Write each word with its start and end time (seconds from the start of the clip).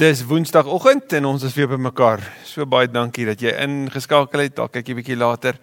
Dis 0.00 0.22
Woensdagoggend 0.24 1.12
en 1.12 1.26
ons 1.28 1.42
is 1.44 1.52
weer 1.52 1.68
bymekaar. 1.68 2.22
So 2.48 2.64
baie 2.64 2.88
dankie 2.88 3.26
dat 3.28 3.42
jy 3.44 3.50
ingeskakel 3.66 4.46
het. 4.46 4.54
Dalk 4.56 4.72
kyk 4.72 4.86
jy 4.88 4.94
bietjie 4.96 5.18
later. 5.20 5.58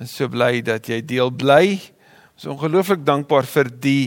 Ons 0.00 0.14
so 0.16 0.30
bly 0.32 0.62
dat 0.64 0.88
jy 0.88 1.02
deel 1.04 1.28
bly. 1.36 1.74
Ons 1.76 2.46
is 2.46 2.48
ongelooflik 2.48 3.04
dankbaar 3.04 3.44
vir 3.52 3.68
die 3.84 4.00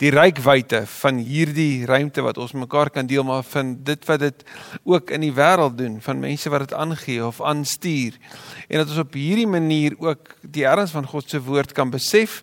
die 0.00 0.14
rykwyte 0.16 0.80
van 0.94 1.20
hierdie 1.22 1.84
ruimte 1.86 2.24
wat 2.24 2.40
ons 2.40 2.56
mekaar 2.56 2.88
kan 2.90 3.06
deel 3.06 3.22
maar 3.28 3.44
van 3.52 3.76
dit 3.84 4.08
wat 4.08 4.24
dit 4.24 4.40
ook 4.88 5.12
in 5.14 5.28
die 5.28 5.34
wêreld 5.36 5.76
doen 5.78 6.00
van 6.02 6.24
mense 6.24 6.50
wat 6.50 6.64
dit 6.64 6.74
aangee 6.74 7.20
of 7.22 7.38
aanstuur 7.44 8.16
en 8.66 8.80
dat 8.80 8.88
ons 8.88 9.04
op 9.04 9.14
hierdie 9.14 9.46
manier 9.46 9.94
ook 10.00 10.32
die 10.42 10.64
erns 10.66 10.96
van 10.96 11.06
God 11.06 11.28
se 11.30 11.38
woord 11.38 11.76
kan 11.76 11.92
besef 11.92 12.40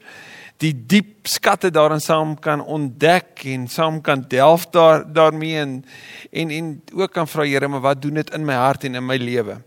die 0.59 0.73
diep 0.73 1.27
skatte 1.29 1.71
daarin 1.71 2.01
saam 2.03 2.35
kan 2.43 2.61
ontdek 2.61 3.45
en 3.47 3.67
saam 3.71 4.01
kan 4.03 4.25
delf 4.27 4.67
daar 4.73 5.05
daarmee 5.07 5.59
en 5.61 5.83
en 6.31 6.49
en 6.51 6.81
ook 6.93 7.13
kan 7.13 7.27
vra 7.27 7.43
Here, 7.47 7.67
maar 7.67 7.81
wat 7.81 8.01
doen 8.01 8.13
dit 8.13 8.33
in 8.33 8.45
my 8.45 8.53
hart 8.53 8.83
en 8.83 8.95
in 8.95 9.05
my 9.05 9.17
lewe? 9.17 9.61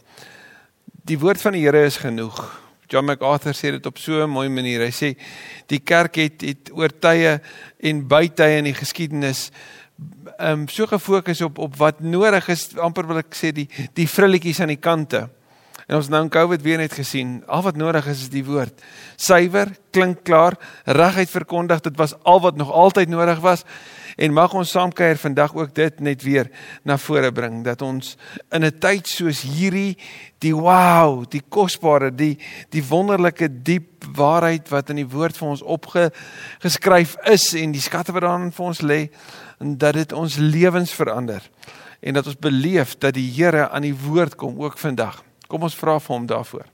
Die 1.05 1.18
woord 1.18 1.41
van 1.41 1.52
die 1.52 1.65
Here 1.65 1.84
is 1.84 1.96
genoeg. 1.96 2.60
John 2.88 3.09
MacArthur 3.09 3.56
sê 3.56 3.73
dit 3.73 3.87
op 3.87 3.98
so 3.98 4.23
'n 4.23 4.30
mooi 4.30 4.48
manier. 4.48 4.80
Hy 4.80 4.92
sê 4.92 5.16
die 5.66 5.80
kerk 5.80 6.16
het 6.16 6.41
het 6.41 6.70
oor 6.73 6.91
tye 7.01 7.40
en 7.80 8.06
bytye 8.09 8.59
in 8.59 8.65
die 8.65 8.74
geskiedenis 8.74 9.51
ehm 10.38 10.60
um, 10.60 10.68
so 10.68 10.87
gefokus 10.87 11.40
op 11.40 11.59
op 11.59 11.77
wat 11.77 12.01
nodig 12.01 12.48
is, 12.48 12.77
amper 12.77 13.06
wil 13.06 13.18
ek 13.18 13.34
sê 13.34 13.52
die 13.52 13.68
die 13.95 14.09
vrilletjies 14.09 14.60
aan 14.60 14.68
die 14.68 14.80
kante. 14.80 15.29
En 15.86 15.98
ons 15.98 16.09
nou 16.09 16.22
in 16.24 16.30
Covid 16.32 16.62
weer 16.62 16.78
net 16.78 16.92
gesien, 16.95 17.41
al 17.46 17.64
wat 17.66 17.77
nodig 17.77 18.06
is 18.10 18.27
is 18.27 18.32
die 18.32 18.45
woord. 18.46 18.82
Suiwer, 19.16 19.73
klink 19.90 20.23
klaar, 20.27 20.56
reguit 20.84 21.30
verkondig, 21.30 21.82
dit 21.84 21.96
was 21.98 22.14
al 22.23 22.40
wat 22.45 22.56
nog 22.56 22.70
altyd 22.70 23.09
nodig 23.09 23.42
was. 23.42 23.64
En 24.16 24.34
mag 24.37 24.52
ons 24.54 24.70
saamkuier 24.70 25.16
vandag 25.16 25.54
ook 25.56 25.74
dit 25.74 26.00
net 26.00 26.23
weer 26.23 26.50
na 26.84 26.98
vore 27.00 27.32
bring 27.32 27.62
dat 27.64 27.82
ons 27.82 28.16
in 28.52 28.64
'n 28.64 28.78
tyd 28.78 29.09
soos 29.09 29.40
hierdie 29.42 29.96
die 30.38 30.54
wow, 30.54 31.24
die 31.29 31.42
kosbare, 31.48 32.10
die 32.10 32.38
die 32.70 32.85
wonderlike 32.85 33.48
diep 33.62 34.04
waarheid 34.12 34.68
wat 34.68 34.90
in 34.90 34.96
die 34.96 35.09
woord 35.09 35.37
vir 35.37 35.48
ons 35.48 35.62
opgeskryf 35.62 37.16
is 37.24 37.54
en 37.54 37.73
die 37.73 37.80
skatte 37.80 38.12
wat 38.12 38.23
daarin 38.23 38.52
vir 38.52 38.66
ons 38.66 38.82
lê, 38.82 39.10
en 39.60 39.76
dat 39.79 39.95
dit 39.95 40.12
ons 40.12 40.37
lewens 40.37 40.92
verander 40.92 41.42
en 42.02 42.14
dat 42.14 42.26
ons 42.26 42.38
beleef 42.38 42.96
dat 42.98 43.14
die 43.14 43.30
Here 43.30 43.68
aan 43.70 43.87
die 43.87 43.95
woord 43.95 44.35
kom 44.35 44.59
ook 44.59 44.79
vandag. 44.79 45.23
Kom 45.52 45.66
ons 45.68 45.76
vra 45.76 45.98
vir 46.00 46.14
hom 46.14 46.24
daarvoor. 46.24 46.64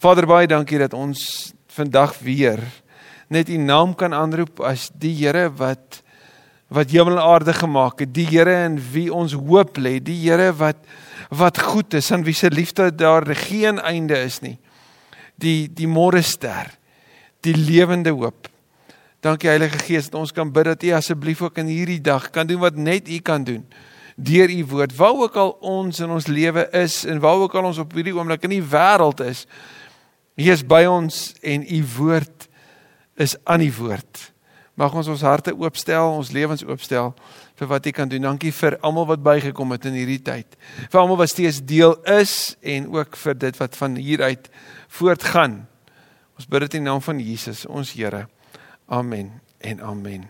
Vader 0.00 0.24
baie 0.24 0.48
dankie 0.48 0.78
dat 0.80 0.94
ons 0.96 1.52
vandag 1.76 2.14
weer 2.24 2.62
net 3.32 3.50
u 3.52 3.58
naam 3.60 3.92
kan 3.96 4.14
aanroep 4.16 4.62
as 4.64 4.88
die 4.96 5.12
Here 5.18 5.50
wat 5.60 6.00
wat 6.72 6.88
hemel 6.88 7.18
en 7.18 7.26
aarde 7.26 7.52
gemaak 7.52 8.00
het, 8.00 8.14
die 8.16 8.24
Here 8.30 8.54
in 8.64 8.78
wie 8.94 9.10
ons 9.12 9.34
hoop 9.36 9.76
lê, 9.76 9.98
die 10.00 10.16
Here 10.22 10.54
wat 10.56 10.80
wat 11.28 11.60
goed 11.60 11.92
is, 11.96 12.08
aan 12.12 12.24
wie 12.24 12.36
se 12.36 12.48
liefde 12.48 12.88
daar 12.96 13.28
geen 13.36 13.80
einde 13.80 14.16
is 14.24 14.40
nie. 14.40 14.56
Die 15.36 15.68
die 15.68 15.88
môre 15.88 16.24
ster, 16.24 16.72
die 17.44 17.56
lewende 17.56 18.16
hoop. 18.16 18.48
Dankie 19.20 19.52
Heilige 19.52 19.84
Gees 19.84 20.08
dat 20.08 20.20
ons 20.20 20.32
kan 20.32 20.48
bid 20.52 20.72
dat 20.72 20.82
U 20.88 20.96
asseblief 20.96 21.44
ook 21.44 21.60
in 21.60 21.68
hierdie 21.68 22.00
dag 22.00 22.30
kan 22.32 22.48
doen 22.48 22.64
wat 22.64 22.76
net 22.76 23.08
U 23.08 23.20
kan 23.20 23.44
doen 23.44 23.66
deur 24.16 24.50
u 24.50 24.64
woord. 24.64 24.96
Waar 24.96 25.14
ook 25.14 25.36
al 25.36 25.50
ons 25.60 26.00
in 26.00 26.10
ons 26.10 26.26
lewe 26.26 26.68
is 26.70 27.04
en 27.04 27.20
waar 27.20 27.44
ook 27.44 27.54
al 27.54 27.70
ons 27.70 27.78
op 27.78 27.92
hierdie 27.92 28.14
oomblik 28.16 28.42
in 28.48 28.56
die 28.58 28.64
wêreld 28.64 29.20
is, 29.24 29.46
U 30.36 30.48
is 30.48 30.62
by 30.64 30.86
ons 30.88 31.34
en 31.44 31.64
u 31.68 31.82
woord 31.98 32.46
is 33.20 33.36
aan 33.44 33.60
die 33.60 33.74
woord. 33.76 34.32
Mag 34.80 34.94
ons 34.96 35.10
ons 35.12 35.24
harte 35.26 35.52
oopstel, 35.52 36.14
ons 36.16 36.30
lewens 36.32 36.64
oopstel 36.64 37.12
vir 37.60 37.68
wat 37.68 37.86
U 37.86 37.92
kan 37.92 38.08
doen. 38.08 38.24
Dankie 38.24 38.52
vir 38.56 38.78
almal 38.80 39.10
wat 39.10 39.22
bygekom 39.24 39.74
het 39.76 39.84
in 39.90 39.98
hierdie 40.00 40.22
tyd. 40.24 40.56
Vir 40.88 41.02
almal 41.02 41.20
wat 41.20 41.34
steeds 41.34 41.60
deel 41.68 41.98
is 42.08 42.54
en 42.64 42.88
ook 42.94 43.18
vir 43.20 43.36
dit 43.44 43.60
wat 43.60 43.76
van 43.76 44.00
hier 44.00 44.24
uit 44.24 44.48
voortgaan. 44.96 45.60
Ons 46.40 46.48
bid 46.48 46.64
dit 46.64 46.80
in 46.80 46.88
naam 46.88 47.04
van 47.04 47.20
Jesus, 47.20 47.66
ons 47.68 47.92
Here. 47.92 48.24
Amen 48.88 49.34
en 49.60 49.84
amen. 49.84 50.24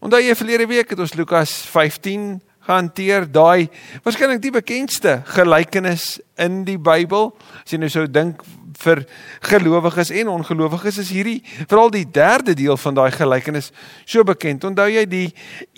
Onthou 0.00 0.22
jy 0.22 0.34
verlede 0.38 0.66
week 0.70 0.94
het 0.94 1.00
ons 1.04 1.14
Lukas 1.18 1.52
15 1.68 2.38
hanteer 2.76 3.26
daai 3.32 3.68
waarskynlik 4.04 4.42
die 4.44 4.54
bekendste 4.54 5.18
gelykenis 5.34 6.18
in 6.38 6.62
die 6.68 6.78
Bybel. 6.78 7.32
As 7.64 7.72
jy 7.72 7.80
nou 7.80 7.90
sou 7.92 8.06
dink 8.06 8.42
vir 8.78 9.02
gelowiges 9.48 10.12
en 10.14 10.30
ongelowiges 10.30 11.00
is 11.02 11.10
hierdie 11.10 11.40
veral 11.66 11.90
die 11.90 12.06
derde 12.06 12.54
deel 12.58 12.78
van 12.78 12.98
daai 12.98 13.10
gelykenis 13.14 13.72
so 14.06 14.24
bekend. 14.26 14.66
Onthou 14.68 14.86
jy 14.90 15.06
die 15.10 15.28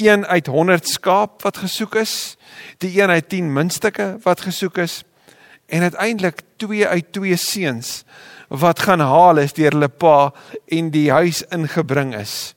een 0.01 0.27
uit 0.27 0.51
100 0.51 0.89
skaap 0.89 1.41
wat 1.47 1.63
gesoek 1.65 1.97
is, 2.03 2.37
die 2.85 2.93
een 2.99 3.11
uit 3.11 3.31
10 3.33 3.53
muntstukke 3.53 4.13
wat 4.27 4.45
gesoek 4.45 4.83
is 4.85 5.01
en 5.71 5.83
uiteindelik 5.83 6.43
twee 6.57 6.87
uit 6.87 7.13
twee 7.13 7.37
seuns 7.37 8.05
wat 8.49 8.83
gaan 8.83 9.01
haal 9.01 9.39
is 9.39 9.55
deur 9.55 9.77
hulle 9.77 9.89
pa 9.89 10.33
en 10.67 10.91
die 10.91 11.11
huis 11.15 11.45
ingebring 11.55 12.17
is 12.19 12.55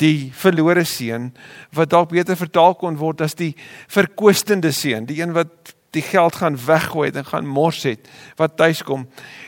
die 0.00 0.32
verlore 0.36 0.84
seun 0.84 1.30
wat 1.76 1.90
dalk 1.90 2.12
beter 2.12 2.36
vertaal 2.36 2.74
kon 2.74 2.98
word 3.00 3.22
as 3.24 3.34
die 3.34 3.54
verkwistende 3.88 4.72
seun, 4.72 5.06
die 5.08 5.22
een 5.22 5.32
wat 5.36 5.72
die 5.96 6.04
geld 6.04 6.36
gaan 6.36 6.58
weggooi 6.60 7.10
en 7.14 7.24
gaan 7.24 7.48
mors 7.48 7.82
het, 7.88 8.08
wat 8.36 8.58
tuis 8.60 8.82
kom, 8.84 9.06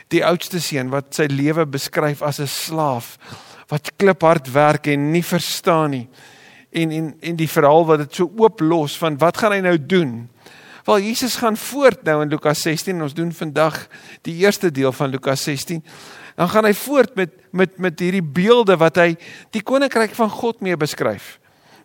die 0.09 0.23
oudste 0.25 0.61
seun 0.63 0.89
wat 0.89 1.13
sy 1.13 1.27
lewe 1.29 1.67
beskryf 1.69 2.23
as 2.25 2.39
'n 2.39 2.47
slaaf 2.47 3.17
wat 3.69 3.91
kliphard 3.97 4.49
werk 4.51 4.87
en 4.87 5.11
nie 5.11 5.23
verstaan 5.23 5.91
nie. 5.91 6.07
En 6.71 6.91
en 6.91 7.13
en 7.21 7.35
die 7.35 7.49
verhaal 7.49 7.85
wat 7.85 8.03
dit 8.03 8.15
so 8.15 8.31
oop 8.37 8.61
los 8.61 8.97
van 8.97 9.17
wat 9.17 9.37
gaan 9.37 9.51
hy 9.51 9.61
nou 9.61 9.77
doen? 9.77 10.29
Wel 10.85 10.99
Jesus 10.99 11.35
gaan 11.35 11.57
voort 11.57 12.03
nou 12.03 12.21
in 12.23 12.29
Lukas 12.29 12.61
16 12.61 12.95
en 12.95 13.05
ons 13.05 13.13
doen 13.13 13.31
vandag 13.33 13.87
die 14.21 14.35
eerste 14.41 14.71
deel 14.71 14.91
van 14.91 15.09
Lukas 15.09 15.43
16 15.43 15.83
dan 16.39 16.47
gaan 16.49 16.69
hy 16.69 16.73
voort 16.73 17.15
met 17.19 17.35
met 17.51 17.77
met 17.81 17.99
hierdie 17.99 18.23
beelde 18.23 18.77
wat 18.77 18.95
hy 19.01 19.15
die 19.51 19.63
koninkryk 19.65 20.13
van 20.15 20.29
God 20.31 20.61
mee 20.63 20.77
beskryf. 20.77 21.39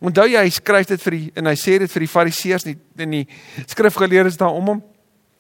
Onthou 0.05 0.27
jy 0.29 0.43
hy 0.45 0.51
skryf 0.53 0.91
dit 0.93 1.03
vir 1.03 1.17
die 1.17 1.31
en 1.41 1.49
hy 1.51 1.55
sê 1.59 1.79
dit 1.83 1.91
vir 1.91 2.05
die 2.05 2.11
fariseërs 2.13 2.67
nie 2.69 2.75
in 3.03 3.17
die 3.17 3.25
skrifgeleerdes 3.65 4.37
daar 4.39 4.55
om 4.55 4.69
hom. 4.71 4.83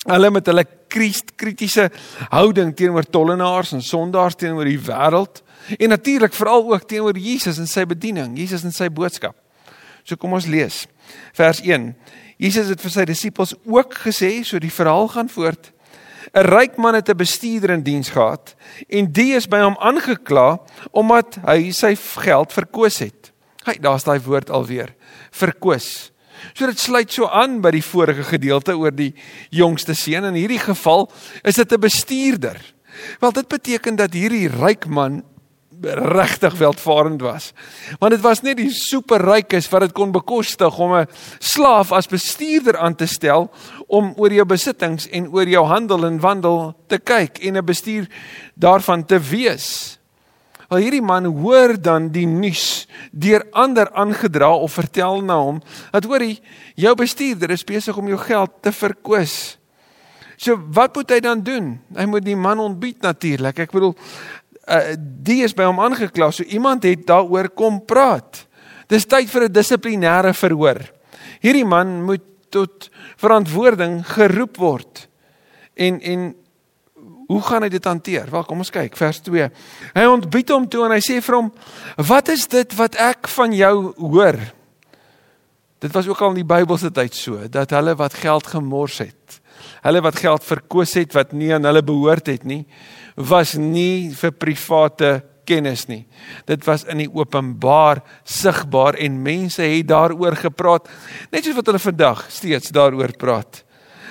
Hulle 0.08 0.30
met 0.34 0.48
hulle 0.50 0.64
kritiese 0.90 1.90
houding 2.32 2.72
teenoor 2.76 3.06
tollenaars 3.06 3.74
en 3.76 3.84
sondaars 3.84 4.38
teenoor 4.40 4.66
die 4.66 4.80
wêreld 4.80 5.42
en 5.78 5.94
natuurlik 5.94 6.34
veral 6.34 6.66
ook 6.72 6.88
teenoor 6.88 7.18
Jesus 7.18 7.60
en 7.62 7.70
sy 7.70 7.86
bediening, 7.88 8.34
Jesus 8.38 8.64
en 8.66 8.74
sy 8.74 8.90
boodskap. 8.90 9.36
So 10.04 10.18
kom 10.20 10.34
ons 10.36 10.48
lees. 10.50 10.84
Vers 11.36 11.62
1. 11.62 11.92
Jesus 12.40 12.72
het 12.72 12.82
vir 12.82 12.92
sy 12.92 13.06
disippels 13.08 13.54
ook 13.62 13.94
gesê, 14.08 14.40
so 14.44 14.58
die 14.60 14.72
verhaal 14.74 15.06
gaan 15.12 15.30
voort. 15.30 15.70
'n 16.32 16.46
ryk 16.46 16.76
man 16.76 16.94
het 16.94 17.08
'n 17.08 17.16
bestuurder 17.16 17.70
in 17.70 17.82
diens 17.82 18.08
gehad 18.08 18.54
en 18.88 19.12
die 19.12 19.34
is 19.34 19.48
by 19.48 19.60
hom 19.60 19.76
aangekla 19.78 20.58
omdat 20.90 21.38
hy 21.46 21.70
sy 21.70 21.94
geld 21.96 22.52
verkoos 22.52 22.98
het. 22.98 23.32
Hy, 23.64 23.78
daar's 23.80 24.04
daai 24.04 24.20
woord 24.20 24.50
alweer, 24.50 24.94
verkoos. 25.30 26.12
So 26.52 26.66
dit 26.66 26.78
sluit 26.78 27.12
so 27.12 27.26
aan 27.26 27.60
by 27.60 27.70
die 27.70 27.84
vorige 27.84 28.22
gedeelte 28.22 28.76
oor 28.76 28.92
die 28.92 29.14
jongste 29.50 29.94
seun. 29.94 30.24
In 30.24 30.34
hierdie 30.34 30.60
geval 30.60 31.10
is 31.42 31.54
dit 31.54 31.72
'n 31.72 31.80
bestuurder. 31.80 32.60
Wel 33.20 33.32
dit 33.32 33.48
beteken 33.48 33.96
dat 33.96 34.12
hierdie 34.12 34.48
ryk 34.48 34.86
man 34.86 35.22
regtig 35.84 36.54
welvarend 36.58 37.20
was. 37.20 37.52
Want 37.98 38.12
dit 38.12 38.20
was 38.20 38.42
net 38.42 38.56
die 38.56 38.70
superrykes 38.70 39.68
wat 39.72 39.86
dit 39.86 39.92
kon 39.92 40.12
bekostig 40.12 40.78
om 40.78 40.94
'n 40.94 41.08
slaaf 41.38 41.92
as 41.92 42.06
bestuurder 42.06 42.76
aan 42.76 42.94
te 42.94 43.06
stel 43.06 43.50
om 43.86 44.12
oor 44.16 44.32
jou 44.32 44.44
besittings 44.44 45.08
en 45.08 45.28
oor 45.28 45.48
jou 45.48 45.64
handel 45.66 46.06
en 46.06 46.20
wandel 46.20 46.74
te 46.86 46.98
kyk 46.98 47.38
en 47.38 47.56
'n 47.56 47.64
bestuur 47.64 48.08
daarvan 48.54 49.04
te 49.04 49.18
wees. 49.20 49.98
Wel 50.68 50.78
hierdie 50.78 51.04
man 51.04 51.24
hoor 51.24 51.76
dan 51.82 52.08
die 52.08 52.26
nuus 52.26 52.86
deur 53.12 53.44
ander 53.52 53.90
aangedra 53.92 54.48
of 54.56 54.72
vertel 54.72 55.20
na 55.22 55.36
hom 55.36 55.60
dat 55.92 56.04
hoorie 56.04 56.40
jou 56.74 56.94
bestuurder 56.94 57.50
is 57.50 57.64
besig 57.64 57.96
om 57.96 58.08
jou 58.08 58.18
geld 58.18 58.50
te 58.60 58.72
verkoos. 58.72 59.58
So 60.36 60.58
wat 60.74 60.96
moet 60.96 61.12
hy 61.14 61.20
dan 61.22 61.44
doen? 61.46 61.76
Hy 61.94 62.06
moet 62.10 62.24
die 62.26 62.38
man 62.38 62.58
ontbied 62.58 63.04
natuurlik. 63.04 63.60
Ek 63.66 63.74
bedoel 63.74 63.94
uh, 64.68 64.94
die 64.98 65.42
is 65.44 65.54
by 65.54 65.66
hom 65.68 65.80
aangekla. 65.80 66.30
So 66.32 66.44
iemand 66.44 66.82
het 66.82 67.06
daaroor 67.06 67.50
kom 67.56 67.80
praat. 67.84 68.46
Dis 68.88 69.06
tyd 69.06 69.30
vir 69.30 69.48
'n 69.48 69.52
dissiplinêre 69.52 70.34
verhoor. 70.34 70.80
Hierdie 71.40 71.64
man 71.64 72.02
moet 72.04 72.22
tot 72.50 72.90
verantwoording 73.16 74.02
geroep 74.06 74.56
word. 74.56 75.08
En 75.74 76.00
en 76.00 76.34
hoe 77.26 77.42
gaan 77.42 77.62
hy 77.62 77.68
dit 77.68 77.84
hanteer? 77.84 78.30
Wel, 78.30 78.44
kom 78.44 78.58
ons 78.58 78.70
kyk 78.70 78.96
vers 78.96 79.20
2. 79.20 79.48
Hy 79.94 80.04
ontbied 80.04 80.52
hom 80.52 80.68
toe 80.68 80.84
en 80.84 80.92
hy 80.92 81.00
sê 81.00 81.20
vir 81.24 81.34
hom: 81.34 81.52
"Wat 81.96 82.28
is 82.28 82.46
dit 82.46 82.74
wat 82.76 82.94
ek 82.94 83.28
van 83.28 83.52
jou 83.52 83.94
hoor?" 83.96 84.38
Dit 85.78 85.92
was 85.92 86.06
ook 86.08 86.20
al 86.20 86.32
in 86.32 86.42
die 86.42 86.48
Bybelse 86.54 86.90
tyd 86.92 87.14
so 87.14 87.48
dat 87.48 87.70
hulle 87.70 87.94
wat 87.94 88.14
geld 88.14 88.46
gemors 88.46 88.98
het, 88.98 89.40
hulle 89.84 90.02
wat 90.04 90.18
geld 90.20 90.44
verkoos 90.46 90.96
het 90.98 91.14
wat 91.16 91.34
nie 91.36 91.52
aan 91.54 91.66
hulle 91.68 91.84
behoort 91.84 92.30
het 92.32 92.44
nie, 92.48 92.64
was 93.16 93.54
nie 93.60 94.10
vir 94.16 94.32
private 94.32 95.12
kennis 95.44 95.84
nie. 95.90 96.04
Dit 96.48 96.64
was 96.66 96.86
in 96.88 97.02
die 97.04 97.10
openbaar 97.10 98.00
sigbaar 98.24 98.96
en 99.00 99.20
mense 99.22 99.62
het 99.62 99.88
daaroor 99.90 100.38
gepraat, 100.40 100.88
net 101.32 101.44
soos 101.44 101.58
wat 101.58 101.68
hulle 101.68 101.82
vandag 101.82 102.24
steeds 102.32 102.72
daaroor 102.74 103.12
praat. 103.20 103.60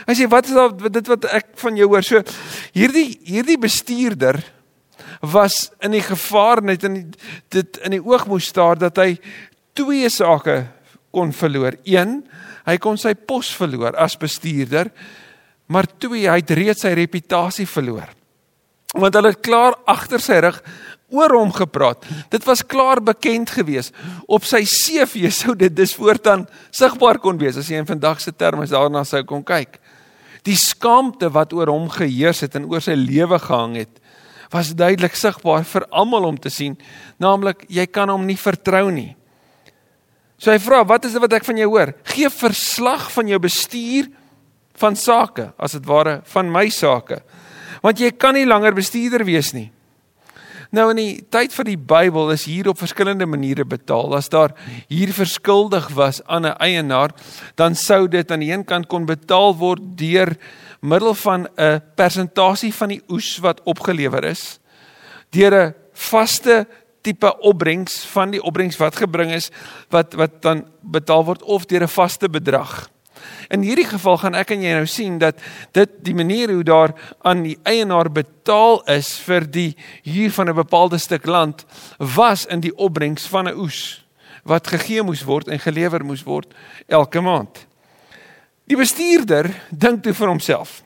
Hy 0.03 0.15
sê 0.17 0.27
wat 0.27 0.49
is 0.49 0.57
daar 0.57 0.73
dit 0.75 1.09
wat 1.09 1.29
ek 1.31 1.53
van 1.61 1.77
jou 1.79 1.87
hoor? 1.93 2.03
So 2.03 2.19
hierdie 2.75 3.15
hierdie 3.23 3.59
bestuurder 3.61 4.41
was 5.23 5.69
in 5.83 5.95
die 5.95 6.03
gevaar 6.03 6.61
net 6.65 6.83
in 6.83 6.97
die, 6.97 7.05
dit 7.55 7.79
in 7.87 7.95
die 7.95 8.03
oog 8.03 8.27
moes 8.27 8.49
staar 8.51 8.79
dat 8.79 8.99
hy 8.99 9.15
twee 9.77 10.09
sake 10.11 10.65
kon 11.13 11.31
verloor. 11.35 11.77
Een, 11.87 12.19
hy 12.67 12.75
kon 12.83 12.99
sy 12.99 13.13
pos 13.15 13.51
verloor 13.55 13.95
as 14.01 14.17
bestuurder, 14.19 14.89
maar 15.73 15.89
twee, 15.97 16.27
hy 16.29 16.39
het 16.41 16.53
reeds 16.53 16.85
sy 16.85 16.93
reputasie 16.97 17.65
verloor. 17.69 18.11
Want 18.93 19.15
hulle 19.17 19.31
het 19.33 19.41
klaar 19.41 19.73
agter 19.89 20.21
sy 20.21 20.37
rug 20.45 20.59
oor 21.13 21.33
hom 21.37 21.53
gepraat. 21.53 22.05
Dit 22.33 22.45
was 22.45 22.63
klaar 22.65 23.01
bekend 23.03 23.51
gewees. 23.53 23.91
Op 24.25 24.45
sy 24.49 24.63
CV 24.69 25.29
sou 25.33 25.55
dit 25.57 25.73
dus 25.73 25.95
voortaan 25.97 26.45
sigbaar 26.73 27.19
kon 27.21 27.37
wees 27.41 27.57
as 27.59 27.69
jy 27.69 27.81
in 27.81 27.89
vandag 27.89 28.21
se 28.21 28.33
terme 28.33 28.65
daarna 28.69 29.03
sou 29.05 29.21
kon 29.29 29.43
kyk. 29.45 29.79
Die 30.43 30.57
skaamte 30.59 31.29
wat 31.33 31.53
oor 31.55 31.71
hom 31.71 31.87
geheers 31.93 32.43
het 32.43 32.57
en 32.59 32.67
oor 32.71 32.83
sy 32.83 32.97
lewe 32.99 33.39
gehang 33.39 33.77
het, 33.83 34.01
was 34.53 34.73
duidelik 34.77 35.15
sigbaar 35.17 35.63
vir 35.65 35.85
almal 35.89 36.27
om 36.27 36.37
te 36.37 36.51
sien, 36.53 36.75
naamlik 37.21 37.63
jy 37.73 37.87
kan 37.89 38.11
hom 38.11 38.25
nie 38.27 38.37
vertrou 38.37 38.89
nie. 38.93 39.15
So 40.37 40.51
hy 40.51 40.59
vra, 40.59 40.83
"Wat 40.85 41.05
is 41.05 41.13
dit 41.13 41.21
wat 41.21 41.33
ek 41.33 41.45
van 41.45 41.57
jou 41.57 41.69
hoor? 41.69 41.93
Gee 42.03 42.29
verslag 42.29 43.11
van 43.11 43.27
jou 43.27 43.39
bestuur 43.39 44.09
van 44.75 44.95
sake, 44.95 45.53
as 45.57 45.71
dit 45.71 45.85
ware 45.85 46.21
van 46.23 46.51
my 46.51 46.69
sake. 46.69 47.21
Want 47.81 47.99
jy 47.99 48.11
kan 48.11 48.33
nie 48.33 48.45
langer 48.45 48.73
bestuurder 48.73 49.25
wees 49.25 49.53
nie." 49.53 49.71
Nou 50.73 50.87
in 50.89 50.97
die 50.97 51.25
tyd 51.29 51.53
van 51.53 51.67
die 51.69 51.77
Bybel 51.77 52.31
is 52.33 52.47
hier 52.49 52.71
op 52.71 52.79
verskillende 52.81 53.27
maniere 53.29 53.65
betaal. 53.65 54.15
As 54.17 54.29
daar 54.33 54.55
hier 54.89 55.11
verskuldig 55.13 55.91
was 55.93 56.23
aan 56.25 56.45
'n 56.45 56.57
eienaar, 56.57 57.13
dan 57.55 57.75
sou 57.75 58.07
dit 58.07 58.31
aan 58.31 58.39
die 58.39 58.51
een 58.51 58.65
kant 58.65 58.87
kon 58.87 59.05
betaal 59.05 59.55
word 59.55 59.81
deur 59.97 60.35
middel 60.81 61.13
van 61.13 61.47
'n 61.57 61.81
persentasie 61.95 62.73
van 62.73 62.89
die 62.89 63.01
oes 63.07 63.37
wat 63.37 63.61
opgelewer 63.63 64.23
is, 64.23 64.59
deur 65.29 65.53
'n 65.53 65.73
vaste 65.93 66.67
tipe 67.01 67.39
opbrengs 67.39 68.05
van 68.05 68.31
die 68.31 68.41
opbrengs 68.41 68.77
wat 68.77 68.95
gebring 68.95 69.31
is 69.31 69.51
wat 69.89 70.13
wat 70.13 70.41
dan 70.41 70.65
betaal 70.81 71.25
word 71.25 71.43
of 71.43 71.65
deur 71.65 71.83
'n 71.83 71.87
vaste 71.87 72.29
bedrag. 72.29 72.89
In 73.49 73.61
hierdie 73.61 73.87
geval 73.87 74.17
gaan 74.17 74.35
ek 74.35 74.51
en 74.51 74.61
jy 74.61 74.73
nou 74.73 74.85
sien 74.85 75.17
dat 75.19 75.39
dit 75.71 75.89
die 76.01 76.15
manier 76.15 76.51
hoe 76.51 76.63
daar 76.63 76.93
aan 77.21 77.43
die 77.43 77.57
eienaar 77.63 78.11
betaal 78.11 78.81
is 78.91 79.15
vir 79.25 79.45
die 79.45 79.75
huur 80.03 80.31
van 80.31 80.49
'n 80.49 80.55
bepaalde 80.55 80.97
stuk 80.97 81.25
land 81.25 81.65
was 81.97 82.45
in 82.45 82.59
die 82.59 82.75
opbrengs 82.75 83.25
van 83.27 83.47
'n 83.47 83.57
oes 83.57 84.03
wat 84.43 84.67
gegee 84.67 85.03
moes 85.03 85.23
word 85.23 85.47
en 85.47 85.59
gelewer 85.59 86.03
moes 86.05 86.23
word 86.23 86.53
elke 86.87 87.21
maand. 87.21 87.67
Die 88.67 88.77
bestuurder 88.79 89.49
dink 89.69 90.03
toe 90.03 90.13
vir 90.13 90.27
homself. 90.27 90.83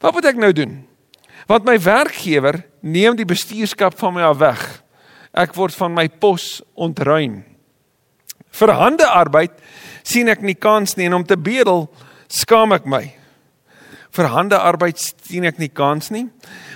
Wat 0.00 0.14
moet 0.14 0.30
ek 0.30 0.36
nou 0.36 0.52
doen? 0.52 0.86
Want 1.46 1.64
my 1.64 1.78
werkgewer 1.80 2.62
neem 2.80 3.16
die 3.16 3.26
bestuurskap 3.26 3.96
van 3.98 4.14
my 4.14 4.22
af 4.28 4.38
weg. 4.38 4.62
Ek 5.32 5.54
word 5.54 5.74
van 5.74 5.94
my 5.94 6.08
pos 6.08 6.60
ontruim. 6.74 7.42
Vir 8.58 8.72
hande 8.74 9.06
arbeid 9.06 9.54
sien 10.02 10.28
ek 10.28 10.42
nie 10.42 10.56
kans 10.58 10.96
nie 10.96 11.08
en 11.08 11.20
om 11.20 11.24
te 11.26 11.36
bedel 11.36 11.86
skaam 12.28 12.74
ek 12.76 12.86
my. 12.86 13.04
Vir 14.14 14.30
hande 14.32 14.56
arbeid 14.56 14.98
sien 15.00 15.44
ek 15.48 15.58
nie 15.60 15.68
kans 15.68 16.10
nie. 16.10 16.28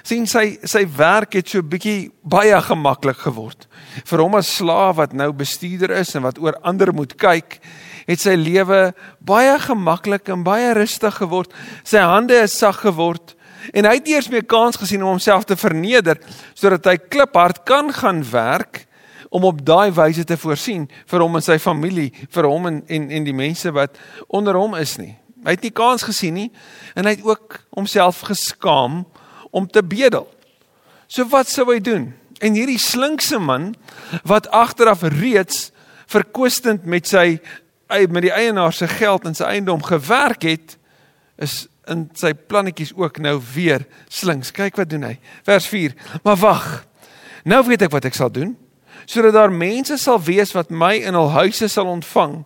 sien 0.02 0.26
sy 0.26 0.58
sy 0.66 0.82
werk 0.98 1.36
het 1.38 1.48
so 1.48 1.62
bietjie 1.62 2.10
baie 2.22 2.58
gemaklik 2.66 3.20
geword. 3.22 3.68
Vir 4.04 4.18
hom 4.18 4.34
as 4.34 4.50
slaaf 4.50 4.96
wat 4.98 5.12
nou 5.14 5.30
bestuurder 5.32 5.94
is 5.94 6.14
en 6.16 6.26
wat 6.26 6.40
oor 6.42 6.58
ander 6.66 6.92
moet 6.92 7.14
kyk, 7.14 7.60
het 8.06 8.20
sy 8.20 8.34
lewe 8.34 8.92
baie 9.20 9.54
gemaklik 9.62 10.28
en 10.28 10.42
baie 10.42 10.74
rustig 10.74 11.14
geword. 11.22 11.54
Sy 11.84 12.02
hande 12.02 12.40
is 12.42 12.58
sag 12.58 12.82
geword 12.82 13.36
en 13.72 13.86
hy 13.86 13.94
het 14.00 14.08
eers 14.10 14.30
meer 14.30 14.42
kans 14.42 14.76
gesien 14.76 15.04
om 15.04 15.14
homself 15.14 15.46
te 15.46 15.56
verneder 15.56 16.18
sodat 16.58 16.88
hy 16.90 16.96
kliphard 16.98 17.62
kan 17.68 17.92
gaan 17.94 18.24
werk 18.32 18.84
om 19.32 19.44
op 19.48 19.64
daai 19.64 19.90
wyse 19.96 20.24
te 20.28 20.36
voorsien 20.36 20.84
vir 21.08 21.24
hom 21.24 21.38
en 21.38 21.44
sy 21.44 21.56
familie, 21.62 22.10
vir 22.30 22.48
hom 22.50 22.68
en 22.68 22.82
en 22.92 23.08
en 23.16 23.24
die 23.24 23.36
mense 23.36 23.72
wat 23.72 23.96
onder 24.28 24.58
hom 24.60 24.76
is 24.76 24.98
nie. 25.00 25.14
Hy 25.42 25.56
het 25.56 25.64
nie 25.64 25.72
kans 25.74 26.04
gesien 26.06 26.36
nie 26.36 26.50
en 26.94 27.08
hy 27.08 27.16
het 27.16 27.24
ook 27.24 27.62
homself 27.72 28.20
geskaam 28.28 29.02
om 29.50 29.68
te 29.68 29.82
bedel. 29.82 30.28
So 31.08 31.24
wat 31.32 31.48
sou 31.48 31.66
hy 31.70 31.80
doen? 31.80 32.10
En 32.44 32.56
hierdie 32.58 32.80
slinkse 32.80 33.40
man 33.40 33.72
wat 34.28 34.50
agteraf 34.52 35.04
reeds 35.16 35.70
verkwistend 36.12 36.84
met 36.84 37.08
sy 37.08 37.40
met 37.92 38.24
die 38.24 38.32
eienaar 38.32 38.72
se 38.72 38.88
geld 38.88 39.26
en 39.28 39.36
sy 39.36 39.44
eiendom 39.44 39.82
gewerk 39.84 40.46
het, 40.48 40.78
is 41.36 41.66
in 41.92 42.06
sy 42.16 42.30
plannetjies 42.32 42.94
ook 42.96 43.18
nou 43.20 43.34
weer 43.52 43.84
slinks. 44.08 44.52
Kyk 44.54 44.78
wat 44.80 44.88
doen 44.88 45.04
hy. 45.10 45.16
Vers 45.44 45.66
4. 45.68 45.92
Maar 46.24 46.38
wag. 46.40 46.66
Nou 47.44 47.60
weet 47.66 47.84
ek 47.84 47.92
wat 47.92 48.08
ek 48.08 48.16
sal 48.16 48.32
doen 48.32 48.54
sodat 49.06 49.34
daar 49.34 49.52
mense 49.52 49.96
sal 49.98 50.20
wees 50.22 50.52
wat 50.52 50.70
my 50.70 50.94
in 51.00 51.14
hul 51.14 51.30
huise 51.30 51.68
sal 51.68 51.86
ontvang 51.86 52.42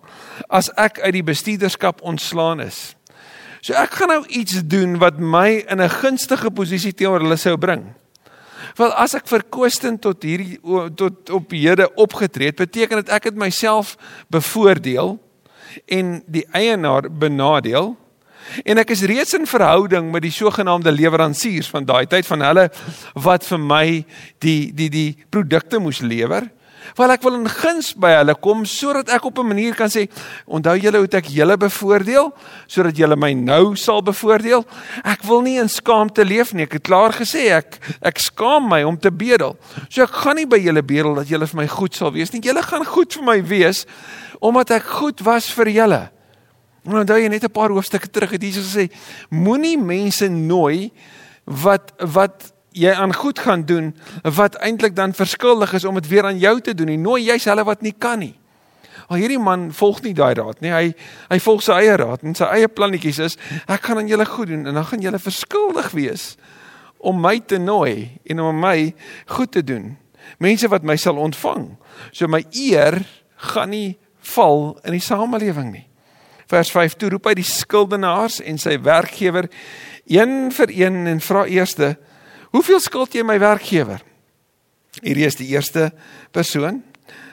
as 0.48 0.70
ek 0.76 1.00
uit 1.00 1.12
die 1.18 1.26
bestuurderskap 1.26 2.02
ontslaan 2.02 2.60
is. 2.60 2.96
So 3.60 3.74
ek 3.74 3.98
gaan 3.98 4.12
nou 4.14 4.22
iets 4.28 4.60
doen 4.68 4.98
wat 5.02 5.18
my 5.18 5.64
in 5.68 5.80
'n 5.80 5.90
gunstige 5.90 6.50
posisie 6.50 6.92
teenoor 6.92 7.20
hulle 7.20 7.36
sou 7.36 7.56
bring. 7.56 7.94
Wel 8.76 8.92
as 8.92 9.14
ek 9.14 9.28
verkoostend 9.28 10.00
tot 10.00 10.22
hierdie 10.22 10.60
tot 10.94 11.30
op 11.30 11.50
hede 11.50 11.94
opgetree 11.94 12.46
het, 12.46 12.56
beteken 12.56 12.96
dit 12.96 13.08
ek 13.08 13.24
het 13.24 13.34
myself 13.34 13.96
bevoordeel 14.28 15.18
en 15.86 16.22
die 16.26 16.46
eienaar 16.52 17.10
benadeel 17.10 17.96
en 18.64 18.78
ek 18.78 18.90
is 18.90 19.04
reeds 19.08 19.34
in 19.34 19.46
verhouding 19.46 20.10
met 20.12 20.22
die 20.22 20.34
sogenaamde 20.34 20.92
leweransiers 20.92 21.70
van 21.72 21.84
daai 21.84 22.06
tyd 22.06 22.26
van 22.26 22.44
hulle 22.46 22.68
wat 23.14 23.46
vir 23.46 23.58
my 23.58 23.86
die 24.44 24.72
die 24.76 24.90
die 24.90 25.10
produkte 25.30 25.78
moes 25.82 26.00
lewer. 26.00 26.50
Want 26.94 27.16
ek 27.16 27.24
wil 27.26 27.34
in 27.40 27.48
guns 27.50 27.90
by 27.98 28.12
hulle 28.20 28.36
kom 28.38 28.64
sodat 28.68 29.10
ek 29.10 29.24
op 29.26 29.38
'n 29.38 29.48
manier 29.48 29.74
kan 29.74 29.90
sê, 29.90 30.08
onthou 30.46 30.76
julle 30.78 30.98
hoe 30.98 31.08
ek 31.10 31.26
julle 31.26 31.56
bevoordeel 31.56 32.32
sodat 32.66 32.96
julle 32.96 33.16
my 33.16 33.32
nou 33.32 33.74
sal 33.76 34.02
bevoordeel. 34.02 34.64
Ek 35.04 35.22
wil 35.22 35.42
nie 35.42 35.58
in 35.58 35.68
skaamte 35.68 36.24
leef 36.24 36.52
nie. 36.52 36.62
Ek 36.62 36.72
het 36.72 36.82
klaar 36.82 37.12
gesê 37.12 37.50
ek 37.50 37.80
ek 38.02 38.18
skaam 38.18 38.68
my 38.68 38.82
om 38.84 38.96
te 38.98 39.10
bedel. 39.10 39.56
So 39.88 40.02
ek 40.02 40.10
gaan 40.10 40.36
nie 40.36 40.46
by 40.46 40.58
julle 40.58 40.82
bedel 40.82 41.14
dat 41.14 41.28
julle 41.28 41.46
vir 41.46 41.56
my 41.56 41.66
goed 41.66 41.94
sal 41.94 42.12
wees 42.12 42.32
nie. 42.32 42.40
Julle 42.40 42.62
gaan 42.62 42.84
goed 42.84 43.12
vir 43.12 43.22
my 43.22 43.42
wees 43.42 43.86
omdat 44.40 44.70
ek 44.70 44.82
goed 44.82 45.20
was 45.20 45.50
vir 45.50 45.66
julle. 45.68 46.15
Nou 46.86 47.02
onthou 47.02 47.18
jy 47.18 47.28
net 47.28 47.44
'n 47.44 47.50
paar 47.50 47.70
hoofstukke 47.74 48.10
terug 48.10 48.30
het 48.30 48.42
Jesus 48.42 48.74
gesê 48.74 48.92
moenie 49.30 49.78
mense 49.78 50.28
nooi 50.28 50.92
wat 51.44 51.92
wat 51.98 52.52
jy 52.70 52.92
aan 52.92 53.14
goed 53.14 53.38
gaan 53.38 53.64
doen 53.64 53.94
wat 54.22 54.54
eintlik 54.54 54.94
dan 54.94 55.14
verskuldig 55.14 55.72
is 55.72 55.84
om 55.84 55.94
dit 55.94 56.08
weer 56.08 56.24
aan 56.24 56.38
jou 56.38 56.60
te 56.60 56.74
doen. 56.74 56.86
Nie 56.86 56.98
nooi 56.98 57.24
jy's 57.24 57.44
hulle 57.44 57.64
wat 57.64 57.82
nie 57.82 57.94
kan 57.98 58.18
nie. 58.18 58.38
Al 59.08 59.16
hierdie 59.16 59.38
man 59.38 59.72
volg 59.72 60.02
nie 60.02 60.14
daai 60.14 60.34
raad 60.34 60.60
nie. 60.60 60.70
Hy 60.70 60.94
hy 61.28 61.38
volg 61.40 61.62
sy 61.62 61.72
eie 61.72 61.96
raad 61.96 62.22
en 62.22 62.34
sy 62.34 62.44
eie 62.44 62.68
plannetjies 62.68 63.18
is 63.18 63.36
ek 63.66 63.82
gaan 63.82 63.98
aan 63.98 64.08
julle 64.08 64.26
goed 64.26 64.48
doen 64.48 64.66
en 64.66 64.74
dan 64.74 64.86
gaan 64.86 65.00
julle 65.00 65.18
verskuldig 65.18 65.90
wees 65.90 66.36
om 66.98 67.20
my 67.20 67.40
te 67.40 67.58
nooi 67.58 68.20
en 68.24 68.40
om 68.40 68.60
my 68.60 68.94
goed 69.26 69.52
te 69.52 69.64
doen. 69.64 69.96
Mense 70.38 70.68
wat 70.68 70.82
my 70.82 70.96
sal 70.96 71.16
ontvang. 71.16 71.76
So 72.12 72.26
my 72.26 72.44
eer 72.50 73.02
gaan 73.36 73.70
nie 73.70 73.98
val 74.20 74.78
in 74.84 74.92
die 74.92 75.00
samelewing 75.00 75.72
nie 75.72 75.86
vers 76.50 76.70
5 76.70 76.94
toe 76.94 77.10
roep 77.10 77.26
hy 77.30 77.34
die 77.38 77.46
skuldenaars 77.46 78.40
en 78.40 78.58
sy 78.58 78.76
werkgewer 78.82 79.48
een 80.06 80.52
vir 80.54 80.72
een 80.74 81.06
en 81.10 81.20
vra 81.20 81.46
eerste 81.50 81.96
hoeveel 82.54 82.80
skuld 82.80 83.14
jy 83.14 83.24
my 83.26 83.36
werkgewer? 83.42 84.00
Hierdie 85.02 85.26
is 85.26 85.36
die 85.36 85.50
eerste 85.52 85.90
persoon. 86.32 86.80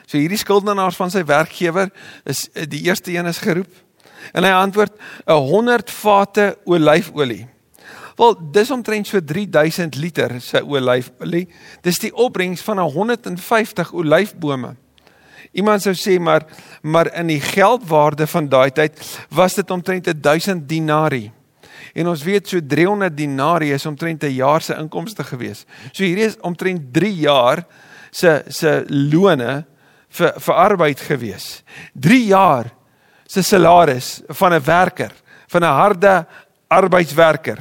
So 0.04 0.18
hierdie 0.18 0.40
skuldenaars 0.40 0.98
van 1.00 1.12
sy 1.14 1.22
werkgewer 1.24 1.88
is 2.28 2.44
die 2.68 2.82
eerste 2.84 3.14
een 3.14 3.30
is 3.30 3.40
geroep 3.40 3.72
en 4.32 4.44
hy 4.44 4.52
antwoord 4.52 4.92
'n 5.26 5.40
100 5.48 5.90
vate 5.90 6.56
olyfolie. 6.64 7.46
Wel 8.16 8.36
dis 8.52 8.70
omtrent 8.70 9.06
so 9.06 9.20
3000 9.20 9.94
liter 9.94 10.40
se 10.40 10.62
olyfolie. 10.64 11.48
Dis 11.82 11.98
die 11.98 12.14
opbrengs 12.14 12.62
van 12.62 12.78
150 12.78 13.92
olyfbome 13.92 14.76
Iemand 15.54 15.82
sou 15.82 15.94
sê 15.94 16.18
maar 16.18 16.46
maar 16.82 17.12
in 17.14 17.30
die 17.30 17.40
geldwaarde 17.40 18.26
van 18.26 18.48
daai 18.48 18.70
tyd 18.74 18.98
was 19.30 19.54
dit 19.54 19.70
omtrent 19.70 20.10
1000 20.22 20.68
dinari. 20.68 21.30
En 21.94 22.08
ons 22.10 22.22
weet 22.26 22.48
so 22.48 22.60
300 22.60 23.14
dinari 23.16 23.70
is 23.72 23.86
omtrent 23.86 24.24
'n 24.24 24.34
jaar 24.34 24.62
se 24.62 24.74
inkomste 24.74 25.24
gewees. 25.24 25.64
So 25.92 26.02
hierdie 26.02 26.26
is 26.26 26.36
omtrent 26.40 26.92
3 26.92 27.14
jaar 27.14 27.66
se 28.10 28.42
se 28.48 28.84
lone 28.88 29.64
vir 30.08 30.32
vir 30.36 30.54
arbeid 30.54 31.00
gewees. 31.00 31.62
3 31.94 32.26
jaar 32.26 32.72
se 33.26 33.42
salaris 33.42 34.22
van 34.28 34.52
'n 34.52 34.64
werker, 34.64 35.12
van 35.48 35.62
'n 35.62 35.76
harde 35.80 36.26
arbeidswerker 36.68 37.58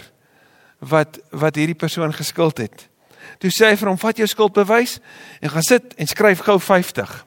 wat 0.80 1.20
wat 1.30 1.56
hierdie 1.56 1.78
persoon 1.78 2.14
geskuld 2.14 2.58
het. 2.58 2.90
Toe 3.40 3.50
sê 3.50 3.70
hy 3.70 3.76
vir 3.76 3.88
hom: 3.88 3.98
"Vat 3.98 4.18
jou 4.18 4.28
skuldbewys 4.28 5.00
en 5.42 5.50
gaan 5.50 5.64
sit 5.64 5.94
en 5.96 6.08
skryf 6.08 6.40
gou 6.40 6.60
50." 6.60 7.26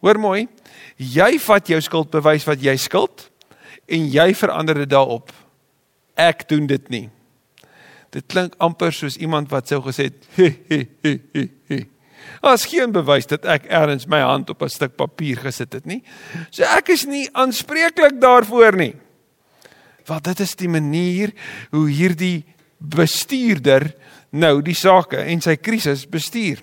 Hoor 0.00 0.18
mooi. 0.20 0.48
Jy 0.96 1.38
vat 1.44 1.68
jou 1.68 1.80
skuldbewys 1.80 2.46
wat 2.48 2.62
jy 2.64 2.76
skuld 2.80 3.28
en 3.90 4.06
jy 4.08 4.30
verander 4.34 4.82
dit 4.82 4.90
daarop. 4.90 5.32
Ek 6.16 6.46
doen 6.48 6.66
dit 6.66 6.88
nie. 6.92 7.06
Dit 8.10 8.26
klink 8.30 8.56
amper 8.58 8.92
soos 8.94 9.18
iemand 9.20 9.50
wat 9.52 9.68
sou 9.68 9.80
gesê 9.84 10.10
het: 10.10 10.26
"He 10.36 10.50
he 10.68 10.86
he 11.02 11.18
he." 11.32 11.48
he. 11.68 11.86
As 12.42 12.64
geen 12.68 12.92
bewys 12.92 13.28
dat 13.28 13.44
ek 13.44 13.68
ergens 13.68 14.06
my 14.06 14.20
hand 14.20 14.50
op 14.50 14.62
'n 14.62 14.68
stuk 14.68 14.96
papier 14.96 15.36
gesit 15.36 15.72
het 15.72 15.86
nie. 15.86 16.02
So 16.50 16.62
ek 16.62 16.88
is 16.88 17.04
nie 17.06 17.28
aanspreeklik 17.32 18.20
daarvoor 18.20 18.76
nie. 18.76 18.94
Want 20.06 20.24
dit 20.24 20.40
is 20.40 20.54
die 20.54 20.68
manier 20.68 21.32
hoe 21.70 21.88
hierdie 21.88 22.44
bestuurder 22.78 23.94
nou 24.30 24.62
die 24.62 24.74
sake 24.74 25.16
en 25.16 25.40
sy 25.40 25.56
krisis 25.56 26.06
bestuur. 26.08 26.62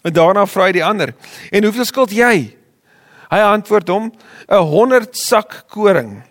En 0.00 0.12
daarna 0.12 0.46
vra 0.46 0.70
hy 0.70 0.72
die 0.72 0.84
ander: 0.84 1.14
"En 1.50 1.64
hoeveel 1.64 1.84
skuld 1.84 2.10
jy?" 2.10 2.56
Hy 3.30 3.38
antwoord 3.38 3.88
hom: 3.88 4.12
"’n 4.48 4.56
100 4.56 5.16
sak 5.16 5.64
koring." 5.68 6.22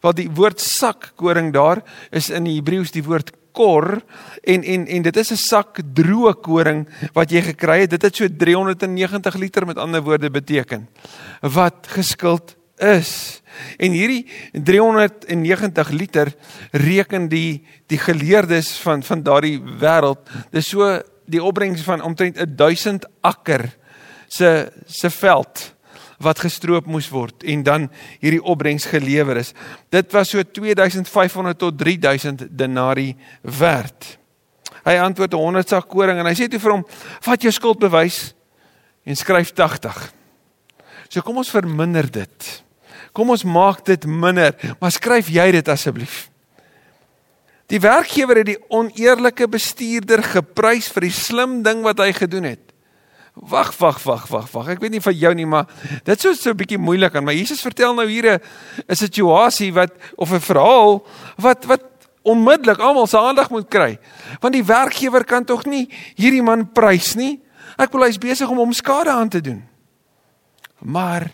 Wat 0.00 0.16
die 0.16 0.30
woord 0.30 0.60
sak 0.60 1.12
koring 1.16 1.52
daar 1.52 1.82
is 2.10 2.30
in 2.30 2.44
die 2.44 2.60
Hebreëus 2.60 2.92
die 2.92 3.04
woord 3.04 3.32
kor 3.56 4.02
en 4.44 4.62
en 4.62 4.86
en 4.86 5.02
dit 5.02 5.16
is 5.16 5.32
'n 5.32 5.40
sak 5.40 5.80
droë 5.94 6.34
koring 6.42 6.86
wat 7.12 7.30
jy 7.30 7.42
gekry 7.42 7.80
het. 7.80 7.90
Dit 7.90 8.02
het 8.02 8.16
so 8.16 8.28
390 8.28 9.34
liter 9.34 9.66
met 9.66 9.78
ander 9.78 10.02
woorde 10.02 10.30
beteken 10.30 10.88
wat 11.40 11.86
geskuld 11.88 12.56
is. 12.78 13.42
En 13.78 13.90
hierdie 13.90 14.26
390 14.52 15.90
liter 15.90 16.34
reken 16.72 17.28
die 17.28 17.64
die 17.86 17.98
geleerdes 17.98 18.76
van 18.78 19.02
van 19.02 19.22
daardie 19.22 19.60
wêreld. 19.60 20.28
Dis 20.50 20.68
so 20.68 21.02
die 21.26 21.42
opbrengs 21.42 21.82
van 21.86 22.02
omtrent 22.02 22.38
1000 22.56 23.06
akker 23.20 23.68
se 24.28 24.72
se 24.86 25.10
veld 25.10 25.76
wat 26.22 26.40
gestroop 26.40 26.86
moes 26.88 27.08
word 27.12 27.44
en 27.44 27.62
dan 27.62 27.88
hierdie 28.22 28.42
opbrengs 28.42 28.86
gelewer 28.88 29.36
is. 29.36 29.52
Dit 29.92 30.12
was 30.16 30.32
so 30.32 30.42
2500 30.42 31.58
tot 31.58 31.78
3000 31.78 32.46
denari 32.50 33.16
werd. 33.42 34.16
Hy 34.86 34.96
antwoord 35.02 35.34
'n 35.34 35.36
100 35.36 35.68
sak 35.68 35.88
koring 35.88 36.18
en 36.18 36.26
hy 36.26 36.34
sê 36.34 36.48
toe 36.48 36.60
vir 36.60 36.72
hom: 36.72 36.86
"Vat 37.20 37.42
jou 37.42 37.52
skuldbewys 37.52 38.34
en 39.04 39.16
skryf 39.16 39.52
80." 39.52 40.12
So 41.08 41.20
kom 41.22 41.36
ons 41.36 41.50
verminder 41.50 42.10
dit. 42.10 42.62
Kom 43.12 43.30
ons 43.30 43.44
maak 43.44 43.84
dit 43.84 44.06
minder, 44.06 44.54
maar 44.80 44.90
skryf 44.90 45.28
jy 45.28 45.50
dit 45.50 45.68
asseblief. 45.68 46.30
Die 47.72 47.80
werkgewer 47.82 48.36
het 48.42 48.46
die 48.52 48.60
oneerlike 48.70 49.48
bestuurder 49.50 50.22
geprys 50.22 50.88
vir 50.94 51.08
die 51.08 51.14
slim 51.14 51.62
ding 51.66 51.82
wat 51.86 51.98
hy 51.98 52.12
gedoen 52.14 52.46
het. 52.52 52.62
Wag, 53.36 53.74
wag, 53.76 53.98
wag, 54.06 54.28
wag, 54.32 54.46
wag. 54.52 54.68
Ek 54.72 54.80
weet 54.80 54.94
nie 54.94 55.02
van 55.04 55.16
jou 55.18 55.32
nie, 55.36 55.46
maar 55.46 55.66
dit 56.04 56.24
is 56.24 56.40
so 56.40 56.50
'n 56.50 56.56
bietjie 56.56 56.78
moeilik 56.78 57.14
aan 57.14 57.24
my. 57.24 57.34
Jesus 57.34 57.60
vertel 57.60 57.94
nou 57.94 58.08
hier 58.08 58.40
'n 58.88 58.96
situasie 58.96 59.72
wat 59.72 59.92
of 60.16 60.32
'n 60.32 60.40
verhaal 60.40 61.04
wat 61.36 61.64
wat 61.64 61.82
onmiddellik 62.22 62.78
almal 62.78 63.06
se 63.06 63.18
aandag 63.18 63.50
moet 63.50 63.68
kry. 63.68 63.98
Want 64.40 64.54
die 64.54 64.64
werkgewer 64.64 65.24
kan 65.24 65.44
tog 65.44 65.64
nie 65.64 65.88
hierdie 66.14 66.42
man 66.42 66.72
prys 66.72 67.14
nie. 67.14 67.42
Ek 67.78 67.90
bedoel 67.90 68.06
hy's 68.06 68.18
besig 68.18 68.48
om 68.48 68.56
hom 68.56 68.72
skade 68.72 69.10
aan 69.10 69.28
te 69.28 69.40
doen. 69.40 69.62
Maar 70.80 71.30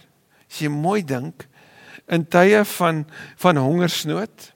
as 0.50 0.58
jy 0.58 0.68
mooi 0.68 1.04
dink 1.04 1.46
in 2.08 2.26
tye 2.28 2.64
van 2.64 3.06
van 3.36 3.56
hongersnood, 3.56 4.51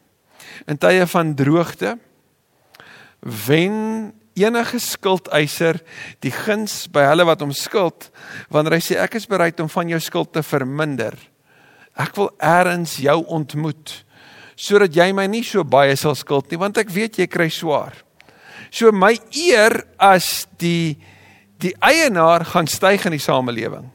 in 0.64 0.78
tye 0.80 1.06
van 1.12 1.34
droogte, 1.36 1.96
wen 3.20 4.12
enige 4.36 4.78
skuldeiser 4.82 5.78
die 6.24 6.32
guns 6.34 6.84
by 6.92 7.06
hulle 7.08 7.24
wat 7.28 7.40
hom 7.40 7.54
skuld 7.56 8.10
wanneer 8.52 8.76
hy 8.76 8.82
sê 8.84 8.98
ek 9.00 9.16
is 9.20 9.28
bereid 9.28 9.60
om 9.64 9.70
van 9.72 9.88
jou 9.94 10.00
skuld 10.02 10.34
te 10.34 10.44
verminder. 10.44 11.16
Ek 11.96 12.12
wil 12.18 12.28
eers 12.44 12.98
jou 13.00 13.22
ontmoet 13.32 14.02
sodat 14.56 14.94
jy 14.96 15.10
my 15.12 15.26
nie 15.28 15.44
so 15.44 15.64
baie 15.68 15.96
sal 16.00 16.16
skuld 16.16 16.50
nie 16.52 16.60
want 16.60 16.78
ek 16.80 16.92
weet 16.92 17.20
jy 17.20 17.28
kry 17.28 17.48
swaar. 17.52 17.96
So 18.70 18.92
my 18.92 19.14
eer 19.32 19.82
as 19.96 20.46
die 20.60 20.96
die 21.56 21.72
eienaar 21.80 22.44
gaan 22.44 22.68
styg 22.68 23.06
in 23.08 23.14
die 23.16 23.22
samelewing. 23.22 23.86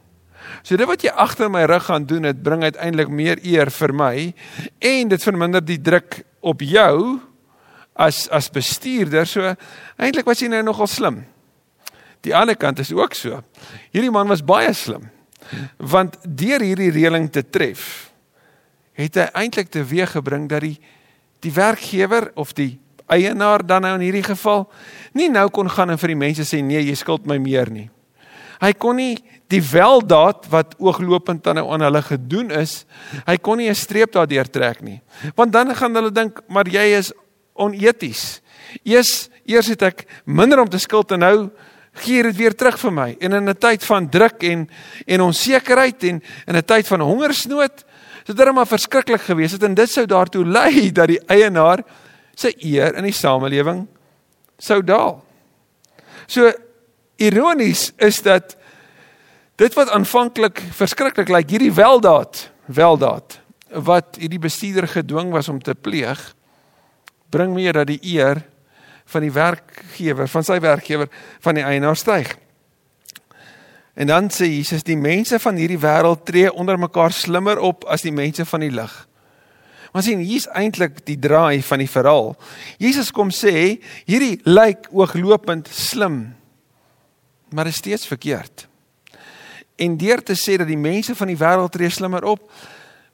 So 0.62 0.76
dit 0.76 0.88
wat 0.88 1.02
jy 1.04 1.10
agter 1.10 1.50
my 1.50 1.64
rug 1.68 1.88
gaan 1.88 2.06
doen, 2.06 2.28
dit 2.28 2.42
bring 2.44 2.62
uiteindelik 2.62 3.10
meer 3.10 3.40
eer 3.42 3.72
vir 3.72 3.94
my 3.96 4.14
en 4.78 5.12
dit 5.12 5.24
verminder 5.24 5.64
die 5.64 5.80
druk 5.80 6.22
op 6.40 6.62
jou 6.64 7.18
as 7.94 8.26
as 8.32 8.50
bestuurder. 8.52 9.26
So 9.26 9.54
eintlik 9.96 10.28
was 10.28 10.42
hy 10.44 10.50
nou 10.52 10.62
nogal 10.66 10.90
slim. 10.90 11.22
Die 12.22 12.34
ander 12.36 12.56
kant 12.56 12.78
is 12.78 12.92
ook 12.94 13.16
so. 13.18 13.40
Hierdie 13.94 14.12
man 14.14 14.30
was 14.30 14.44
baie 14.46 14.72
slim. 14.74 15.08
Want 15.78 16.20
deur 16.22 16.62
hierdie 16.62 16.92
reëling 16.94 17.26
te 17.34 17.42
tref, 17.42 18.12
het 18.94 19.18
hy 19.18 19.26
eintlik 19.42 19.72
teweeggebring 19.74 20.46
dat 20.50 20.62
die 20.64 20.76
die 21.42 21.50
werkgewer 21.50 22.28
of 22.38 22.52
die 22.54 22.76
eienaar 23.10 23.64
dan 23.66 23.82
nou 23.82 23.96
in 23.96 24.04
hierdie 24.06 24.22
geval 24.22 24.68
nie 25.18 25.26
nou 25.26 25.48
kon 25.50 25.66
gaan 25.66 25.90
en 25.90 25.98
vir 25.98 26.12
die 26.12 26.20
mense 26.20 26.46
sê 26.46 26.60
nee, 26.62 26.78
jy 26.86 26.94
skuld 26.98 27.26
my 27.26 27.38
meer 27.42 27.70
nie. 27.72 27.88
Hy 28.62 28.72
kon 28.78 28.96
nie 28.96 29.16
die 29.50 29.60
weldaad 29.60 30.46
wat 30.52 30.76
ooglopend 30.78 31.46
aan 31.50 31.58
nou 31.60 31.66
aan 31.74 31.82
hulle 31.82 32.02
gedoen 32.06 32.52
is, 32.54 32.84
hy 33.26 33.36
kon 33.36 33.58
nie 33.58 33.68
'n 33.68 33.74
streep 33.74 34.12
daardeur 34.12 34.48
trek 34.48 34.80
nie. 34.80 35.00
Want 35.34 35.52
dan 35.52 35.74
gaan 35.74 35.94
hulle 35.94 36.12
dink, 36.12 36.40
maar 36.48 36.68
jy 36.68 36.96
is 36.98 37.12
oneties. 37.54 38.40
Eers 38.84 39.28
eers 39.44 39.66
het 39.66 39.82
ek 39.82 40.06
minder 40.24 40.60
om 40.60 40.68
te 40.68 40.78
skuld 40.78 41.10
en 41.12 41.18
nou 41.18 41.50
gee 42.04 42.22
dit 42.22 42.36
weer 42.36 42.54
terug 42.54 42.78
vir 42.78 42.92
my. 42.92 43.16
En 43.20 43.32
in 43.32 43.48
'n 43.48 43.58
tyd 43.58 43.84
van 43.84 44.08
druk 44.08 44.42
en 44.42 44.68
en 45.06 45.20
onsekerheid 45.20 46.02
en 46.04 46.22
in 46.46 46.56
'n 46.56 46.64
tyd 46.64 46.86
van 46.86 47.00
hongersnood, 47.00 47.84
sou 48.24 48.36
dit 48.36 48.54
maar 48.54 48.66
verskriklik 48.66 49.20
gewees 49.20 49.52
het 49.52 49.62
en 49.62 49.74
dit 49.74 49.90
sou 49.90 50.06
daartoe 50.06 50.44
lei 50.44 50.90
dat 50.98 51.08
die 51.08 51.20
eienaar 51.26 51.82
se 52.34 52.54
eer 52.64 52.94
in 52.96 53.04
die 53.04 53.12
samelewing 53.12 53.86
sou 54.58 54.82
daal. 54.82 55.24
So 56.26 56.52
ironies 57.22 57.90
is 58.02 58.20
dat 58.24 58.56
dit 59.60 59.74
wat 59.78 59.92
aanvanklik 59.94 60.62
verskriklik 60.74 61.28
lyk, 61.28 61.36
like, 61.36 61.54
hierdie 61.54 61.74
weldaad, 61.74 62.48
weldaad 62.66 63.38
wat 63.72 64.18
hierdie 64.20 64.42
bestuurder 64.42 64.88
gedwing 64.90 65.30
was 65.32 65.48
om 65.48 65.60
te 65.62 65.74
pleeg, 65.74 66.20
bring 67.32 67.54
meer 67.56 67.72
dat 67.80 67.88
die 67.88 68.00
eer 68.14 68.42
van 69.12 69.24
die 69.24 69.32
werkgewer, 69.32 70.28
van 70.28 70.44
sy 70.44 70.58
werkgewer, 70.60 71.08
van 71.40 71.56
die 71.56 71.64
eienaar 71.64 71.96
styg. 71.96 72.34
En 73.94 74.08
dan 74.08 74.28
sê 74.32 74.48
Jesus 74.48 74.84
die 74.84 74.96
mense 74.96 75.38
van 75.40 75.58
hierdie 75.60 75.80
wêreld 75.80 76.24
tree 76.28 76.52
onder 76.52 76.78
mekaar 76.80 77.12
slimmer 77.12 77.60
op 77.60 77.84
as 77.92 78.04
die 78.04 78.12
mense 78.14 78.44
van 78.48 78.64
die 78.64 78.72
lig. 78.72 78.92
Maar 79.92 80.04
sien, 80.06 80.22
hier's 80.24 80.48
eintlik 80.56 81.02
die 81.04 81.18
draai 81.20 81.60
van 81.64 81.82
die 81.82 81.90
verhaal. 81.90 82.32
Jesus 82.80 83.12
kom 83.12 83.28
sê 83.28 83.82
hierdie 84.08 84.38
lyk 84.48 84.88
ooglopend 84.88 85.68
slim, 85.68 86.30
maar 87.52 87.66
is 87.66 87.76
steeds 87.76 88.06
verkeerd. 88.06 88.68
En 89.76 89.96
deur 89.96 90.22
te 90.22 90.36
sê 90.36 90.56
dat 90.56 90.68
die 90.68 90.78
mense 90.78 91.14
van 91.14 91.26
die 91.26 91.38
wêreld 91.38 91.72
tree 91.72 91.90
slimmer 91.90 92.24
op, 92.24 92.50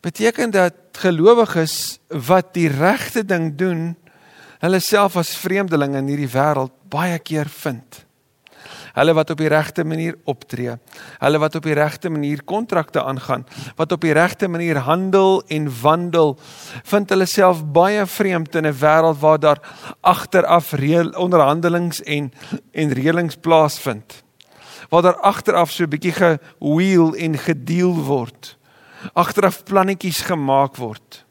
beteken 0.00 0.50
dat 0.50 0.74
gelowiges 0.98 1.98
wat 2.08 2.52
die 2.54 2.68
regte 2.68 3.24
ding 3.24 3.54
doen, 3.58 3.96
hulle 4.58 4.80
self 4.82 5.16
as 5.16 5.36
vreemdelinge 5.38 6.00
in 6.02 6.10
hierdie 6.10 6.30
wêreld 6.32 6.74
baie 6.90 7.18
keer 7.22 7.50
vind. 7.62 8.04
Hulle 8.98 9.14
wat 9.14 9.30
op 9.30 9.38
die 9.38 9.50
regte 9.52 9.84
manier 9.86 10.16
optree, 10.26 10.74
hulle 11.22 11.38
wat 11.38 11.54
op 11.54 11.66
die 11.68 11.76
regte 11.78 12.10
manier 12.10 12.42
kontrakte 12.42 13.02
aangaan, 13.04 13.44
wat 13.78 13.92
op 13.94 14.02
die 14.02 14.14
regte 14.16 14.48
manier 14.50 14.80
handel 14.88 15.42
en 15.54 15.68
wandel, 15.82 16.34
vind 16.84 17.14
hulle 17.14 17.28
self 17.30 17.62
baie 17.62 18.06
vreemd 18.06 18.54
in 18.58 18.66
'n 18.66 18.78
wêreld 18.80 19.20
waar 19.20 19.38
daar 19.38 19.60
agteraf 20.00 20.72
reël 20.72 21.10
onderhandelings 21.14 22.02
en 22.02 22.32
en 22.72 22.92
reëlings 22.92 23.36
plaasvind. 23.36 24.27
Waar 24.88 25.02
daar 25.02 25.20
agteraf 25.20 25.70
so 25.70 25.84
'n 25.84 25.88
bietjie 25.88 26.12
gewheel 26.12 27.14
en 27.14 27.38
gedeel 27.38 27.94
word. 27.94 28.56
Agteraf 29.12 29.64
plannetjies 29.64 30.20
gemaak 30.20 30.76
word. 30.76 31.24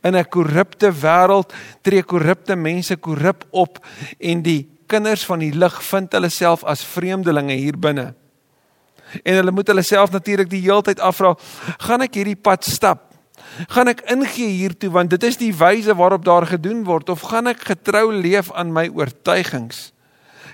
In 0.00 0.16
'n 0.16 0.28
korrupte 0.28 0.92
wêreld 0.92 1.52
tree 1.82 2.02
korrupte 2.02 2.56
mense 2.56 2.96
korrup 2.96 3.44
op 3.50 3.86
en 4.18 4.42
die 4.42 4.68
kinders 4.86 5.24
van 5.24 5.38
die 5.38 5.52
lig 5.52 5.82
vind 5.84 6.12
hulle 6.12 6.28
self 6.28 6.64
as 6.64 6.84
vreemdelinge 6.84 7.52
hier 7.52 7.78
binne. 7.78 8.14
En 9.22 9.34
hulle 9.34 9.50
moet 9.50 9.66
hulle 9.70 9.82
self 9.82 10.10
natuurlik 10.10 10.50
die 10.50 10.62
heeltyd 10.64 11.00
afvra, 11.00 11.34
gaan 11.78 12.02
ek 12.02 12.14
hierdie 12.14 12.38
pad 12.40 12.64
stap? 12.64 13.12
Gaan 13.70 13.88
ek 13.92 14.02
ingee 14.10 14.50
hiertoe 14.50 14.90
want 14.90 15.12
dit 15.14 15.22
is 15.22 15.38
die 15.38 15.52
wyse 15.54 15.94
waarop 15.94 16.24
daar 16.24 16.46
gedoen 16.46 16.84
word 16.84 17.10
of 17.12 17.26
gaan 17.30 17.46
ek 17.46 17.66
getrou 17.70 18.10
leef 18.12 18.52
aan 18.52 18.72
my 18.74 18.88
oortuigings? 18.90 19.93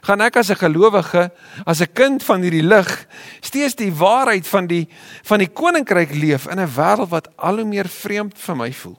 Gaan 0.01 0.21
ek 0.25 0.37
as 0.37 0.51
'n 0.51 0.57
gelowige, 0.57 1.31
as 1.65 1.81
'n 1.81 1.93
kind 1.93 2.23
van 2.23 2.43
hierdie 2.43 2.63
lig, 2.63 3.07
steeds 3.41 3.75
die 3.75 3.93
waarheid 3.93 4.47
van 4.47 4.67
die 4.67 4.89
van 5.23 5.39
die 5.39 5.49
koninkryk 5.49 6.15
leef 6.15 6.47
in 6.47 6.61
'n 6.61 6.75
wêreld 6.77 7.09
wat 7.09 7.29
al 7.37 7.57
hoe 7.57 7.65
meer 7.65 7.89
vreemd 7.89 8.39
vir 8.39 8.57
my 8.57 8.73
voel? 8.73 8.99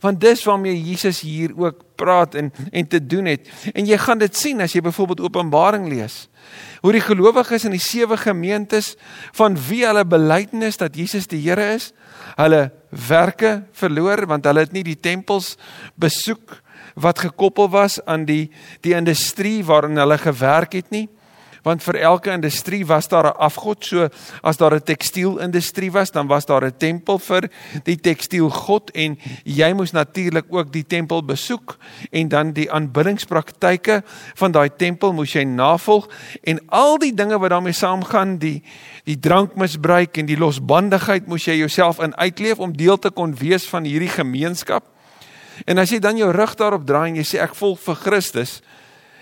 Want 0.00 0.20
dis 0.20 0.44
waarmee 0.44 0.82
Jesus 0.82 1.20
hier 1.20 1.52
ook 1.56 1.82
praat 1.94 2.34
en 2.34 2.52
en 2.70 2.86
te 2.88 3.06
doen 3.06 3.24
het. 3.24 3.48
En 3.72 3.86
jy 3.86 3.98
gaan 3.98 4.18
dit 4.18 4.36
sien 4.36 4.60
as 4.60 4.72
jy 4.72 4.80
byvoorbeeld 4.80 5.20
Openbaring 5.20 5.88
lees. 5.88 6.28
Hoe 6.80 6.92
die 6.92 7.04
gelowiges 7.04 7.64
in 7.64 7.70
die 7.70 7.82
sewe 7.82 8.16
gemeentes 8.16 8.96
van 9.32 9.56
wie 9.68 9.84
hulle 9.86 10.04
belydenis 10.04 10.76
dat 10.76 10.96
Jesus 10.96 11.26
die 11.26 11.42
Here 11.48 11.74
is, 11.74 11.92
hulle 12.36 12.70
werke 13.08 13.62
verloor 13.72 14.26
want 14.26 14.44
hulle 14.44 14.60
het 14.60 14.72
nie 14.72 14.84
die 14.84 15.00
tempels 15.00 15.56
besoek 15.94 16.62
wat 16.94 17.18
gekoppel 17.18 17.68
was 17.70 18.04
aan 18.04 18.24
die 18.24 18.50
die 18.80 18.94
industrie 18.94 19.64
waarin 19.64 19.96
hulle 19.96 20.18
gewerk 20.18 20.72
het 20.72 20.90
nie 20.90 21.08
want 21.66 21.82
vir 21.84 21.98
elke 22.00 22.32
industrie 22.32 22.86
was 22.86 23.08
daar 23.08 23.26
'n 23.26 23.36
afgod. 23.36 23.84
So 23.84 24.08
as 24.42 24.56
daar 24.56 24.74
'n 24.74 24.82
tekstielindustrie 24.82 25.92
was, 25.92 26.10
dan 26.10 26.26
was 26.26 26.46
daar 26.46 26.64
'n 26.64 26.76
tempel 26.76 27.18
vir 27.18 27.50
die 27.84 27.96
tekstielgod 27.96 28.90
en 28.90 29.18
jy 29.44 29.72
moes 29.72 29.90
natuurlik 29.90 30.44
ook 30.48 30.72
die 30.72 30.86
tempel 30.86 31.24
besoek 31.24 31.76
en 32.10 32.28
dan 32.28 32.52
die 32.52 32.72
aanbiddingspraktyke 32.72 34.02
van 34.34 34.52
daai 34.52 34.70
tempel 34.76 35.12
moes 35.12 35.32
jy 35.32 35.44
navolg 35.44 36.08
en 36.42 36.60
al 36.68 36.98
die 36.98 37.14
dinge 37.14 37.38
wat 37.38 37.50
daarmee 37.50 37.72
saamgaan, 37.72 38.38
die 38.38 38.62
die 39.04 39.18
drankmisbruik 39.18 40.16
en 40.16 40.26
die 40.26 40.38
losbandigheid 40.38 41.26
moes 41.26 41.44
jy 41.44 41.56
jouself 41.56 42.00
in 42.00 42.16
uitleef 42.16 42.58
om 42.58 42.76
deel 42.76 42.98
te 42.98 43.10
kon 43.10 43.34
wees 43.34 43.68
van 43.68 43.84
hierdie 43.84 44.08
gemeenskap. 44.08 44.84
En 45.66 45.78
as 45.78 45.90
jy 45.90 45.98
dan 45.98 46.16
jou 46.16 46.30
rug 46.32 46.54
daarop 46.54 46.86
draai 46.86 47.10
en 47.10 47.16
jy 47.16 47.24
sê 47.24 47.40
ek 47.42 47.54
volg 47.54 47.78
vir 47.80 47.94
Christus, 47.94 48.60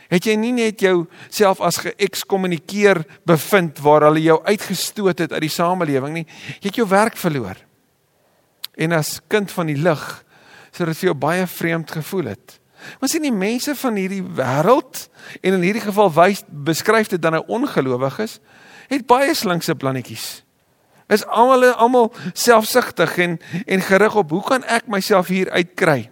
Het 0.09 0.31
jy 0.31 0.37
nie 0.41 0.55
net 0.57 0.81
jouself 0.81 1.61
as 1.65 1.83
geëkskommunikeer 1.85 3.03
bevind 3.29 3.81
waar 3.85 4.07
hulle 4.09 4.23
jou 4.25 4.39
uitgestoot 4.47 5.21
het 5.21 5.35
uit 5.35 5.45
die 5.45 5.53
samelewing 5.53 6.15
nie, 6.15 6.25
jy 6.63 6.71
het 6.71 6.81
jou 6.81 6.87
werk 6.89 7.19
verloor. 7.21 7.61
En 8.79 8.97
as 8.97 9.19
kind 9.29 9.53
van 9.53 9.69
die 9.69 9.77
lig, 9.77 10.07
sou 10.73 10.89
dit 10.89 11.01
vir 11.03 11.11
jou 11.11 11.17
baie 11.19 11.45
vreemd 11.51 11.93
gevoel 11.93 12.33
het. 12.33 12.57
Maar 13.01 13.11
sien 13.11 13.27
die 13.27 13.35
mense 13.35 13.75
van 13.77 13.99
hierdie 14.01 14.23
wêreld 14.23 15.09
en 15.43 15.59
in 15.59 15.67
hierdie 15.67 15.85
geval 15.85 16.13
wys 16.15 16.45
beskryf 16.47 17.11
dit 17.13 17.21
dan 17.21 17.35
'n 17.35 17.49
ongelowiges, 17.49 18.39
het 18.89 19.07
baie 19.07 19.35
slinkse 19.35 19.75
plannetjies. 19.75 20.43
Is 21.09 21.27
almal 21.27 21.65
almal 21.75 22.13
selfsugtig 22.33 23.19
en 23.19 23.39
en 23.67 23.81
gerig 23.81 24.15
op 24.15 24.31
hoe 24.31 24.43
kan 24.43 24.65
ek 24.65 24.87
myself 24.87 25.27
hier 25.27 25.51
uitkry? 25.51 26.09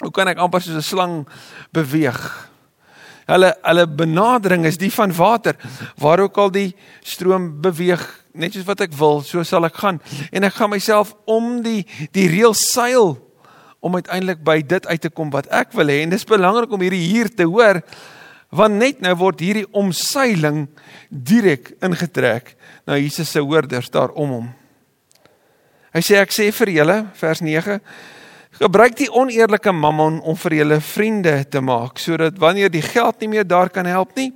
Hoe 0.00 0.10
kan 0.10 0.28
ek 0.28 0.38
amper 0.40 0.62
soos 0.64 0.76
'n 0.76 0.82
slang 0.82 1.28
beweeg? 1.72 2.48
Hulle 3.30 3.54
hulle 3.62 3.86
benadering 3.86 4.64
is 4.66 4.78
die 4.78 4.90
van 4.90 5.12
water. 5.14 5.56
Waar 5.96 6.20
ook 6.20 6.38
al 6.38 6.50
die 6.50 6.74
stroom 7.02 7.60
beweeg, 7.60 8.02
net 8.32 8.52
soos 8.52 8.64
wat 8.64 8.80
ek 8.80 8.92
wil, 8.92 9.22
so 9.22 9.42
sal 9.42 9.64
ek 9.64 9.76
gaan. 9.76 10.00
En 10.32 10.44
ek 10.44 10.54
gaan 10.54 10.70
myself 10.70 11.14
om 11.26 11.62
die 11.62 11.86
die 12.12 12.28
reël 12.28 12.54
seil 12.54 13.18
om 13.80 13.94
uiteindelik 13.94 14.42
by 14.44 14.60
dit 14.62 14.86
uit 14.86 15.00
te 15.00 15.10
kom 15.10 15.30
wat 15.30 15.46
ek 15.46 15.72
wil 15.72 15.86
hê. 15.86 16.02
En 16.02 16.10
dis 16.10 16.24
belangrik 16.24 16.72
om 16.72 16.80
hierdie 16.80 17.06
hier 17.06 17.28
te 17.28 17.44
hoor 17.44 17.82
want 18.50 18.74
net 18.74 18.98
nou 19.00 19.12
word 19.14 19.40
hierdie 19.40 19.68
omseiling 19.78 20.64
direk 21.08 21.70
ingetrek 21.86 22.56
na 22.82 22.98
Jesus 22.98 23.30
se 23.30 23.38
hoorders 23.38 23.90
daar 23.94 24.10
om 24.18 24.32
hom. 24.34 24.48
Hy 25.94 26.02
sê 26.02 26.18
ek 26.18 26.34
sê 26.34 26.48
vir 26.54 26.72
julle 26.80 26.96
vers 27.14 27.42
Gebruik 28.60 28.98
die 28.98 29.08
oneerlike 29.08 29.72
mammon 29.72 30.18
om 30.28 30.36
vir 30.36 30.58
julle 30.58 30.76
vriende 30.84 31.32
te 31.48 31.62
maak 31.64 31.96
sodat 31.98 32.36
wanneer 32.42 32.68
die 32.68 32.84
geld 32.84 33.22
nie 33.22 33.30
meer 33.32 33.46
daar 33.48 33.70
kan 33.72 33.86
help 33.88 34.12
nie, 34.18 34.34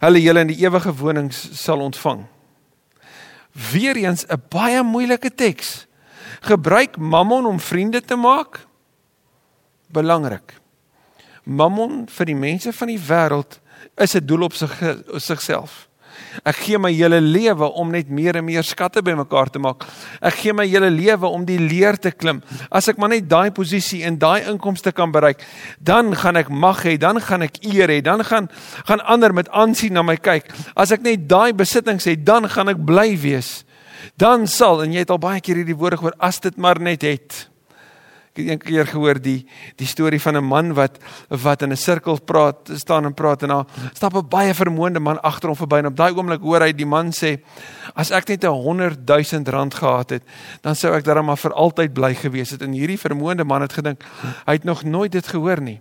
hulle 0.00 0.22
julle 0.22 0.40
in 0.46 0.48
die 0.48 0.62
ewige 0.62 0.94
wonings 0.96 1.36
sal 1.60 1.82
ontvang. 1.84 2.22
Weereens 3.52 4.24
'n 4.24 4.40
baie 4.48 4.82
moeilike 4.82 5.30
teks. 5.34 5.86
Gebruik 6.40 6.96
mammon 6.96 7.46
om 7.46 7.60
vriende 7.60 8.00
te 8.00 8.16
maak? 8.16 8.64
Belangrik. 9.92 10.54
Mammon 11.44 12.08
vir 12.08 12.26
die 12.26 12.36
mense 12.36 12.72
van 12.72 12.88
die 12.88 13.00
wêreld 13.00 13.60
is 13.96 14.14
'n 14.14 14.24
doel 14.24 14.42
op 14.42 14.54
sigself. 15.16 15.87
Ek 16.44 16.56
gee 16.64 16.78
my 16.78 16.90
hele 16.92 17.20
lewe 17.20 17.68
om 17.80 17.90
net 17.92 18.10
meer 18.10 18.38
en 18.40 18.46
meer 18.46 18.66
skatte 18.66 19.02
bymekaar 19.04 19.50
te 19.52 19.62
maak. 19.62 19.86
Ek 20.20 20.38
gee 20.42 20.54
my 20.56 20.66
hele 20.68 20.90
lewe 20.92 21.28
om 21.28 21.44
die 21.48 21.58
leer 21.60 21.98
te 21.98 22.12
klim. 22.14 22.42
As 22.70 22.88
ek 22.88 22.98
maar 22.98 23.12
net 23.12 23.28
daai 23.30 23.50
posisie 23.54 24.04
en 24.08 24.18
daai 24.20 24.48
inkomste 24.50 24.92
kan 24.92 25.12
bereik, 25.14 25.42
dan 25.80 26.14
gaan 26.16 26.40
ek 26.40 26.50
mag 26.50 26.84
hê, 26.86 26.96
dan 27.00 27.20
gaan 27.20 27.46
ek 27.46 27.60
eer 27.66 27.90
hê, 27.92 28.00
dan 28.04 28.24
gaan 28.24 28.48
gaan 28.88 29.04
ander 29.04 29.34
met 29.34 29.50
aansien 29.50 29.92
na 29.92 30.02
my 30.02 30.16
kyk. 30.16 30.48
As 30.76 30.92
ek 30.94 31.04
net 31.04 31.28
daai 31.28 31.52
besittings 31.56 32.08
het, 32.08 32.24
dan 32.26 32.48
gaan 32.48 32.72
ek 32.72 32.82
bly 32.86 33.12
wees. 33.20 33.62
Dan 34.18 34.46
sal 34.46 34.82
en 34.84 34.94
jy 34.94 35.04
het 35.04 35.12
al 35.14 35.22
baie 35.22 35.42
keer 35.44 35.62
hierdie 35.62 35.76
woorde 35.78 35.98
gehoor 36.00 36.18
as 36.22 36.40
dit 36.40 36.56
maar 36.56 36.80
net 36.80 37.06
het 37.06 37.48
het 38.32 38.48
een 38.48 38.58
keer 38.58 38.86
gehoor 38.86 39.20
die 39.22 39.46
die 39.76 39.86
storie 39.86 40.20
van 40.20 40.36
'n 40.36 40.44
man 40.44 40.74
wat 40.74 40.98
wat 41.28 41.62
in 41.62 41.72
'n 41.72 41.76
sirkel 41.76 42.20
praat, 42.20 42.70
staan 42.74 43.04
en 43.04 43.14
praat 43.14 43.42
en 43.42 43.48
daar 43.48 43.66
stap 43.92 44.14
'n 44.14 44.28
baie 44.28 44.54
vermoënde 44.54 45.00
man 45.00 45.22
agter 45.22 45.48
hom 45.48 45.56
verby 45.56 45.78
en 45.78 45.86
op 45.86 45.96
daai 45.96 46.12
oomblik 46.12 46.40
hoor 46.40 46.60
hy 46.60 46.72
die 46.72 46.86
man 46.86 47.10
sê: 47.12 47.40
"As 47.94 48.10
ek 48.10 48.28
net 48.28 48.44
'n 48.44 48.48
100 48.48 49.06
000 49.06 49.50
rand 49.50 49.74
gehad 49.74 50.10
het, 50.10 50.22
dan 50.60 50.74
sou 50.74 50.94
ek 50.94 51.04
darem 51.04 51.24
maar 51.24 51.36
vir 51.36 51.52
altyd 51.52 51.92
bly 51.92 52.14
gewees 52.14 52.50
het." 52.50 52.62
En 52.62 52.72
hierdie 52.72 52.98
vermoënde 52.98 53.44
man 53.44 53.62
het 53.62 53.72
gedink, 53.72 54.04
hy 54.46 54.52
het 54.52 54.64
nog 54.64 54.84
nooit 54.84 55.12
dit 55.12 55.26
gehoor 55.26 55.60
nie. 55.60 55.80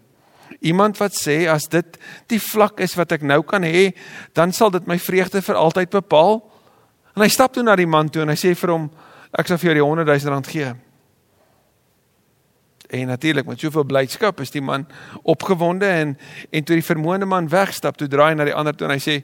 Iemand 0.59 0.97
wat 0.97 1.13
sê 1.13 1.47
as 1.47 1.67
dit 1.67 1.97
die 2.27 2.41
vlak 2.41 2.79
is 2.79 2.95
wat 2.95 3.11
ek 3.11 3.21
nou 3.21 3.41
kan 3.43 3.63
hê, 3.63 3.93
dan 4.33 4.51
sal 4.51 4.69
dit 4.69 4.87
my 4.87 4.99
vreugde 4.99 5.41
vir 5.41 5.55
altyd 5.55 5.89
bepaal. 5.89 6.43
En 7.15 7.21
hy 7.21 7.29
stap 7.29 7.53
toe 7.53 7.63
na 7.63 7.75
die 7.75 7.87
man 7.87 8.09
toe 8.09 8.21
en 8.21 8.29
hy 8.29 8.35
sê 8.35 8.55
vir 8.55 8.69
hom: 8.69 8.91
"Ek 9.37 9.47
sal 9.47 9.57
vir 9.57 9.65
jou 9.65 9.73
die 9.73 9.83
100 9.83 10.23
000 10.23 10.33
rand 10.33 10.47
gee." 10.47 10.86
En 12.87 13.07
natuurlik 13.07 13.45
met 13.45 13.59
soveel 13.59 13.83
blydskap 13.83 14.39
is 14.39 14.51
die 14.51 14.61
man 14.61 14.87
opgewonde 15.23 15.85
en 15.85 16.17
en 16.49 16.63
toe 16.63 16.75
die 16.75 16.85
vermoënde 16.85 17.25
man 17.25 17.49
wegstap, 17.49 17.97
toe 17.97 18.07
draai 18.07 18.29
hy 18.29 18.35
na 18.37 18.45
die 18.47 18.55
ander 18.55 18.75
toe 18.75 18.87
en 18.87 18.93
hy 18.95 19.01
sê: 19.03 19.23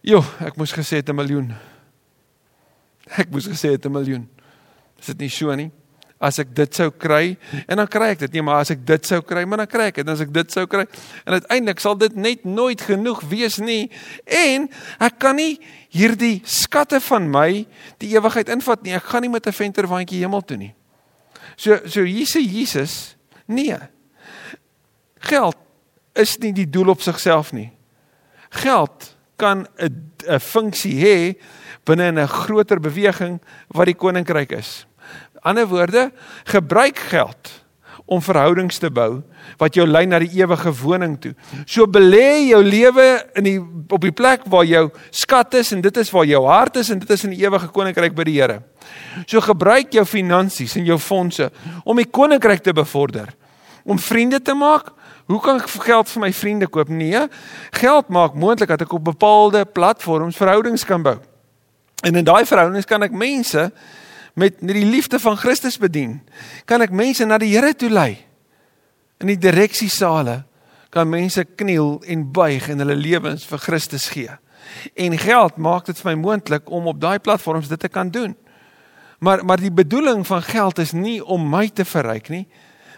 "Jo, 0.00 0.24
ek 0.40 0.56
moes 0.56 0.72
gesê 0.72 1.02
het 1.02 1.08
'n 1.08 1.14
miljoen." 1.14 1.54
Ek 3.18 3.30
moes 3.30 3.46
gesê 3.48 3.74
het 3.74 3.86
'n 3.86 3.92
miljoen. 3.92 4.28
Is 4.98 5.06
dit 5.06 5.18
nie 5.18 5.28
so 5.28 5.54
nie? 5.54 5.70
As 6.20 6.38
ek 6.38 6.54
dit 6.54 6.74
sou 6.74 6.90
kry 6.90 7.38
en 7.66 7.76
dan 7.76 7.88
kry 7.88 8.10
ek 8.12 8.18
dit 8.18 8.32
nie, 8.32 8.42
maar 8.42 8.60
as 8.60 8.70
ek 8.70 8.84
dit 8.86 9.06
sou 9.06 9.22
kry, 9.22 9.44
maar 9.44 9.56
dan 9.56 9.66
kry 9.66 9.86
ek 9.88 9.94
dit. 9.94 10.08
As 10.08 10.20
ek 10.20 10.32
dit 10.32 10.52
sou 10.52 10.66
kry 10.66 10.84
en 11.24 11.32
uiteindelik 11.32 11.80
sal 11.80 11.96
dit 11.96 12.16
net 12.16 12.44
nooit 12.44 12.80
genoeg 12.80 13.22
wees 13.30 13.58
nie 13.58 13.90
en 14.26 14.68
ek 15.00 15.18
kan 15.18 15.36
nie 15.36 15.58
hierdie 15.88 16.42
skatte 16.44 17.00
van 17.00 17.30
my 17.30 17.66
die 17.98 18.12
ewigheid 18.12 18.48
invat 18.48 18.82
nie. 18.82 18.94
Ek 18.94 19.08
gaan 19.08 19.22
nie 19.22 19.30
met 19.30 19.46
'n 19.46 19.52
venterwandjie 19.52 20.20
hemel 20.20 20.42
toe 20.42 20.56
nie. 20.56 20.74
So 21.60 21.76
so 21.84 22.04
hier 22.08 22.24
sê 22.24 22.40
Jesus, 22.40 23.16
nee. 23.44 23.76
Geld 25.28 25.58
is 26.16 26.38
nie 26.40 26.54
die 26.56 26.68
doel 26.68 26.94
op 26.94 27.02
sigself 27.04 27.52
nie. 27.52 27.68
Geld 28.62 29.10
kan 29.36 29.66
'n 29.76 30.12
'n 30.24 30.40
funksie 30.40 30.96
hê 31.04 31.36
binne 31.84 32.12
'n 32.12 32.28
groter 32.28 32.80
beweging 32.80 33.40
wat 33.68 33.86
die 33.86 33.94
koninkryk 33.94 34.52
is. 34.52 34.86
Ander 35.42 35.68
woorde, 35.68 36.12
gebruik 36.44 36.98
geld 36.98 37.64
om 38.10 38.22
verhoudings 38.22 38.80
te 38.82 38.90
bou 38.90 39.20
wat 39.60 39.76
jou 39.78 39.84
lei 39.86 40.02
na 40.10 40.18
die 40.18 40.32
ewige 40.40 40.72
woning 40.80 41.14
toe. 41.22 41.30
So 41.62 41.86
belê 41.86 42.50
jou 42.50 42.58
lewe 42.64 43.06
in 43.38 43.46
die 43.46 43.58
op 43.60 44.02
die 44.02 44.14
plek 44.14 44.48
waar 44.50 44.66
jou 44.66 44.88
skat 45.14 45.54
is 45.60 45.70
en 45.76 45.84
dit 45.84 46.00
is 46.02 46.10
waar 46.10 46.26
jou 46.26 46.40
hart 46.48 46.80
is 46.82 46.90
en 46.90 46.98
dit 46.98 47.10
is 47.14 47.22
in 47.28 47.36
die 47.36 47.44
ewige 47.44 47.70
koninkryk 47.70 48.16
by 48.18 48.26
die 48.26 48.34
Here. 48.40 48.60
So 49.30 49.42
gebruik 49.44 49.94
jou 49.94 50.04
finansies 50.08 50.74
en 50.80 50.88
jou 50.88 50.98
fondse 50.98 51.50
om 51.84 52.02
die 52.02 52.08
koninkryk 52.10 52.64
te 52.66 52.74
bevorder. 52.74 53.30
Om 53.86 53.98
vriende 53.98 54.42
te 54.42 54.54
maak. 54.58 54.90
Hoe 55.30 55.38
kan 55.40 55.60
ek 55.62 55.70
geld 55.86 56.10
vir 56.10 56.24
my 56.24 56.32
vriende 56.34 56.66
koop? 56.66 56.90
Nee, 56.90 57.22
geld 57.78 58.10
maak 58.10 58.34
moontlik 58.34 58.72
dat 58.74 58.82
ek 58.82 58.98
op 58.98 59.06
bepaalde 59.12 59.62
platforms 59.64 60.36
verhoudings 60.36 60.84
kan 60.84 61.06
bou. 61.06 61.16
En 62.02 62.18
in 62.18 62.26
daai 62.26 62.42
verhoudings 62.48 62.88
kan 62.88 63.06
ek 63.06 63.14
mense 63.14 63.68
met 64.34 64.60
met 64.62 64.74
die 64.74 64.86
liefde 64.86 65.18
van 65.18 65.36
Christus 65.36 65.78
bedien. 65.78 66.20
Kan 66.64 66.82
ek 66.82 66.90
mense 66.90 67.24
na 67.24 67.38
die 67.38 67.52
Here 67.54 67.74
toe 67.74 67.90
lei. 67.90 68.18
In 69.20 69.26
die 69.26 69.38
direksiesale 69.38 70.44
kan 70.90 71.08
mense 71.08 71.44
kniel 71.44 72.00
en 72.06 72.26
buig 72.32 72.68
en 72.68 72.82
hulle 72.82 72.96
lewens 72.98 73.44
vir 73.46 73.58
Christus 73.58 74.08
gee. 74.10 74.30
En 74.94 75.18
geld 75.18 75.56
maak 75.56 75.86
dit 75.86 75.98
vir 75.98 76.12
my 76.12 76.16
moontlik 76.20 76.70
om 76.70 76.88
op 76.90 77.00
daai 77.00 77.18
platforms 77.18 77.68
dit 77.68 77.80
te 77.80 77.88
kan 77.88 78.10
doen. 78.10 78.36
Maar 79.20 79.44
maar 79.44 79.60
die 79.60 79.72
bedoeling 79.72 80.26
van 80.26 80.42
geld 80.42 80.78
is 80.78 80.92
nie 80.92 81.24
om 81.24 81.48
my 81.48 81.68
te 81.68 81.84
verryk 81.84 82.28
nie, 82.28 82.46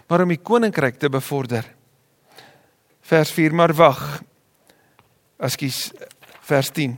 maar 0.07 0.21
om 0.21 0.31
die 0.31 0.41
koninkryk 0.41 0.99
te 0.99 1.09
bevorder. 1.09 1.65
Vers 3.01 3.31
4 3.31 3.53
maar 3.53 3.73
wag. 3.73 4.21
Askies 5.37 5.91
vers 6.41 6.69
10. 6.69 6.95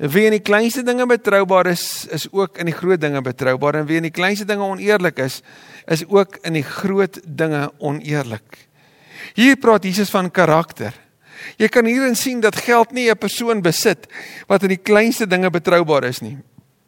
Wie 0.00 0.24
in 0.24 0.32
die 0.32 0.40
kleinste 0.40 0.80
dinge 0.80 1.04
betroubaar 1.04 1.68
is, 1.68 2.06
is 2.08 2.24
ook 2.32 2.56
in 2.62 2.70
die 2.70 2.76
groot 2.76 3.00
dinge 3.02 3.20
betroubaar 3.20 3.82
en 3.82 3.86
wie 3.88 3.98
in 4.00 4.06
die 4.08 4.14
kleinste 4.16 4.46
dinge 4.48 4.64
oneerlik 4.64 5.18
is, 5.20 5.42
is 5.84 6.06
ook 6.08 6.38
in 6.48 6.56
die 6.56 6.64
groot 6.64 7.18
dinge 7.24 7.66
oneerlik. 7.84 8.64
Hier 9.36 9.58
praat 9.60 9.84
Jesus 9.84 10.08
van 10.08 10.30
karakter. 10.32 10.96
Jy 11.60 11.68
kan 11.68 11.84
hierin 11.84 12.16
sien 12.16 12.40
dat 12.40 12.56
geld 12.56 12.92
nie 12.96 13.10
'n 13.10 13.18
persoon 13.18 13.60
besit 13.60 14.08
wat 14.48 14.62
in 14.62 14.72
die 14.72 14.80
kleinste 14.80 15.26
dinge 15.26 15.50
betroubaar 15.50 16.04
is 16.04 16.20
nie. 16.20 16.38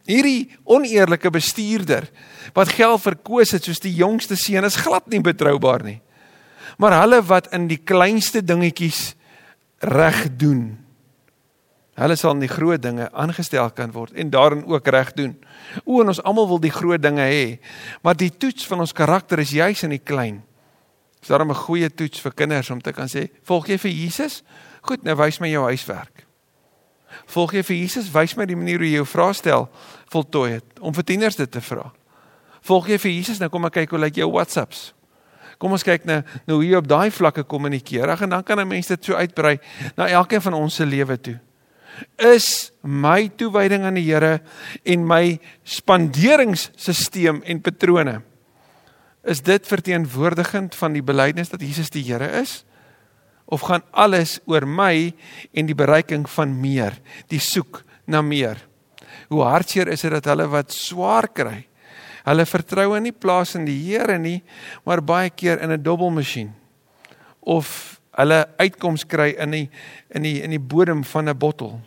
Hierdie 0.07 0.51
oneerlike 0.64 1.31
bestuurder 1.31 2.09
wat 2.55 2.68
geld 2.68 3.03
verkoos 3.03 3.53
het 3.53 3.64
soos 3.64 3.81
die 3.81 3.94
jongste 3.94 4.37
seun 4.37 4.64
is 4.64 4.77
glad 4.77 5.07
nie 5.09 5.20
betroubaar 5.20 5.85
nie. 5.85 6.01
Maar 6.79 7.01
hulle 7.01 7.22
wat 7.22 7.53
in 7.53 7.68
die 7.68 7.81
kleinste 7.85 8.44
dingetjies 8.44 9.14
reg 9.81 10.37
doen. 10.37 10.79
Hulle 11.94 12.16
sal 12.16 12.33
in 12.33 12.40
die 12.40 12.48
groot 12.48 12.81
dinge 12.83 13.11
aangestel 13.12 13.68
kan 13.76 13.92
word 13.92 14.16
en 14.16 14.31
daarin 14.33 14.64
ook 14.64 14.87
reg 14.88 15.12
doen. 15.12 15.37
O, 15.85 16.00
en 16.00 16.09
ons 16.09 16.22
almal 16.22 16.48
wil 16.48 16.61
die 16.62 16.72
groot 16.72 17.02
dinge 17.02 17.26
hê, 17.28 17.59
maar 18.02 18.16
die 18.16 18.31
toets 18.33 18.66
van 18.66 18.81
ons 18.81 18.96
karakter 18.96 19.38
is 19.38 19.52
juis 19.52 19.83
in 19.85 19.90
die 19.90 20.00
klein. 20.00 20.42
Is 21.22 21.28
daarom 21.28 21.50
'n 21.50 21.64
goeie 21.68 21.90
toets 21.90 22.20
vir 22.20 22.33
kinders 22.33 22.70
om 22.70 22.81
te 22.81 22.92
kan 22.92 23.07
sê, 23.07 23.28
"Volg 23.44 23.68
jy 23.68 23.78
vir 23.78 23.90
Jesus?" 23.90 24.42
Goed, 24.83 25.05
nou 25.05 25.14
wys 25.16 25.38
my 25.38 25.48
jou 25.48 25.62
huiswerk. 25.64 26.24
Volg 27.26 27.55
jy 27.55 27.62
vir 27.62 27.76
Jesus? 27.76 28.11
Wys 28.11 28.37
my 28.37 28.46
die 28.46 28.57
manier 28.57 28.78
hoe 28.78 28.88
jy 28.88 28.98
jou 29.00 29.07
vrae 29.07 29.35
stel 29.35 29.68
voltooi 30.12 30.50
het 30.59 30.81
om 30.81 30.94
vir 30.94 31.05
tieners 31.05 31.37
dit 31.37 31.50
te 31.50 31.61
vra. 31.61 31.92
Volg 32.62 32.88
jy 32.88 32.98
vir 32.98 33.12
Jesus? 33.12 33.38
Nou 33.38 33.48
kom 33.52 33.64
ek 33.64 33.72
kyk 33.72 33.90
hoe 33.90 33.98
lyk 33.98 34.16
jou 34.16 34.31
WhatsApps. 34.31 34.92
Kom 35.62 35.72
ons 35.72 35.87
kyk 35.87 36.05
nou 36.09 36.22
nou 36.48 36.59
jy 36.64 36.74
op 36.74 36.88
daai 36.90 37.11
vlakke 37.14 37.44
kommunikeer. 37.46 38.11
Ag 38.11 38.22
en 38.26 38.31
dan 38.31 38.42
kan 38.42 38.59
'n 38.59 38.68
mens 38.68 38.87
dit 38.87 39.05
so 39.05 39.14
uitbrei 39.14 39.59
na 39.96 40.09
elkeen 40.09 40.42
van 40.42 40.55
ons 40.55 40.74
se 40.74 40.87
lewe 40.87 41.20
toe. 41.20 41.38
Is 42.17 42.73
my 42.83 43.29
toewyding 43.29 43.85
aan 43.87 43.99
die 43.99 44.07
Here 44.07 44.41
en 44.85 45.07
my 45.07 45.38
spanderingsstelsel 45.62 47.43
en 47.45 47.61
patrone 47.61 48.21
is 49.23 49.43
dit 49.47 49.67
verteenwoordigend 49.67 50.75
van 50.75 50.97
die 50.97 51.03
belydenis 51.03 51.53
dat 51.53 51.62
Jesus 51.62 51.91
die 51.95 52.03
Here 52.03 52.27
is? 52.41 52.65
Of 53.47 53.67
gaan 53.69 53.85
alles 53.91 54.41
oor 54.51 54.67
my 54.67 55.12
en 55.53 55.67
die 55.67 55.77
bereiking 55.79 56.27
van 56.31 56.55
meer, 56.61 56.97
die 57.31 57.41
soek 57.41 57.85
na 58.07 58.23
meer? 58.23 58.59
Hoe 59.31 59.45
hartseer 59.47 59.93
is 59.93 60.03
dit 60.03 60.11
dat 60.11 60.27
hulle 60.27 60.49
wat 60.51 60.73
swaar 60.75 61.29
kry, 61.31 61.67
Hulle 62.23 62.47
vertrou 62.47 62.95
nie 63.03 63.15
plaas 63.15 63.57
in 63.59 63.67
die 63.67 63.79
Here 63.83 64.19
nie, 64.19 64.43
maar 64.87 65.03
baie 65.03 65.31
keer 65.31 65.59
in 65.62 65.73
'n 65.73 65.83
dobbelmasjien. 65.83 66.53
Of 67.41 68.01
hulle 68.15 68.47
uitkoms 68.59 69.05
kry 69.07 69.35
in 69.38 69.51
die 69.51 69.71
in 70.11 70.23
die 70.23 70.43
in 70.43 70.51
die 70.51 70.61
bodem 70.61 71.05
van 71.05 71.29
'n 71.29 71.38
bottel. 71.38 71.81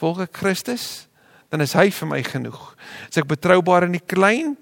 Volg 0.00 0.22
ek 0.26 0.36
Christus, 0.42 1.06
dan 1.52 1.62
is 1.64 1.76
hy 1.78 1.88
vir 1.94 2.10
my 2.10 2.20
genoeg. 2.26 2.60
As 3.08 3.20
ek 3.20 3.28
betroubaar 3.30 3.86
in 3.86 3.96
die 3.96 4.04
klein, 4.04 4.54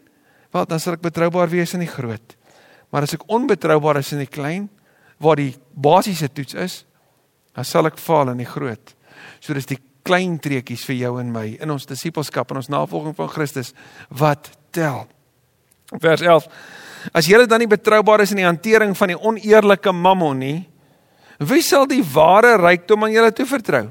wel 0.54 0.66
dan 0.70 0.82
sal 0.82 0.98
ek 0.98 1.04
betroubaar 1.06 1.50
wees 1.50 1.74
in 1.74 1.82
die 1.82 1.90
groot. 1.90 2.36
Maar 2.94 3.08
as 3.08 3.16
ek 3.16 3.26
onbetroubaar 3.32 3.98
is 3.98 4.12
in 4.14 4.22
die 4.22 4.30
klein, 4.30 4.68
waar 5.18 5.40
die 5.40 5.54
basiese 5.74 6.28
toets 6.30 6.54
is, 6.54 6.76
dan 7.54 7.66
sal 7.66 7.88
ek 7.90 7.98
faal 7.98 8.30
in 8.34 8.42
die 8.42 8.48
groot. 8.48 8.94
So 9.42 9.56
dis 9.56 9.70
die 9.70 9.80
klein 10.04 10.36
treetjies 10.42 10.84
vir 10.86 10.98
jou 11.00 11.16
en 11.22 11.32
my 11.32 11.46
in 11.62 11.72
ons 11.72 11.88
disippelskap 11.88 12.52
en 12.52 12.60
ons 12.60 12.70
navolging 12.70 13.16
van 13.16 13.30
Christus 13.32 13.72
wat 14.12 14.52
tel. 14.74 15.06
Vers 16.02 16.22
11. 16.22 16.46
As 17.14 17.28
julle 17.28 17.48
dan 17.48 17.62
nie 17.62 17.70
betroubaar 17.70 18.24
is 18.24 18.32
in 18.34 18.42
die 18.42 18.48
hantering 18.48 18.94
van 18.96 19.12
die 19.12 19.18
oneerlike 19.18 19.92
mammon 19.92 20.40
nie, 20.40 20.58
wie 21.42 21.62
sal 21.64 21.88
die 21.90 22.02
ware 22.14 22.54
rykdom 22.60 23.04
aan 23.04 23.14
julle 23.14 23.32
toevertrou? 23.34 23.88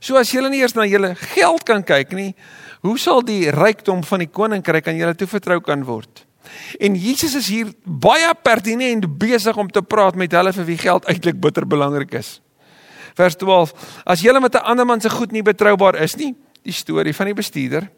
So 0.00 0.16
as 0.16 0.30
julle 0.32 0.50
nie 0.50 0.60
eers 0.60 0.74
na 0.74 0.86
julle 0.86 1.14
geld 1.34 1.64
kan 1.64 1.82
kyk 1.82 2.12
nie, 2.12 2.34
hoe 2.82 2.98
sal 2.98 3.22
die 3.22 3.50
rykdom 3.50 4.02
van 4.04 4.18
die 4.18 4.30
koninkryk 4.30 4.88
aan 4.88 5.00
julle 5.00 5.14
toevertrou 5.14 5.60
kan 5.60 5.84
word? 5.84 6.26
En 6.80 6.96
Jesus 6.96 7.34
is 7.34 7.48
hier 7.48 7.70
baie 7.84 8.28
pertinent 8.42 9.06
besig 9.18 9.56
om 9.56 9.70
te 9.70 9.82
praat 9.82 10.14
met 10.14 10.32
hulle 10.32 10.52
vir 10.52 10.64
wie 10.64 10.78
geld 10.78 11.06
eintlik 11.08 11.40
bitter 11.40 11.64
belangrik 11.66 12.12
is 12.20 12.40
vers 13.14 13.36
12. 13.38 13.72
As 14.04 14.20
julle 14.20 14.40
met 14.40 14.54
'n 14.54 14.64
ander 14.64 14.86
man 14.86 15.00
se 15.00 15.10
goed 15.10 15.32
nie 15.32 15.42
betroubaar 15.42 15.94
is 16.02 16.16
nie, 16.16 16.34
die 16.62 16.72
storie 16.72 17.14
van 17.14 17.26
die 17.26 17.34
bestuurder, 17.34 17.90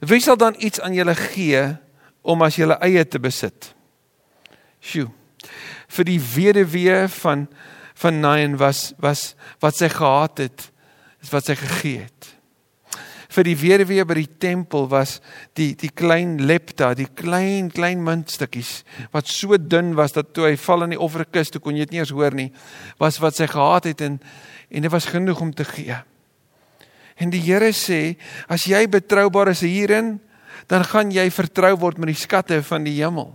wie 0.00 0.20
sal 0.20 0.36
dan 0.36 0.54
iets 0.58 0.80
aan 0.80 0.94
julle 0.94 1.14
gee 1.14 1.76
om 2.22 2.42
as 2.42 2.56
julle 2.56 2.78
eie 2.80 3.08
te 3.08 3.18
besit? 3.18 3.74
Sjoe. 4.80 5.10
Vir 5.88 6.04
die 6.04 6.20
weduwee 6.20 7.08
van 7.08 7.48
van 7.94 8.20
Nain 8.20 8.56
was 8.56 8.94
was 8.98 9.34
wat 9.60 9.76
sy 9.76 9.88
gehad 9.88 10.38
het, 10.38 10.71
is 11.22 11.32
wat 11.32 11.48
sy 11.48 11.56
gegee 11.58 12.06
het 12.06 12.32
vir 13.32 13.48
die 13.48 13.56
weduwee 13.56 14.04
by 14.04 14.16
die 14.18 14.30
tempel 14.42 14.86
was 14.90 15.16
die 15.56 15.72
die 15.78 15.90
klein 15.94 16.36
lepta, 16.44 16.92
die 16.96 17.08
klein 17.08 17.70
klein 17.72 18.02
muntstukkies 18.04 18.82
wat 19.14 19.30
so 19.30 19.56
dun 19.56 19.94
was 19.98 20.14
dat 20.16 20.32
toe 20.36 20.50
hy 20.50 20.56
val 20.60 20.86
in 20.86 20.94
die 20.94 21.00
offerkis 21.00 21.52
toe 21.52 21.62
kon 21.62 21.76
jy 21.76 21.86
dit 21.86 21.96
nie 21.96 22.02
eens 22.02 22.12
hoor 22.14 22.36
nie, 22.36 22.50
was 23.00 23.20
wat 23.22 23.38
sy 23.38 23.48
gehad 23.50 23.88
het 23.88 24.04
en 24.04 24.20
en 24.72 24.86
dit 24.86 24.92
was 24.92 25.04
genoeg 25.12 25.40
om 25.44 25.50
te 25.52 25.66
gee. 25.68 25.98
En 27.20 27.28
die 27.28 27.42
Here 27.44 27.74
sê, 27.76 28.16
as 28.48 28.64
jy 28.64 28.86
betroubaar 28.88 29.50
is 29.52 29.60
hierin, 29.60 30.14
dan 30.64 30.80
gaan 30.88 31.10
jy 31.12 31.26
vertrou 31.28 31.74
word 31.82 32.00
met 32.00 32.08
die 32.08 32.16
skatte 32.16 32.62
van 32.64 32.86
die 32.88 32.94
hemel. 32.96 33.34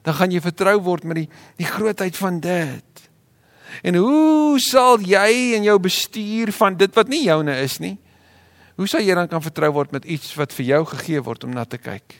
Dan 0.00 0.16
gaan 0.16 0.32
jy 0.32 0.40
vertrou 0.40 0.78
word 0.80 1.04
met 1.04 1.20
die 1.20 1.26
die 1.60 1.68
grootheid 1.68 2.16
van 2.16 2.40
dit. 2.40 3.04
En 3.80 3.96
hoe 3.96 4.60
sal 4.60 5.00
jy 5.00 5.54
in 5.56 5.64
jou 5.66 5.78
bestuur 5.80 6.52
van 6.52 6.76
dit 6.76 6.92
wat 6.94 7.08
nie 7.08 7.24
joune 7.24 7.54
is 7.64 7.78
nie? 7.80 7.96
Hoe 8.76 8.88
sal 8.88 9.04
jy 9.04 9.16
dan 9.16 9.30
kan 9.30 9.42
vertrou 9.44 9.70
word 9.78 9.94
met 9.96 10.04
iets 10.04 10.34
wat 10.36 10.52
vir 10.56 10.68
jou 10.72 10.82
gegee 10.92 11.22
word 11.24 11.46
om 11.48 11.54
na 11.56 11.64
te 11.64 11.80
kyk? 11.80 12.18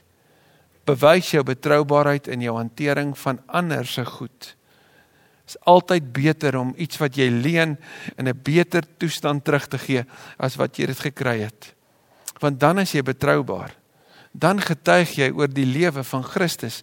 Bewys 0.89 1.31
jou 1.35 1.45
betroubaarheid 1.47 2.29
in 2.33 2.43
jou 2.45 2.57
hantering 2.57 3.13
van 3.19 3.39
ander 3.47 3.87
se 3.87 4.05
goed. 4.09 4.53
Dit 5.43 5.55
is 5.55 5.61
altyd 5.69 6.09
beter 6.15 6.57
om 6.59 6.73
iets 6.81 6.99
wat 7.03 7.17
jy 7.19 7.29
leen 7.31 7.77
in 8.17 8.29
'n 8.29 8.41
beter 8.43 8.83
toestand 8.99 9.45
terug 9.45 9.69
te 9.69 9.79
gee 9.79 10.05
as 10.39 10.57
wat 10.57 10.79
jy 10.79 10.87
dit 10.87 11.01
gekry 11.01 11.41
het. 11.41 11.75
Want 12.41 12.61
dan 12.61 12.79
is 12.79 12.93
jy 12.93 13.03
betroubaar. 13.03 13.75
Dan 14.33 14.61
getuig 14.61 15.17
jy 15.17 15.31
oor 15.31 15.49
die 15.49 15.67
lewe 15.67 16.05
van 16.05 16.25
Christus 16.25 16.83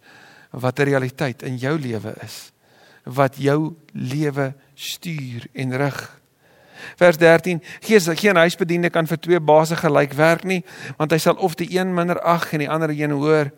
wat 0.51 0.79
'n 0.79 0.83
realiteit 0.83 1.43
in 1.43 1.57
jou 1.57 1.77
lewe 1.79 2.15
is 2.23 2.51
wat 3.13 3.37
jou 3.41 3.73
lewe 3.93 4.53
stuur 4.73 5.47
en 5.53 5.77
rig. 5.77 5.99
Vers 6.95 7.17
13: 7.17 7.63
Gees 7.79 8.07
geen 8.07 8.35
huisbediende 8.35 8.89
kan 8.89 9.07
vir 9.07 9.19
twee 9.19 9.39
baase 9.39 9.75
gelyk 9.75 10.13
werk 10.13 10.43
nie, 10.43 10.61
want 10.97 11.11
hy 11.11 11.19
sal 11.19 11.35
of 11.35 11.57
die 11.59 11.67
een 11.75 11.93
minder 11.93 12.19
ag 12.21 12.51
en 12.53 12.63
die 12.63 12.69
ander 12.69 12.93
een 12.93 13.11
hoor 13.11 13.51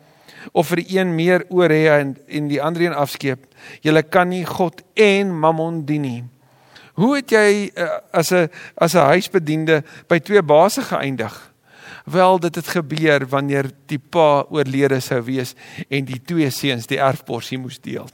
of 0.57 0.71
vir 0.71 0.81
die 0.81 0.97
een 0.97 1.15
meer 1.15 1.45
oor 1.53 1.69
hê 1.69 1.85
en 1.99 2.15
en 2.27 2.47
die 2.49 2.61
ander 2.61 2.87
een 2.87 2.97
afskeep. 2.97 3.45
Jy 3.85 4.01
kan 4.09 4.31
nie 4.31 4.45
God 4.45 4.81
en 4.97 5.33
Mammon 5.39 5.83
dien 5.85 6.01
nie. 6.01 6.23
Hoe 6.97 7.15
het 7.19 7.31
jy 7.31 7.71
uh, 7.75 7.99
as 8.11 8.31
'n 8.31 8.49
as 8.75 8.95
'n 8.95 9.05
huisbediende 9.13 9.83
by 10.07 10.19
twee 10.19 10.41
baase 10.41 10.81
geëindig? 10.81 11.51
Wel, 12.05 12.39
dit 12.39 12.55
het 12.55 12.67
gebeur 12.67 13.27
wanneer 13.27 13.69
die 13.85 13.99
pa 13.99 14.45
oorlede 14.49 14.99
sou 14.99 15.21
wees 15.21 15.53
en 15.89 16.05
die 16.05 16.21
twee 16.25 16.49
seuns 16.49 16.87
die 16.87 16.99
erfporsie 16.99 17.57
moes 17.57 17.79
deel. 17.79 18.09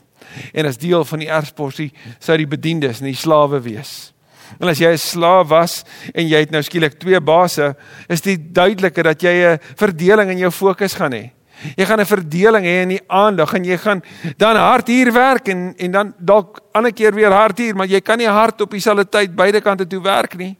En 0.52 0.66
as 0.66 0.78
deel 0.78 1.04
van 1.04 1.18
die 1.18 1.30
erfporsie 1.30 1.92
sou 2.18 2.36
die 2.36 2.46
bedienis 2.46 3.00
en 3.00 3.10
die 3.10 3.18
slawe 3.18 3.60
wees. 3.60 4.12
En 4.56 4.68
as 4.68 4.78
jy 4.78 4.92
'n 4.92 4.98
slaaf 4.98 5.48
was 5.48 5.84
en 6.14 6.26
jy 6.26 6.38
het 6.38 6.50
nou 6.50 6.62
skielik 6.62 6.98
twee 6.98 7.20
baase, 7.20 7.76
is 8.08 8.20
dit 8.20 8.40
duideliker 8.54 9.04
dat 9.04 9.20
jy 9.20 9.34
'n 9.34 9.58
verdeling 9.76 10.30
in 10.30 10.38
jou 10.38 10.50
fokus 10.50 10.94
gaan 10.94 11.12
hê. 11.12 11.30
Jy 11.76 11.84
gaan 11.84 12.00
'n 12.00 12.06
verdeling 12.06 12.64
hê 12.64 12.82
in 12.82 12.88
die 12.88 13.02
aandag 13.08 13.54
en 13.54 13.64
jy 13.64 13.76
gaan 13.76 14.02
dan 14.36 14.56
hard 14.56 14.86
hier 14.86 15.12
werk 15.12 15.48
en 15.48 15.74
en 15.76 15.90
dan 15.90 16.14
dalk 16.18 16.60
ander 16.72 16.92
keer 16.92 17.14
weer 17.14 17.32
hard 17.32 17.58
hier, 17.58 17.74
maar 17.74 17.86
jy 17.86 18.00
kan 18.00 18.18
nie 18.18 18.28
hard 18.28 18.60
op 18.60 18.70
dieselfde 18.70 19.08
tyd 19.08 19.34
beide 19.34 19.60
kante 19.60 19.86
toe 19.86 20.00
werk 20.00 20.36
nie. 20.36 20.56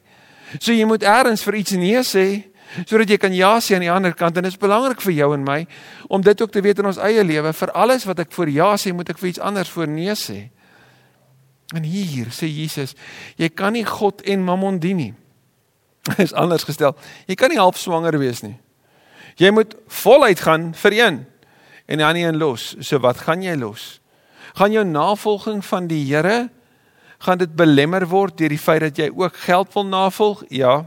So 0.59 0.71
jy 0.71 0.85
moet 0.85 1.03
eers 1.03 1.43
vir 1.43 1.55
iets 1.55 1.71
nee 1.71 2.03
sê 2.03 2.43
sodat 2.85 3.09
jy 3.09 3.17
kan 3.17 3.33
ja 3.33 3.55
sê 3.63 3.75
aan 3.77 3.85
die 3.85 3.91
ander 3.91 4.13
kant 4.13 4.37
en 4.37 4.45
dit 4.45 4.53
is 4.53 4.59
belangrik 4.59 5.01
vir 5.01 5.13
jou 5.17 5.33
en 5.33 5.43
my 5.45 5.59
om 6.09 6.21
dit 6.21 6.41
ook 6.41 6.51
te 6.53 6.61
weet 6.61 6.79
in 6.79 6.89
ons 6.89 7.01
eie 7.01 7.23
lewe. 7.23 7.53
Vir 7.53 7.73
alles 7.73 8.05
wat 8.09 8.21
ek 8.25 8.33
vir 8.35 8.53
ja 8.53 8.73
sê, 8.77 8.93
moet 8.93 9.09
ek 9.09 9.21
vir 9.21 9.31
iets 9.33 9.41
anders 9.41 9.71
vir 9.73 9.89
nee 9.89 10.15
sê. 10.17 10.49
En 11.77 11.85
hier 11.85 12.31
sê 12.33 12.49
Jesus, 12.49 12.95
jy 13.37 13.49
kan 13.53 13.73
nie 13.77 13.85
God 13.85 14.23
en 14.25 14.45
Mammon 14.45 14.79
dien 14.81 14.97
nie. 14.97 15.13
Is 16.23 16.33
anders 16.33 16.65
gestel. 16.65 16.95
Jy 17.29 17.37
kan 17.37 17.53
nie 17.53 17.61
half 17.61 17.77
swanger 17.77 18.17
wees 18.21 18.41
nie. 18.45 18.55
Jy 19.39 19.51
moet 19.55 19.75
voluit 20.01 20.39
gaan 20.41 20.71
vir 20.75 20.97
een 20.97 21.19
en 21.89 22.01
die 22.01 22.05
ander 22.05 22.27
een 22.27 22.39
los. 22.41 22.73
So 22.85 23.01
wat 23.01 23.21
gaan 23.25 23.43
jy 23.45 23.55
los? 23.57 23.99
Gaan 24.57 24.73
jou 24.73 24.83
navolging 24.85 25.61
van 25.65 25.87
die 25.89 26.01
Here 26.09 26.49
gaan 27.19 27.39
dit 27.41 27.51
belemmer 27.55 28.05
word 28.07 28.37
deur 28.39 28.51
die 28.53 28.61
feit 28.61 28.81
dat 28.85 28.99
jy 28.99 29.09
ook 29.11 29.35
geld 29.45 29.73
wil 29.75 29.85
navolg? 29.85 30.43
Ja. 30.49 30.85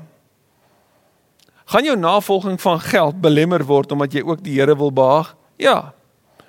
Gaan 1.64 1.84
jou 1.84 1.96
navolging 1.96 2.60
van 2.60 2.80
geld 2.80 3.20
belemmer 3.20 3.64
word 3.64 3.92
omdat 3.92 4.12
jy 4.12 4.22
ook 4.22 4.42
die 4.44 4.58
Here 4.60 4.76
wil 4.76 4.92
behaag? 4.92 5.36
Ja. 5.56 5.94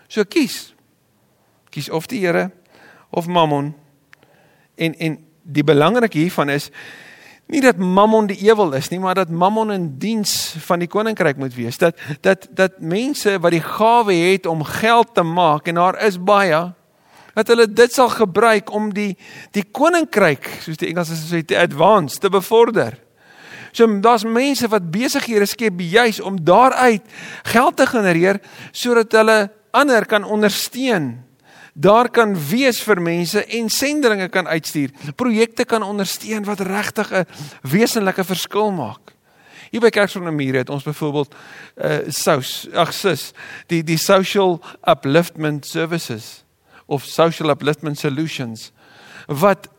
So 0.08 0.24
kies. 0.24 0.74
Kies 1.70 1.90
of 1.90 2.08
die 2.08 2.26
Here 2.26 2.52
of 3.10 3.28
Mammon. 3.28 3.74
En 4.76 4.96
en 4.98 5.18
die 5.44 5.64
belangrike 5.64 6.18
hiervan 6.18 6.50
is 6.50 6.70
nie 7.46 7.62
dat 7.62 7.78
Mammon 7.78 8.28
die 8.32 8.40
ewel 8.48 8.72
is 8.74 8.88
nie, 8.90 9.00
maar 9.00 9.16
dat 9.16 9.30
Mammon 9.30 9.72
in 9.72 9.90
diens 10.00 10.56
van 10.66 10.80
die 10.80 10.88
koninkryk 10.88 11.38
moet 11.38 11.54
wees. 11.56 11.78
Dat 11.78 12.00
dat 12.22 12.48
dat 12.52 12.80
mense 12.80 13.40
wat 13.40 13.52
die 13.52 13.64
gawe 13.64 14.14
het 14.14 14.46
om 14.46 14.64
geld 14.64 15.14
te 15.14 15.24
maak 15.24 15.68
en 15.68 15.76
daar 15.76 16.00
is 16.06 16.18
baie 16.18 16.72
dat 17.34 17.50
hulle 17.50 17.68
dit 17.68 17.94
sal 17.94 18.12
gebruik 18.14 18.72
om 18.74 18.92
die 18.94 19.14
die 19.56 19.66
koninkryk, 19.66 20.46
soos 20.62 20.78
die 20.78 20.92
Engelsers 20.92 21.26
sê, 21.30 21.42
te 21.46 21.58
advance, 21.58 22.20
te 22.22 22.30
bevorder. 22.30 23.00
So 23.74 23.90
daar's 24.00 24.24
mense 24.24 24.70
wat 24.70 24.92
besighede 24.94 25.48
skep 25.50 25.80
juis 25.82 26.22
om 26.22 26.38
daaruit 26.38 27.02
geld 27.50 27.78
te 27.78 27.88
genereer 27.90 28.40
sodat 28.72 29.12
hulle 29.18 29.38
ander 29.74 30.06
kan 30.06 30.24
ondersteun. 30.24 31.24
Daar 31.74 32.10
kan 32.14 32.36
wees 32.38 32.84
vir 32.86 33.02
mense 33.02 33.42
en 33.42 33.70
senderinge 33.70 34.30
kan 34.30 34.48
uitstuur. 34.48 34.94
Projekte 35.18 35.66
kan 35.66 35.82
ondersteun 35.84 36.46
wat 36.46 36.62
regtig 36.62 37.12
'n 37.12 37.26
wesenlike 37.62 38.24
verskil 38.24 38.72
maak. 38.72 39.14
Hier 39.72 39.82
by 39.82 39.90
Kerk 39.90 40.14
die 40.14 40.32
Mure 40.32 40.58
het 40.58 40.70
ons 40.70 40.84
byvoorbeeld 40.84 41.34
uh 41.82 42.00
sous, 42.08 42.68
ag 42.74 42.94
sis, 42.94 43.34
die 43.68 43.84
die 43.84 43.98
social 43.98 44.62
upliftment 44.86 45.66
services 45.66 46.44
of 46.86 47.04
social 47.04 47.50
upliftment 47.50 47.98
solutions 47.98 48.72
wat 49.28 49.73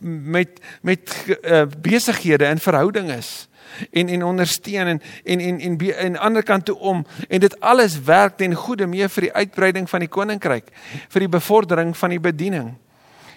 met 0.00 0.60
met 0.80 1.24
uh, 1.42 1.62
besighede 1.82 2.44
in 2.44 2.58
verhouding 2.58 3.10
is 3.12 3.48
en 3.90 4.08
en 4.08 4.24
ondersteun 4.24 4.86
en 4.86 5.02
en 5.24 5.40
en 5.40 5.60
en 5.60 5.70
aan 5.70 6.12
die 6.12 6.18
ander 6.18 6.42
kant 6.42 6.64
toe 6.64 6.78
om 6.78 7.06
en 7.28 7.40
dit 7.40 7.60
alles 7.60 8.00
werk 8.02 8.36
ten 8.36 8.54
goeie 8.54 8.86
mee 8.86 9.08
vir 9.08 9.28
die 9.28 9.32
uitbreiding 9.32 9.88
van 9.90 10.00
die 10.00 10.08
koninkryk 10.08 10.72
vir 11.08 11.20
die 11.20 11.28
bevordering 11.28 11.96
van 11.96 12.10
die 12.10 12.20
bediening. 12.20 12.74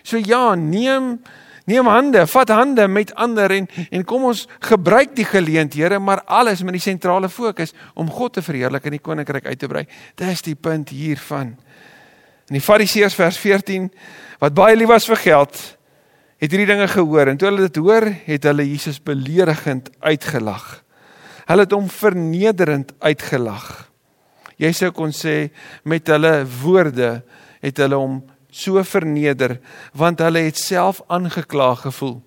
So 0.04 0.18
ja, 0.18 0.56
neem 0.56 1.20
neem 1.66 1.88
hande, 1.88 2.26
vat 2.28 2.50
hande 2.50 2.88
met 2.88 3.14
ander 3.16 3.52
en 3.52 3.68
en 3.90 4.06
kom 4.06 4.24
ons 4.32 4.48
gebruik 4.60 5.16
die 5.16 5.26
geleenthede, 5.26 6.00
maar 6.00 6.24
alles 6.26 6.64
met 6.64 6.74
die 6.74 6.84
sentrale 6.84 7.30
fokus 7.30 7.74
om 7.94 8.10
God 8.10 8.34
te 8.34 8.42
verheerlik 8.42 8.86
en 8.86 8.98
die 8.98 9.04
koninkryk 9.04 9.46
uit 9.46 9.60
te 9.60 9.68
brei. 9.68 9.86
Dis 10.16 10.42
die 10.42 10.56
punt 10.56 10.90
hiervan. 10.90 11.56
In 12.50 12.58
die 12.58 12.64
Fariseërs 12.64 13.16
vers 13.16 13.38
14 13.38 13.92
wat 14.42 14.54
baie 14.58 14.76
lief 14.76 14.90
was 14.90 15.06
vir 15.06 15.22
geld, 15.22 15.60
het 16.42 16.50
hierdie 16.50 16.70
dinge 16.70 16.88
gehoor 16.90 17.30
en 17.30 17.38
toe 17.38 17.52
hulle 17.52 17.68
dit 17.68 17.80
hoor, 17.84 18.08
het 18.26 18.48
hulle 18.50 18.66
Jesus 18.66 18.98
beledigend 19.06 19.92
uitgelag. 20.02 20.82
Hulle 21.46 21.66
het 21.68 21.76
hom 21.76 21.90
vernederend 21.90 22.94
uitgelag. 23.00 23.68
Jy 24.62 24.72
sou 24.78 24.92
kon 24.94 25.14
sê 25.14 25.52
met 25.86 26.10
hulle 26.10 26.42
woorde 26.62 27.22
het 27.62 27.82
hulle 27.82 27.98
hom 27.98 28.20
so 28.52 28.82
verneder 28.84 29.60
want 29.98 30.22
hulle 30.22 30.44
het 30.48 30.58
self 30.58 31.02
aangekla 31.14 31.76
gevoel. 31.86 32.20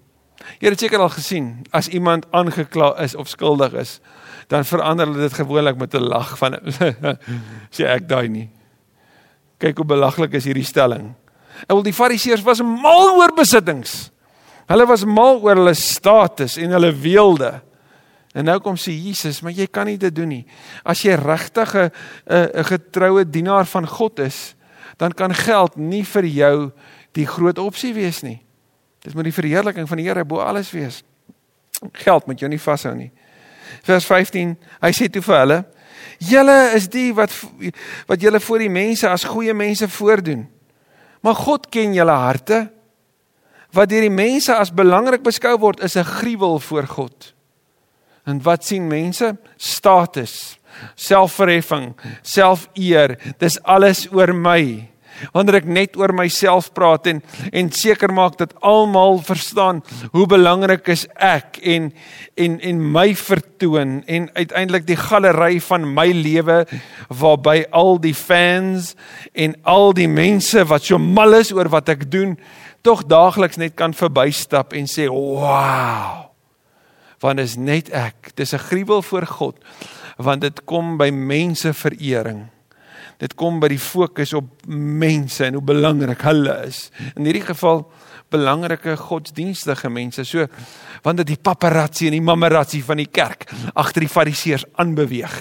Jy 0.61 0.71
het 0.71 0.83
seker 0.83 1.03
al 1.03 1.13
gesien 1.15 1.49
as 1.75 1.89
iemand 1.89 2.27
aangekla 2.35 2.95
is 3.03 3.15
of 3.19 3.31
skuldig 3.33 3.75
is, 3.81 3.99
dan 4.53 4.67
verander 4.69 5.09
hulle 5.09 5.27
dit 5.27 5.39
gewoonlik 5.41 5.79
met 5.81 5.95
'n 5.95 6.07
lag 6.07 6.37
van 6.39 6.59
sê 7.75 7.87
ek 7.89 8.09
daai 8.09 8.29
nie. 8.29 8.51
Kyk 9.59 9.77
hoe 9.77 9.87
belaglik 9.87 10.35
is 10.35 10.45
hierdie 10.45 10.67
stelling. 10.67 11.15
En 11.67 11.77
wel 11.77 11.83
die 11.83 11.97
fariseërs 11.97 12.43
was 12.43 12.63
mal 12.63 13.17
oor 13.19 13.35
besittings. 13.37 14.11
Hulle 14.67 14.87
was 14.87 15.05
mal 15.05 15.41
oor 15.43 15.59
hulle 15.61 15.75
status 15.75 16.57
en 16.57 16.75
hulle 16.77 16.93
weelde. 16.93 17.53
En 18.35 18.49
nou 18.49 18.57
kom 18.61 18.77
sê 18.81 18.91
Jesus, 18.91 19.43
maar 19.45 19.55
jy 19.55 19.67
kan 19.71 19.87
nie 19.87 19.99
dit 20.01 20.15
doen 20.15 20.29
nie. 20.29 20.45
As 20.83 21.05
jy 21.05 21.15
regtig 21.15 21.75
'n 21.75 21.91
'n 22.27 22.65
getroue 22.65 23.25
dienaar 23.25 23.67
van 23.67 23.87
God 23.87 24.19
is, 24.19 24.55
dan 24.97 25.13
kan 25.13 25.35
geld 25.35 25.77
nie 25.77 26.05
vir 26.05 26.25
jou 26.25 26.73
die 27.13 27.27
groot 27.27 27.59
opsie 27.59 27.95
wees 27.95 28.23
nie. 28.23 28.43
Dit 29.03 29.15
moet 29.15 29.25
die 29.25 29.33
verheerliking 29.33 29.89
van 29.89 29.97
die 29.97 30.07
Here 30.07 30.25
bo 30.25 30.39
alles 30.39 30.71
wees. 30.71 31.03
Geld 31.93 32.27
moet 32.27 32.41
jou 32.41 32.49
nie 32.49 32.61
vashou 32.61 32.95
nie. 32.95 33.13
Vers 33.83 34.05
15, 34.05 34.57
hy 34.81 34.91
sê 34.93 35.09
toe 35.11 35.23
vir 35.23 35.39
hulle: 35.39 35.65
"Julle 36.19 36.75
is 36.75 36.89
die 36.89 37.13
wat 37.15 37.31
wat 38.07 38.21
julle 38.21 38.41
voor 38.41 38.59
die 38.59 38.71
mense 38.71 39.09
as 39.09 39.25
goeie 39.25 39.55
mense 39.55 39.89
voordoen." 39.89 40.54
Maar 41.25 41.35
God 41.41 41.71
ken 41.73 41.95
julle 41.97 42.17
harte. 42.21 42.67
Wat 43.75 43.89
deur 43.91 44.05
die 44.05 44.13
mense 44.13 44.55
as 44.55 44.71
belangrik 44.71 45.25
beskou 45.25 45.57
word, 45.59 45.81
is 45.81 45.97
'n 45.97 46.05
gruwel 46.05 46.59
voor 46.61 46.87
God. 46.87 47.35
En 48.25 48.43
wat 48.43 48.65
sien 48.65 48.87
mense? 48.87 49.37
Status, 49.57 50.59
selfverheffing, 50.95 51.97
selfeer. 52.23 53.19
Dis 53.39 53.63
alles 53.63 54.07
oor 54.13 54.35
my 54.35 54.89
wanneer 55.33 55.61
ek 55.61 55.69
net 55.69 55.97
oor 56.01 56.15
myself 56.17 56.73
praat 56.77 57.07
en 57.11 57.23
en 57.53 57.71
seker 57.75 58.13
maak 58.15 58.39
dat 58.41 58.55
almal 58.61 59.21
verstaan 59.25 59.83
hoe 60.13 60.27
belangrik 60.31 60.89
is 60.95 61.07
ek 61.17 61.61
en 61.63 61.93
en 62.41 62.59
en 62.61 62.83
my 62.97 63.15
vertoon 63.15 64.03
en 64.07 64.29
uiteindelik 64.35 64.87
die 64.87 64.99
galery 64.99 65.61
van 65.61 65.87
my 65.95 66.11
lewe 66.13 66.65
waarby 67.09 67.65
al 67.71 67.99
die 68.01 68.15
fans 68.15 68.95
en 69.33 69.57
al 69.63 69.93
die 69.97 70.11
mense 70.11 70.67
wat 70.69 70.85
so 70.91 70.99
mal 70.99 71.41
is 71.41 71.53
oor 71.55 71.71
wat 71.73 71.89
ek 71.89 72.07
doen 72.11 72.39
tog 72.85 73.07
daagliks 73.09 73.61
net 73.61 73.77
kan 73.79 73.97
verbystap 73.97 74.77
en 74.77 74.91
sê 74.91 75.09
wow 75.09 76.35
want 77.25 77.41
is 77.41 77.57
net 77.57 77.89
ek. 77.89 78.35
Dis 78.37 78.53
'n 78.53 78.59
gruwel 78.69 79.03
voor 79.03 79.27
God 79.27 79.57
want 80.17 80.41
dit 80.41 80.65
kom 80.65 80.97
by 80.97 81.11
mense 81.11 81.73
verering 81.75 82.47
dit 83.23 83.35
kom 83.39 83.61
by 83.63 83.71
die 83.73 83.81
fokus 83.81 84.35
op 84.37 84.67
mense 84.71 85.45
en 85.47 85.59
hoe 85.59 85.65
belangrik 85.65 86.25
hulle 86.27 86.57
is. 86.67 86.89
In 87.15 87.29
hierdie 87.29 87.47
geval 87.47 87.85
belangrike 88.35 88.97
godsdienstige 88.99 89.91
mense. 89.93 90.25
So 90.25 90.47
want 91.05 91.21
dit 91.23 91.35
die 91.35 91.41
paparazzi 91.41 92.09
en 92.09 92.17
die 92.17 92.25
mamarazzi 92.25 92.83
van 92.83 93.03
die 93.03 93.11
kerk 93.11 93.47
agter 93.75 94.05
die 94.05 94.11
fariseërs 94.11 94.67
aanbeweeg 94.81 95.37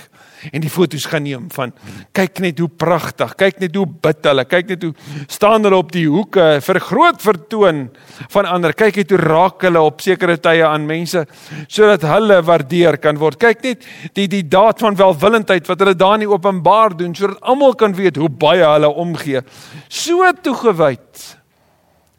en 0.52 0.64
die 0.64 0.72
fotos 0.72 1.06
gaan 1.10 1.24
neem 1.24 1.50
van 1.54 1.74
kyk 2.16 2.42
net 2.44 2.60
hoe 2.60 2.70
pragtig, 2.70 3.36
kyk 3.40 3.60
net 3.64 3.76
hoe 3.80 3.86
bid 3.86 4.26
hulle, 4.30 4.46
kyk 4.50 4.74
net 4.74 4.88
hoe 4.88 4.94
staan 5.32 5.64
hulle 5.64 5.80
op 5.80 5.92
die 5.94 6.06
hoeke 6.10 6.48
vir 6.66 6.80
groot 6.84 7.22
vertoon 7.24 7.86
van 8.34 8.50
ander. 8.50 8.74
Kyk 8.74 9.00
net 9.02 9.14
hoe 9.14 9.22
raak 9.22 9.64
hulle 9.68 9.84
op 9.84 10.02
sekere 10.04 10.38
tye 10.42 10.66
aan 10.68 10.88
mense 10.90 11.26
sodat 11.68 12.04
hulle 12.08 12.42
waardeer 12.46 13.00
kan 13.04 13.20
word. 13.22 13.40
Kyk 13.42 13.64
net 13.64 13.88
die 14.18 14.28
die 14.32 14.44
daad 14.48 14.82
van 14.84 14.98
welwillendheid 15.00 15.70
wat 15.70 15.84
hulle 15.84 15.96
daar 15.98 16.20
in 16.20 16.28
openbaar 16.30 16.98
doen 16.98 17.16
sodat 17.16 17.42
almal 17.42 17.78
kan 17.78 17.96
weet 17.96 18.20
hoe 18.22 18.30
baie 18.30 18.66
hulle 18.66 18.90
omgee. 19.04 19.42
So 19.90 20.28
toegewyd 20.44 21.40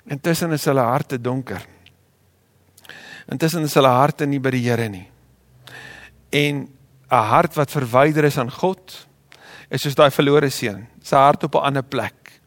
Intussen 0.05 0.53
is 0.53 0.65
hulle 0.69 0.85
harte 0.85 1.19
donker. 1.21 1.63
Intussen 3.33 3.65
is 3.65 3.75
hulle 3.79 3.89
harte 3.89 4.27
nie 4.29 4.41
by 4.43 4.53
die 4.53 4.65
Here 4.67 4.89
nie. 4.93 5.07
En 6.35 6.67
'n 7.11 7.29
hart 7.31 7.55
wat 7.55 7.71
verwyder 7.71 8.25
is 8.25 8.39
aan 8.39 8.51
God 8.51 9.07
is 9.71 9.83
soos 9.83 9.95
daai 9.95 10.11
verlore 10.11 10.51
seun, 10.51 10.87
sy 11.03 11.17
hart 11.17 11.45
op 11.45 11.55
'n 11.55 11.67
ander 11.67 11.83
plek. 11.83 12.41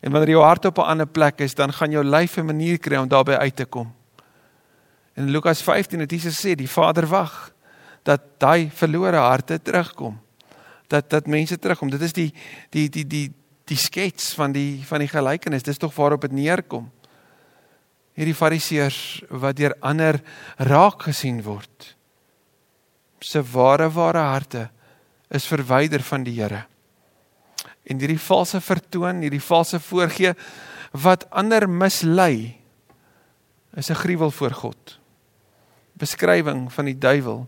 En 0.00 0.12
wanneer 0.12 0.36
jou 0.36 0.42
hart 0.42 0.64
op 0.64 0.78
'n 0.78 0.90
ander 0.90 1.06
plek 1.06 1.40
is, 1.40 1.54
dan 1.54 1.72
gaan 1.72 1.90
jou 1.90 2.04
lyf 2.04 2.36
'n 2.36 2.46
manier 2.46 2.78
kry 2.78 2.96
om 2.96 3.08
daarby 3.08 3.32
uit 3.32 3.56
te 3.56 3.64
kom. 3.64 3.94
In 5.14 5.30
Lukas 5.30 5.62
15 5.62 6.00
het 6.00 6.10
Jesus 6.10 6.46
sê 6.46 6.54
die 6.54 6.70
Vader 6.70 7.06
wag 7.06 7.52
dat 8.02 8.20
daai 8.38 8.70
verlore 8.74 9.16
harte 9.16 9.62
terugkom. 9.62 10.20
Dat 10.86 11.10
dat 11.10 11.26
mense 11.26 11.58
terugkom. 11.58 11.90
Dit 11.90 12.00
is 12.00 12.12
die 12.12 12.34
die 12.70 12.88
die 12.88 13.06
die 13.06 13.32
die 13.64 13.76
skets 13.76 14.34
van 14.34 14.52
die 14.52 14.82
van 14.86 14.98
die 14.98 15.08
gelykenis. 15.08 15.62
Dis 15.62 15.78
tog 15.78 15.94
waarop 15.94 16.20
dit 16.20 16.32
neerkom. 16.32 16.90
Hierdie 18.14 18.34
fariseërs 18.34 19.24
wat 19.28 19.56
deur 19.56 19.74
ander 19.80 20.20
raak 20.56 21.02
gesien 21.02 21.42
word. 21.42 21.93
Se 23.24 23.40
ware 23.54 23.88
ware 23.94 24.24
harte 24.28 24.68
is 25.32 25.46
verwyder 25.48 26.04
van 26.04 26.26
die 26.26 26.36
Here. 26.36 26.64
En 27.84 28.00
hierdie 28.00 28.20
valse 28.20 28.60
vertoon, 28.60 29.22
hierdie 29.24 29.42
valse 29.42 29.80
voorgee 29.80 30.34
wat 31.04 31.26
ander 31.32 31.66
mislei 31.68 32.60
is 33.74 33.90
'n 33.90 34.00
gruwel 34.02 34.30
voor 34.30 34.52
God. 34.52 35.00
Beskrywing 35.98 36.72
van 36.72 36.84
die 36.84 36.98
duiwel 36.98 37.46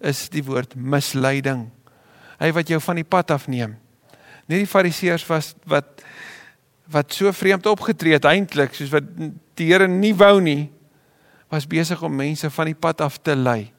is 0.00 0.28
die 0.28 0.44
woord 0.44 0.74
misleiding. 0.74 1.70
Hy 2.38 2.52
wat 2.52 2.68
jou 2.68 2.80
van 2.80 2.96
die 2.96 3.04
pad 3.04 3.30
afneem 3.30 3.76
nie 4.50 4.64
die 4.64 4.70
fariseërs 4.70 5.26
was 5.30 5.54
wat 5.70 6.02
wat 6.90 7.14
so 7.14 7.30
vreemd 7.34 7.68
opgetree 7.70 8.16
het 8.16 8.26
eintlik 8.26 8.74
soos 8.74 8.90
wat 8.94 9.06
die 9.58 9.68
Here 9.70 9.86
nie 9.88 10.12
wou 10.16 10.40
nie 10.42 10.70
was 11.50 11.68
besig 11.70 12.02
om 12.02 12.16
mense 12.18 12.50
van 12.50 12.70
die 12.70 12.78
pad 12.78 13.02
af 13.04 13.20
te 13.22 13.36
lei 13.38 13.70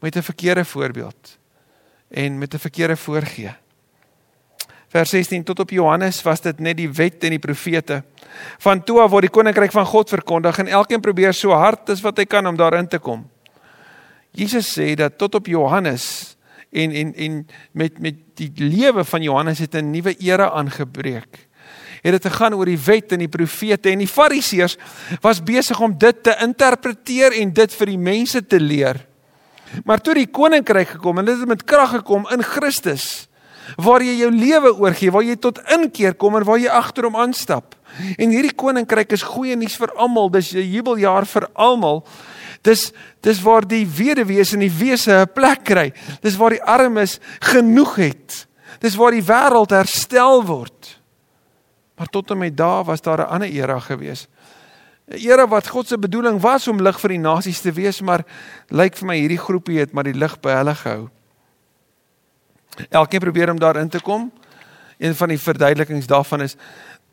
met 0.00 0.16
'n 0.16 0.22
verkeerde 0.22 0.64
voorbeeld 0.64 1.38
en 2.08 2.38
met 2.38 2.54
'n 2.54 2.58
verkeerde 2.58 2.96
voorgee. 2.96 3.54
Vers 4.88 5.10
16 5.10 5.44
tot 5.44 5.58
op 5.58 5.70
Johannes 5.70 6.22
was 6.22 6.40
dit 6.40 6.58
net 6.58 6.76
die 6.76 6.90
wet 6.92 7.24
en 7.26 7.34
die 7.34 7.42
profete. 7.42 8.04
Van 8.58 8.84
toe 8.84 9.00
af 9.00 9.10
word 9.10 9.26
die 9.26 9.34
koninkryk 9.34 9.74
van 9.74 9.86
God 9.86 10.08
verkondig 10.08 10.58
en 10.58 10.70
elkeen 10.70 11.00
probeer 11.00 11.34
so 11.34 11.50
hard 11.50 11.90
as 11.90 12.00
wat 12.00 12.16
hy 12.16 12.24
kan 12.24 12.46
om 12.46 12.56
daarin 12.56 12.88
te 12.88 12.98
kom. 12.98 13.26
Jesus 14.36 14.68
sê 14.78 14.94
dat 14.94 15.18
tot 15.18 15.34
op 15.34 15.46
Johannes 15.46 16.36
en 16.70 16.92
en 16.92 17.14
en 17.14 17.46
met 17.72 17.98
met 17.98 18.14
die 18.36 18.52
lewe 18.54 19.04
van 19.04 19.22
Johannes 19.22 19.58
het 19.58 19.74
'n 19.74 19.90
nuwe 19.90 20.16
era 20.16 20.50
aangebreek. 20.50 21.48
Het 22.02 22.12
dit 22.12 22.26
gegaan 22.32 22.54
oor 22.54 22.64
die 22.64 22.78
wet 22.78 23.12
en 23.12 23.18
die 23.18 23.28
profete 23.28 23.90
en 23.90 23.98
die 23.98 24.08
fariseërs 24.08 24.76
was 25.20 25.42
besig 25.42 25.80
om 25.80 25.98
dit 25.98 26.22
te 26.22 26.36
interpreteer 26.40 27.32
en 27.32 27.52
dit 27.52 27.74
vir 27.74 27.86
die 27.86 27.98
mense 27.98 28.46
te 28.46 28.60
leer. 28.60 29.06
Maar 29.84 30.00
toe 30.00 30.14
die 30.14 30.26
koninkryk 30.26 30.88
gekom 30.88 31.18
en 31.18 31.24
dit 31.24 31.38
het 31.38 31.48
met 31.48 31.64
krag 31.64 31.90
gekom 31.90 32.26
in 32.30 32.42
Christus 32.42 33.28
waar 33.82 33.98
jy 34.00 34.12
jou 34.20 34.30
lewe 34.30 34.70
oorgee, 34.78 35.10
waar 35.10 35.24
jy 35.26 35.34
tot 35.36 35.58
inkeer 35.74 36.14
kom 36.14 36.36
en 36.36 36.44
waar 36.46 36.58
jy 36.58 36.68
agterom 36.70 37.16
aanstap. 37.16 37.74
En 38.14 38.30
hierdie 38.30 38.54
koninkryk 38.54 39.10
is 39.12 39.22
goeie 39.26 39.56
nuus 39.56 39.74
vir 39.76 39.90
almal, 39.96 40.30
dis 40.30 40.52
'n 40.54 40.62
jubeljaar 40.62 41.26
vir 41.26 41.48
almal 41.54 42.04
Dis 42.66 42.90
dis 43.24 43.40
waar 43.42 43.66
die 43.66 43.84
weduwees 43.86 44.52
en 44.54 44.62
die 44.64 44.72
wese 44.72 45.12
'n 45.12 45.32
plek 45.34 45.64
kry. 45.64 45.92
Dis 46.22 46.36
waar 46.36 46.50
die 46.50 46.62
armes 46.62 47.18
genoeg 47.40 47.96
het. 47.96 48.46
Dis 48.80 48.96
waar 48.96 49.10
die 49.10 49.22
wêreld 49.22 49.70
herstel 49.70 50.44
word. 50.44 51.00
Maar 51.96 52.06
tot 52.06 52.30
en 52.30 52.38
met 52.38 52.56
daar 52.56 52.84
was 52.84 53.00
daar 53.00 53.18
'n 53.18 53.30
ander 53.30 53.48
era 53.48 53.78
gewees. 53.80 54.28
'n 55.06 55.18
Era 55.22 55.46
wat 55.46 55.68
God 55.68 55.86
se 55.86 55.98
bedoeling 55.98 56.40
was 56.40 56.68
om 56.68 56.82
lig 56.82 56.98
vir 57.00 57.08
die 57.08 57.22
nasies 57.22 57.60
te 57.60 57.72
wees, 57.72 58.00
maar 58.00 58.24
lyk 58.68 58.96
vir 58.96 59.06
my 59.06 59.16
hierdie 59.16 59.38
groepie 59.38 59.78
het 59.78 59.92
maar 59.92 60.04
die 60.04 60.18
lig 60.18 60.40
by 60.40 60.50
hulle 60.50 60.74
gehou. 60.74 61.08
Elkeen 62.90 63.20
probeer 63.20 63.50
om 63.50 63.58
daarin 63.58 63.88
te 63.88 64.00
kom. 64.00 64.32
Een 64.98 65.14
van 65.14 65.28
die 65.28 65.38
verduidelikings 65.38 66.06
daarvan 66.06 66.42
is 66.42 66.56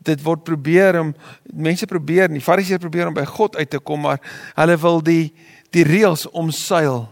dit 0.04 0.22
word 0.24 0.44
probeer 0.44 1.00
om 1.00 1.14
mense 1.54 1.86
probeer, 1.86 2.28
die 2.28 2.42
fariseërs 2.42 2.82
probeer 2.82 3.08
om 3.08 3.14
by 3.14 3.26
God 3.26 3.56
uit 3.56 3.70
te 3.70 3.80
kom, 3.80 4.02
maar 4.02 4.20
hulle 4.56 4.78
wil 4.78 5.02
die 5.04 5.34
die 5.74 5.84
reëls 5.84 6.28
omseil. 6.30 7.08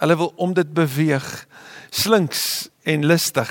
Hulle 0.00 0.16
wil 0.16 0.32
om 0.36 0.52
dit 0.54 0.72
beweeg, 0.74 1.46
slinks 1.90 2.68
en 2.84 3.06
listig 3.06 3.50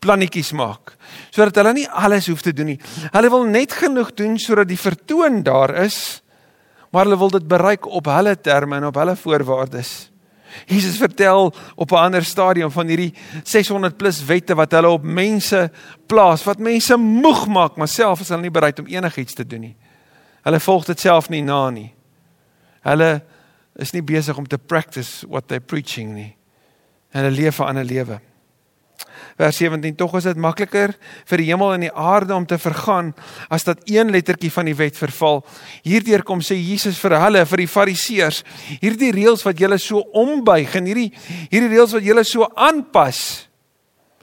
plannetjies 0.00 0.52
maak 0.52 0.96
sodat 1.30 1.56
hulle 1.60 1.72
nie 1.72 1.88
alles 1.88 2.28
hoef 2.30 2.42
te 2.42 2.52
doen 2.52 2.72
nie. 2.74 2.80
Hulle 3.12 3.30
wil 3.32 3.44
net 3.50 3.72
genoeg 3.72 4.14
doen 4.18 4.38
sodat 4.38 4.68
die 4.68 4.80
vertoon 4.80 5.42
daar 5.42 5.74
is, 5.84 6.22
maar 6.92 7.06
hulle 7.06 7.18
wil 7.18 7.30
dit 7.30 7.46
bereik 7.48 7.86
op 7.86 8.10
hulle 8.12 8.36
terme 8.40 8.76
en 8.76 8.90
op 8.90 8.98
hulle 9.00 9.16
voorwaardes. 9.16 9.92
Jesus 10.68 10.98
vertel 11.00 11.54
op 11.74 11.90
'n 11.90 11.94
ander 11.94 12.24
stadium 12.24 12.70
van 12.70 12.86
hierdie 12.86 13.14
600 13.42 13.96
plus 13.96 14.24
wette 14.24 14.54
wat 14.54 14.72
hulle 14.72 14.88
op 14.88 15.02
mense 15.02 15.70
plaas, 16.06 16.44
wat 16.44 16.58
mense 16.58 16.96
moeg 16.96 17.46
maak, 17.46 17.76
maar 17.76 17.88
self 17.88 18.20
is 18.20 18.28
hulle 18.28 18.42
nie 18.42 18.50
bereid 18.50 18.78
om 18.78 18.86
enigiets 18.86 19.34
te 19.34 19.46
doen 19.46 19.60
nie. 19.60 19.76
Hulle 20.42 20.60
volg 20.60 20.84
dit 20.84 21.00
self 21.00 21.28
nie 21.28 21.42
na 21.42 21.70
nie. 21.70 21.94
Hulle 22.82 23.22
is 23.76 23.92
nie 23.92 24.02
besig 24.02 24.36
om 24.36 24.46
te 24.46 24.58
practice 24.58 25.26
what 25.28 25.48
they 25.48 25.60
preaching 25.60 26.14
nie. 26.14 26.36
Hulle 27.10 27.30
leef 27.30 27.58
'n 27.58 27.64
ander 27.64 27.84
lewe 27.84 28.20
vers 29.42 29.58
17 29.58 29.96
tog 29.98 30.14
is 30.20 30.28
dit 30.28 30.38
makliker 30.38 30.94
vir 31.30 31.42
die 31.42 31.48
hemel 31.50 31.74
en 31.74 31.86
die 31.86 31.92
aarde 31.92 32.34
om 32.36 32.46
te 32.46 32.58
vergaan 32.62 33.10
as 33.52 33.66
dat 33.66 33.82
een 33.90 34.12
lettertjie 34.14 34.52
van 34.54 34.70
die 34.70 34.76
wet 34.78 34.98
verval. 34.98 35.42
Hierdeur 35.86 36.22
kom 36.26 36.42
sê 36.44 36.58
Jesus 36.60 37.00
vir 37.02 37.18
hulle, 37.18 37.44
vir 37.50 37.64
die 37.64 37.70
fariseërs, 37.70 38.42
hierdie 38.82 39.12
reëls 39.14 39.42
wat 39.46 39.58
julle 39.58 39.80
so 39.82 40.04
ombuig 40.22 40.76
en 40.78 40.90
hierdie 40.90 41.10
hierdie 41.50 41.72
reëls 41.72 41.96
wat 41.98 42.06
julle 42.06 42.24
so 42.28 42.46
aanpas. 42.54 43.22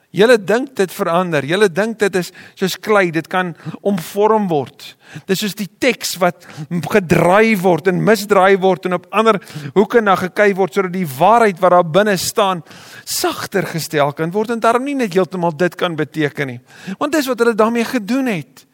Julle 0.09 0.39
dink 0.41 0.71
dit 0.73 0.89
verander. 0.89 1.45
Julle 1.45 1.67
dink 1.69 1.99
dit 2.01 2.15
is 2.17 2.31
soos 2.57 2.79
klei, 2.81 3.11
dit 3.13 3.27
kan 3.29 3.51
omvorm 3.85 4.47
word. 4.49 4.87
Dis 5.29 5.43
soos 5.43 5.53
die 5.57 5.67
teks 5.69 6.15
wat 6.21 6.47
gedraai 6.89 7.53
word 7.61 7.91
en 7.91 8.01
misdraai 8.05 8.57
word 8.61 8.89
en 8.89 8.97
op 8.97 9.05
ander 9.13 9.37
hoeke 9.77 10.01
na 10.01 10.17
gekyk 10.17 10.57
word 10.57 10.73
sodat 10.73 10.95
die 10.97 11.05
waarheid 11.05 11.61
wat 11.61 11.75
daar 11.77 11.85
binne 11.85 12.17
staan 12.17 12.63
sagter 13.05 13.69
gestel 13.69 14.15
kan 14.17 14.33
word 14.33 14.55
en 14.55 14.65
daarom 14.65 14.87
nie 14.89 14.97
net 14.97 15.13
heeltemal 15.13 15.53
dit 15.53 15.77
kan 15.77 15.97
beteken 15.99 16.55
nie. 16.55 16.61
Want 16.97 17.13
dis 17.13 17.29
wat 17.29 17.45
hulle 17.45 17.57
daarmee 17.57 17.85
gedoen 17.85 18.33
het. 18.33 18.65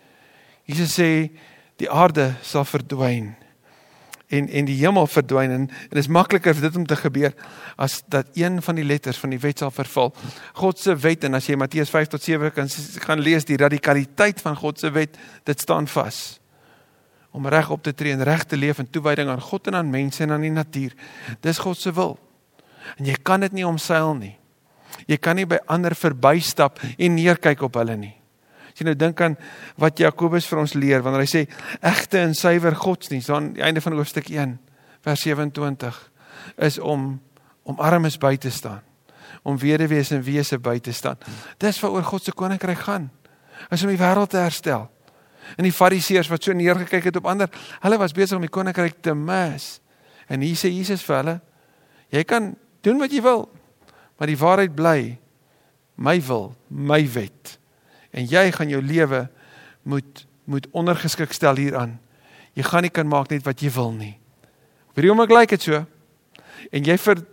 Jesus 0.71 0.95
sê 0.95 1.09
die 1.81 1.91
aarde 1.91 2.31
sal 2.47 2.63
verdwyn 2.63 3.33
en 4.27 4.47
en 4.49 4.65
die 4.65 4.77
hemel 4.79 5.07
verdwyn 5.07 5.51
en 5.51 5.65
dit 5.67 5.99
is 5.99 6.09
makliker 6.11 6.55
vir 6.55 6.67
dit 6.67 6.79
om 6.79 6.85
te 6.85 6.97
gebeur 6.97 7.33
as 7.81 7.99
dat 8.11 8.31
een 8.33 8.61
van 8.61 8.79
die 8.79 8.85
letters 8.85 9.19
van 9.21 9.33
die 9.35 9.39
wet 9.39 9.61
sal 9.61 9.71
verval. 9.71 10.13
God 10.53 10.79
se 10.79 10.95
wet 10.95 11.23
en 11.27 11.37
as 11.37 11.49
jy 11.49 11.57
Matteus 11.59 11.91
5 11.93 12.15
tot 12.15 12.23
7 12.23 12.51
kan 12.55 12.71
gaan 13.05 13.21
lees 13.21 13.45
die 13.45 13.59
radikaliteit 13.61 14.41
van 14.41 14.55
God 14.55 14.79
se 14.79 14.91
wet, 14.91 15.17
dit 15.43 15.61
staan 15.61 15.87
vas. 15.87 16.39
Om 17.35 17.47
reg 17.51 17.69
op 17.69 17.83
te 17.83 17.93
tree 17.93 18.15
en 18.15 18.23
reg 18.23 18.45
te 18.47 18.57
leef 18.57 18.79
in 18.79 18.89
toewyding 18.89 19.29
aan 19.29 19.41
God 19.41 19.67
en 19.67 19.75
aan 19.75 19.89
mense 19.89 20.23
en 20.23 20.31
aan 20.31 20.47
die 20.47 20.53
natuur. 20.55 20.95
Dis 21.43 21.59
God 21.59 21.77
se 21.77 21.93
wil. 21.93 22.17
En 22.97 23.05
jy 23.05 23.17
kan 23.21 23.43
dit 23.43 23.51
nie 23.51 23.67
omseil 23.67 24.13
nie. 24.15 24.35
Jy 25.09 25.17
kan 25.19 25.35
nie 25.35 25.45
by 25.49 25.59
ander 25.67 25.95
verbystap 25.95 26.79
en 26.95 27.17
neerkyk 27.17 27.65
op 27.67 27.75
hulle 27.81 27.97
nie. 27.99 28.15
As 28.75 28.81
jy 28.81 28.89
nou 28.89 28.97
dink 28.99 29.21
aan 29.23 29.37
wat 29.79 30.01
Jakobus 30.03 30.49
vir 30.51 30.59
ons 30.59 30.73
leer 30.75 30.99
wanneer 30.99 31.21
hy 31.23 31.29
sê 31.31 31.41
egte 31.79 32.19
en 32.19 32.33
suiwer 32.35 32.75
godsdienst 32.75 33.31
aan 33.31 33.53
die 33.55 33.63
einde 33.63 33.79
van 33.79 33.95
hoofstuk 33.95 34.27
1 34.27 34.57
vers 35.05 35.23
27 35.23 35.99
is 36.67 36.79
om 36.83 37.13
om 37.65 37.79
armes 37.79 38.19
by 38.21 38.35
te 38.37 38.51
staan, 38.51 38.83
om 39.47 39.55
weduwees 39.57 40.11
en 40.13 40.19
wese 40.21 40.59
by 40.61 40.75
te 40.83 40.91
staan. 40.93 41.15
Dis 41.57 41.79
waaroor 41.81 42.03
God 42.05 42.27
se 42.27 42.35
koninkryk 42.35 42.83
gaan. 42.83 43.07
Is 43.73 43.81
om 43.81 43.89
die 43.89 43.97
wêreld 43.97 44.35
te 44.35 44.37
herstel. 44.43 44.85
En 45.55 45.65
die 45.65 45.73
fariseërs 45.73 46.29
wat 46.29 46.45
so 46.45 46.53
neergekyk 46.53 47.07
het 47.09 47.17
op 47.17 47.31
ander, 47.31 47.49
hulle 47.81 47.97
was 47.97 48.13
besig 48.13 48.37
om 48.37 48.45
die 48.45 48.53
koninkryk 48.53 48.99
te 49.01 49.15
mis. 49.17 49.79
En 50.29 50.45
hier 50.45 50.59
sê 50.59 50.69
Jesus 50.69 51.01
vir 51.07 51.21
hulle, 51.23 51.39
jy 52.13 52.27
kan 52.27 52.51
doen 52.85 53.01
wat 53.01 53.15
jy 53.15 53.23
wil, 53.25 53.47
maar 54.19 54.29
die 54.29 54.37
waarheid 54.37 54.77
bly 54.77 54.99
my 55.95 56.19
wil, 56.27 56.51
my 56.69 57.01
wet 57.15 57.57
en 58.15 58.27
jy 58.31 58.47
gaan 58.55 58.71
jou 58.71 58.81
lewe 58.81 59.27
moet 59.83 60.25
moet 60.45 60.67
ondergeskik 60.77 61.31
stel 61.33 61.57
hieraan. 61.57 61.95
Jy 62.53 62.63
gaan 62.67 62.85
nie 62.85 62.93
kan 62.93 63.07
maak 63.09 63.31
net 63.33 63.41
wat 63.47 63.63
jy 63.65 63.71
wil 63.73 63.89
nie. 63.95 64.13
Vir 64.93 65.07
die 65.07 65.09
oomblik 65.09 65.33
lyk 65.33 65.55
dit 65.55 65.65
so. 65.65 65.79
En 66.69 66.85
jy 66.85 66.97
ver, 67.01 67.23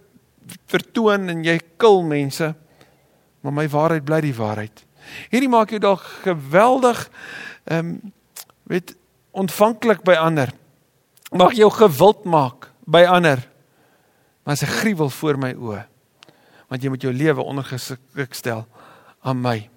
vertoon 0.73 1.29
en 1.29 1.43
jy 1.45 1.59
kil 1.77 2.01
mense. 2.09 2.49
Maar 3.45 3.55
my 3.59 3.67
waarheid 3.69 4.07
bly 4.09 4.21
die 4.25 4.35
waarheid. 4.35 4.85
Hierdie 5.29 5.51
maak 5.53 5.75
jou 5.75 5.83
dalk 5.83 6.05
geweldig 6.25 7.05
ehm 7.69 7.93
um, 7.93 8.13
weet 8.71 8.95
ontvanklik 9.37 10.01
by 10.07 10.15
ander. 10.17 10.49
Mag 11.37 11.53
jou 11.59 11.69
gewild 11.73 12.25
maak 12.25 12.71
by 12.89 13.03
ander. 13.05 13.43
Maar 14.45 14.55
as 14.57 14.63
'n 14.63 14.77
gruwel 14.81 15.11
voor 15.11 15.39
my 15.39 15.53
oë. 15.55 15.85
Want 16.69 16.83
jy 16.83 16.89
moet 16.89 17.03
jou 17.03 17.13
lewe 17.13 17.43
ondergeskik 17.43 18.35
stel 18.35 18.67
aan 19.21 19.41
my. 19.41 19.69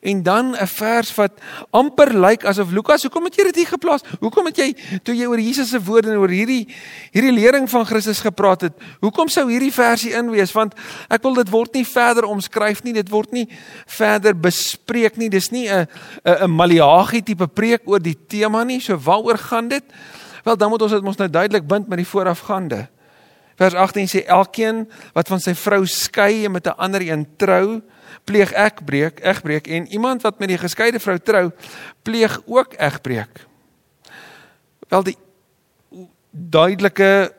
En 0.00 0.22
dan 0.22 0.54
'n 0.54 0.66
vers 0.66 1.14
wat 1.14 1.32
amper 1.70 2.14
lyk 2.18 2.44
asof 2.44 2.70
Lukas, 2.70 3.02
hoekom 3.02 3.24
het 3.24 3.34
jy 3.34 3.44
dit 3.44 3.56
hier 3.56 3.66
geplaas? 3.66 4.02
Hoekom 4.20 4.46
het 4.46 4.56
jy 4.56 4.76
toe 5.02 5.14
jy 5.16 5.26
oor 5.26 5.40
Jesus 5.40 5.68
se 5.68 5.82
woorde 5.82 6.10
en 6.10 6.18
oor 6.18 6.28
hierdie 6.28 6.68
hierdie 7.12 7.32
lering 7.32 7.70
van 7.70 7.86
Christus 7.86 8.20
gepraat 8.20 8.60
het, 8.60 8.72
hoekom 9.00 9.28
sou 9.28 9.50
hierdie 9.50 9.72
versie 9.72 10.12
in 10.12 10.30
wees? 10.30 10.52
Want 10.52 10.74
ek 11.08 11.22
wil 11.22 11.34
dit 11.34 11.50
word 11.50 11.74
nie 11.74 11.86
verder 11.86 12.24
omskryf 12.24 12.82
nie, 12.82 12.92
dit 12.92 13.08
word 13.08 13.32
nie 13.32 13.48
verder 13.86 14.34
bespreek 14.40 15.16
nie. 15.16 15.28
Dis 15.28 15.50
nie 15.50 15.68
'n 15.68 15.86
'n 16.24 16.44
'n 16.44 16.50
Maleagi 16.50 17.22
tipe 17.22 17.46
preek 17.46 17.82
oor 17.84 18.00
die 18.00 18.16
tema 18.28 18.64
nie. 18.64 18.80
So 18.80 18.96
waaroor 18.96 19.38
gaan 19.38 19.68
dit? 19.68 19.84
Wel, 20.44 20.56
dan 20.56 20.70
moet 20.70 20.82
ons 20.82 20.92
dit 20.92 21.02
mos 21.02 21.16
nou 21.16 21.30
duidelik 21.30 21.66
bind 21.66 21.88
met 21.88 21.98
die 21.98 22.06
voorafgaande. 22.06 22.86
Vers 23.56 23.74
18 23.74 24.08
sê 24.08 24.20
elkeen 24.30 24.84
wat 25.16 25.28
van 25.32 25.40
sy 25.40 25.54
vrou 25.58 25.86
skei 25.88 26.44
en 26.44 26.52
met 26.52 26.66
'n 26.66 26.76
ander 26.76 27.02
een 27.02 27.26
trou, 27.36 27.82
pleeg 28.26 28.52
egbreek, 28.52 29.20
egbreek 29.22 29.68
en 29.70 29.86
iemand 29.94 30.22
wat 30.26 30.38
met 30.42 30.50
die 30.50 30.58
geskeide 30.58 31.00
vrou 31.00 31.18
trou, 31.18 31.44
pleeg 32.02 32.40
ook 32.44 32.74
egbreek. 32.74 33.46
Wel 34.90 35.06
die 35.06 35.16
duidelike 36.30 37.32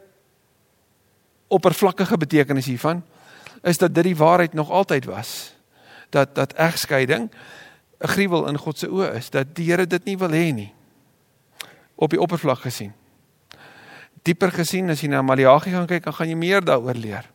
oppervlakkige 1.48 2.18
betekenis 2.18 2.66
hiervan 2.66 3.04
is 3.68 3.78
dat 3.78 3.96
dit 3.96 4.04
die 4.04 4.16
waarheid 4.16 4.54
nog 4.54 4.72
altyd 4.72 5.06
was. 5.06 5.54
Dat 6.10 6.36
dat 6.36 6.54
egskeiding 6.54 7.30
'n 8.00 8.08
gruwel 8.08 8.48
in 8.48 8.58
God 8.58 8.78
se 8.78 8.88
oë 8.88 9.16
is, 9.16 9.30
dat 9.30 9.56
die 9.56 9.72
Here 9.72 9.88
dit 9.88 10.04
nie 10.06 10.18
wil 10.18 10.30
hê 10.30 10.54
nie. 10.54 10.74
Op 11.96 12.10
die 12.10 12.22
oppervlak 12.22 12.60
gesien. 12.60 12.94
Dieper 14.22 14.52
gesien 14.52 14.90
as 14.90 15.02
jy 15.02 15.08
na 15.08 15.22
Maleagi 15.22 15.72
gaan 15.72 15.88
kyk, 15.88 16.04
dan 16.04 16.14
gaan 16.14 16.30
jy 16.30 16.36
meer 16.36 16.62
daaroor 16.62 16.94
leer. 16.94 17.26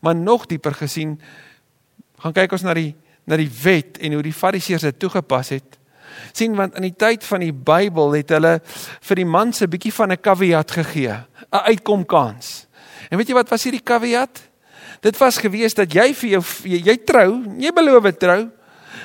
Maar 0.00 0.14
nog 0.14 0.46
dieper 0.46 0.74
gesien 0.74 1.20
gaan 2.24 2.32
kyk 2.32 2.54
ons 2.56 2.64
na 2.64 2.72
die 2.76 2.94
na 3.28 3.38
die 3.40 3.48
wet 3.48 3.98
en 4.04 4.16
hoe 4.16 4.24
die 4.24 4.36
fariseërs 4.36 4.84
dit 4.84 4.98
toegepas 5.00 5.54
het. 5.56 5.78
sien 6.32 6.54
want 6.54 6.76
in 6.78 6.84
die 6.86 6.94
tyd 6.94 7.24
van 7.26 7.42
die 7.42 7.52
Bybel 7.52 8.12
het 8.14 8.30
hulle 8.30 8.60
vir 9.02 9.18
die 9.18 9.26
man 9.26 9.52
se 9.52 9.66
bietjie 9.66 9.92
van 9.92 10.12
'n 10.12 10.20
caveat 10.20 10.70
gegee, 10.70 11.24
'n 11.52 11.64
uitkomkans. 11.70 12.66
En 13.10 13.18
weet 13.18 13.28
jy 13.28 13.34
wat 13.34 13.48
was 13.48 13.64
hierdie 13.64 13.82
caveat? 13.82 14.40
Dit 15.00 15.18
was 15.18 15.38
gewees 15.38 15.74
dat 15.74 15.92
jy 15.92 16.14
vir 16.14 16.30
jou 16.30 16.42
jy, 16.64 16.82
jy 16.84 16.96
trou, 17.04 17.44
jy 17.58 17.72
beloof 17.72 18.16
trou, 18.18 18.50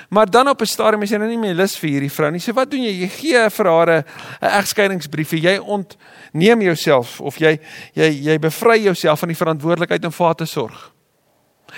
maar 0.09 0.29
dan 0.29 0.47
op 0.47 0.61
'n 0.61 0.65
stadium 0.65 1.01
is 1.03 1.09
jy 1.09 1.17
nou 1.17 1.29
nie 1.29 1.37
meer 1.37 1.55
lus 1.55 1.77
vir 1.77 1.89
hierdie 1.89 2.11
vrou 2.11 2.31
nie. 2.31 2.39
So 2.39 2.53
wat 2.53 2.71
doen 2.71 2.83
jy? 2.83 3.01
Jy 3.01 3.07
gee 3.07 3.49
vir 3.49 3.65
haar 3.65 3.89
'n 3.89 4.03
egskeidingsbrief. 4.41 5.31
Jy 5.31 5.57
ontneem 5.57 6.61
jouself 6.61 7.21
of 7.21 7.37
jy 7.37 7.59
jy 7.93 8.09
jy 8.23 8.39
bevry 8.39 8.83
jouself 8.83 9.19
van 9.19 9.29
die 9.29 9.37
verantwoordelikheid 9.37 10.05
om 10.05 10.11
vir 10.11 10.25
haar 10.25 10.35
te 10.35 10.45
sorg. 10.45 10.98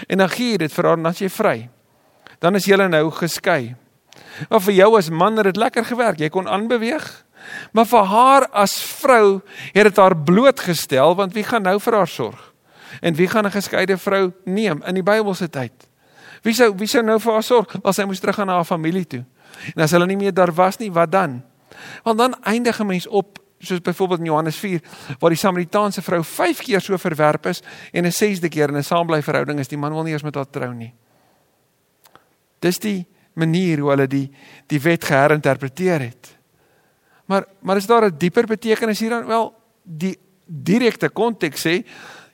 En 0.08 0.18
dan 0.18 0.30
gee 0.30 0.52
jy 0.52 0.58
dit 0.58 0.74
vir 0.74 0.86
haar 0.86 0.98
en 0.98 1.04
dan 1.04 1.18
jy 1.18 1.30
vry. 1.30 1.70
Dan 2.39 2.56
is 2.56 2.66
julle 2.66 2.88
nou 2.88 3.12
geskei. 3.12 3.76
Maar 4.50 4.62
vir 4.62 4.74
jou 4.74 4.98
as 4.98 5.10
man 5.10 5.38
het 5.38 5.52
dit 5.52 5.58
lekker 5.58 5.86
gewerk. 5.86 6.20
Jy 6.20 6.30
kon 6.30 6.48
aanbeweeg. 6.48 7.26
Maar 7.72 7.86
vir 7.86 8.04
haar 8.06 8.48
as 8.54 8.76
vrou 9.02 9.42
het 9.74 9.84
dit 9.89 9.98
haar 9.98 10.18
blootgestel 10.18 11.16
want 11.16 11.34
wie 11.34 11.44
gaan 11.44 11.66
nou 11.66 11.80
vir 11.80 11.98
haar 11.98 12.08
sorg? 12.08 12.42
En 13.02 13.16
wie 13.16 13.28
gaan 13.28 13.46
'n 13.46 13.52
geskeide 13.52 13.98
vrou 13.98 14.32
neem 14.46 14.84
in 14.86 14.94
die 14.94 15.04
Bybelse 15.04 15.50
tyd? 15.50 15.72
Wie 16.42 16.54
sou 16.54 16.74
wie 16.78 16.88
sou 16.88 17.04
nou 17.04 17.20
vir 17.20 17.34
haar 17.34 17.44
sorg 17.44 17.76
as 17.84 17.96
sy 17.96 18.04
moes 18.04 18.20
terug 18.20 18.36
gaan 18.36 18.48
na 18.48 18.54
haar 18.54 18.66
familie 18.66 19.08
toe? 19.08 19.26
En 19.76 19.82
as 19.84 19.92
hulle 19.92 20.06
nie 20.06 20.18
meer 20.18 20.34
daar 20.34 20.54
was 20.54 20.78
nie, 20.78 20.92
wat 20.92 21.12
dan? 21.12 21.42
Want 22.04 22.18
dan 22.18 22.36
eindig 22.44 22.80
'n 22.80 22.86
mens 22.86 23.08
op 23.08 23.41
soos 23.62 23.82
byvoorbeeld 23.82 24.20
in 24.20 24.26
Johannes 24.26 24.55
4 24.55 24.82
waar 25.20 25.30
die 25.30 25.39
Samaritaanse 25.39 26.01
vrou 26.01 26.24
5 26.24 26.62
keer 26.66 26.82
so 26.82 26.97
verwerp 26.97 27.45
is 27.45 27.62
en 27.91 28.05
'n 28.05 28.12
6de 28.12 28.49
keer 28.49 28.70
in 28.70 28.78
'n 28.78 28.84
saambly 28.84 29.22
verhouding 29.22 29.59
is, 29.59 29.68
die 29.68 29.78
man 29.78 29.93
wil 29.93 30.03
nie 30.03 30.12
eers 30.12 30.24
met 30.24 30.36
haar 30.36 30.49
trou 30.49 30.74
nie. 30.74 30.93
Dis 32.59 32.80
die 32.80 33.05
manier 33.34 33.80
hoe 33.80 33.89
hulle 33.89 34.07
die 34.07 34.32
die 34.68 34.82
wet 34.82 35.05
geherinterpreteer 35.05 35.99
het. 35.99 36.38
Maar 37.26 37.45
maar 37.62 37.78
is 37.78 37.86
daar 37.86 38.05
'n 38.05 38.18
dieper 38.18 38.45
betekenis 38.45 38.99
hier 38.99 39.09
dan? 39.09 39.26
Wel, 39.26 39.53
die 39.84 40.18
direkte 40.45 41.09
konteks 41.09 41.68
sê 41.68 41.86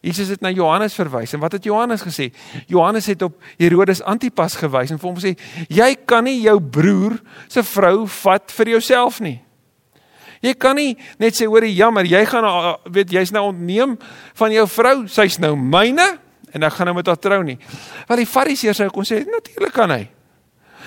Jesus 0.01 0.27
het 0.27 0.41
na 0.41 0.49
Johannes 0.49 0.93
verwys 0.93 1.33
en 1.33 1.39
wat 1.39 1.51
het 1.51 1.63
Johannes 1.63 2.01
gesê? 2.01 2.29
Johannes 2.67 3.05
het 3.05 3.21
op 3.21 3.41
Herodes 3.57 4.01
Antipas 4.01 4.55
gewys 4.55 4.91
en 4.91 4.99
vir 4.99 5.09
hom 5.09 5.17
gesê 5.17 5.33
jy 5.67 5.95
kan 6.05 6.23
nie 6.23 6.41
jou 6.41 6.61
broer 6.61 7.17
se 7.47 7.63
vrou 7.63 8.07
vat 8.07 8.51
vir 8.51 8.69
jouself 8.77 9.19
nie. 9.19 9.41
Jy 10.41 10.53
kan 10.53 10.75
nie 10.75 10.97
net 11.19 11.35
sê 11.35 11.47
hoor 11.49 11.65
jammer, 11.65 12.05
jy 12.05 12.25
gaan 12.25 12.77
weet 12.93 13.11
jy's 13.11 13.31
nou 13.31 13.47
ontneem 13.49 13.97
van 14.33 14.51
jou 14.51 14.67
vrou, 14.67 15.07
sy's 15.07 15.39
nou 15.39 15.55
myne 15.55 16.19
en 16.53 16.63
ek 16.63 16.73
gaan 16.73 16.89
nou 16.89 16.95
met 16.95 17.07
haar 17.07 17.19
trou 17.19 17.41
nie. 17.43 17.57
Wel 18.07 18.23
die 18.23 18.29
Fariseërs 18.29 18.77
sou 18.77 18.89
kon 18.93 19.07
sê 19.07 19.23
natuurlik 19.25 19.73
kan 19.73 19.91
hy. 19.91 20.07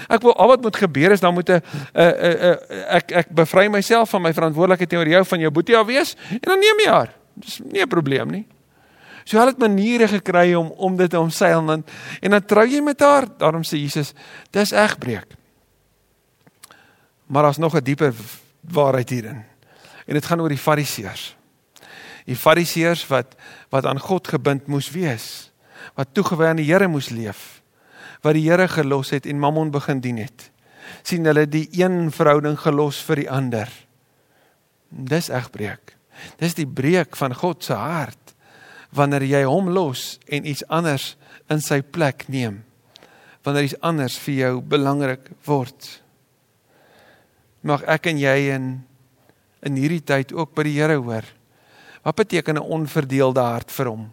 Ek 0.09 0.23
wil 0.25 0.33
al 0.41 0.55
wat 0.55 0.63
moet 0.65 0.79
gebeur 0.81 1.13
is 1.13 1.21
dan 1.21 1.35
moet 1.35 1.51
'n 1.51 1.61
ek 2.89 3.13
ek 3.13 3.29
bevry 3.29 3.69
myself 3.69 4.11
van 4.11 4.23
my 4.23 4.33
verantwoordelikheid 4.33 4.89
teenoor 4.89 5.09
jou 5.09 5.25
van 5.25 5.41
jou 5.41 5.51
boetie 5.51 5.77
af 5.77 5.87
wees 5.87 6.17
en 6.31 6.41
dan 6.41 6.59
neem 6.59 6.81
jy 6.85 6.91
haar. 6.91 7.11
Dis 7.35 7.61
nie 7.61 7.83
'n 7.83 7.89
probleem 7.89 8.31
nie. 8.31 8.47
So 9.25 9.39
hulle 9.39 9.51
het 9.51 9.59
maniere 9.59 10.09
gekry 10.09 10.55
om 10.55 10.73
om 10.77 10.97
dit 10.97 11.11
te 11.11 11.21
omseil 11.21 11.71
en 11.71 11.85
en 12.21 12.31
dan 12.31 12.45
trou 12.45 12.67
jy 12.67 12.81
met 12.81 13.01
haar. 13.01 13.27
Daarom 13.39 13.63
sê 13.63 13.77
Jesus, 13.77 14.15
dis 14.51 14.73
egbreek. 14.73 15.37
Maar 17.27 17.43
daar's 17.43 17.59
nog 17.59 17.75
'n 17.75 17.85
dieper 17.85 18.15
waarheid 18.61 19.11
hierin. 19.11 19.45
En 20.07 20.19
dit 20.19 20.27
gaan 20.27 20.41
oor 20.41 20.53
die 20.53 20.61
Fariseërs. 20.61 21.37
Die 22.27 22.37
Fariseërs 22.37 23.07
wat 23.09 23.37
wat 23.71 23.87
aan 23.87 24.01
God 24.03 24.29
gebind 24.29 24.67
moes 24.67 24.91
wees, 24.91 25.53
wat 25.95 26.11
toegewy 26.13 26.51
aan 26.51 26.59
die 26.59 26.67
Here 26.67 26.89
moes 26.89 27.09
leef 27.15 27.61
wat 28.25 28.37
die 28.37 28.47
Here 28.47 28.69
gelos 28.69 29.13
het 29.15 29.27
en 29.27 29.41
Mammon 29.41 29.71
begin 29.73 30.01
dien 30.01 30.21
het. 30.21 30.51
sien 31.07 31.25
hulle 31.25 31.47
die 31.47 31.69
een 31.71 32.11
verhouding 32.11 32.57
gelos 32.59 32.99
vir 33.07 33.21
die 33.23 33.31
ander. 33.31 33.69
Dis 34.91 35.29
egbreek. 35.31 35.95
Dis 36.41 36.57
die 36.59 36.67
breek 36.67 37.15
van 37.17 37.35
God 37.35 37.63
se 37.65 37.77
hart 37.79 38.35
wanneer 38.91 39.23
jy 39.23 39.45
hom 39.47 39.69
los 39.71 40.19
en 40.27 40.49
iets 40.51 40.65
anders 40.67 41.15
in 41.53 41.63
sy 41.63 41.79
plek 41.81 42.25
neem. 42.27 42.65
Wanneer 43.47 43.69
iets 43.69 43.79
anders 43.87 44.19
vir 44.19 44.35
jou 44.35 44.53
belangrik 44.67 45.31
word. 45.47 45.87
Mag 47.63 47.83
ek 47.83 48.07
en 48.07 48.19
jy 48.19 48.37
in 48.55 48.87
in 49.63 49.77
hierdie 49.77 50.01
tyd 50.01 50.33
ook 50.33 50.55
by 50.55 50.63
die 50.65 50.79
Here 50.81 50.97
hoor. 50.97 51.25
Wat 52.03 52.17
beteken 52.17 52.57
'n 52.57 52.65
onverdeelde 52.65 53.41
hart 53.41 53.71
vir 53.71 53.87
hom? 53.87 54.11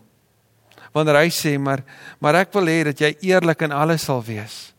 wanneer 0.98 1.22
hy 1.22 1.30
sê 1.34 1.56
maar 1.62 1.84
maar 2.24 2.42
ek 2.44 2.54
wil 2.56 2.70
hê 2.70 2.82
dat 2.90 3.02
jy 3.02 3.14
eerlik 3.30 3.64
in 3.66 3.76
alles 3.76 4.08
sal 4.08 4.24
wees. 4.26 4.74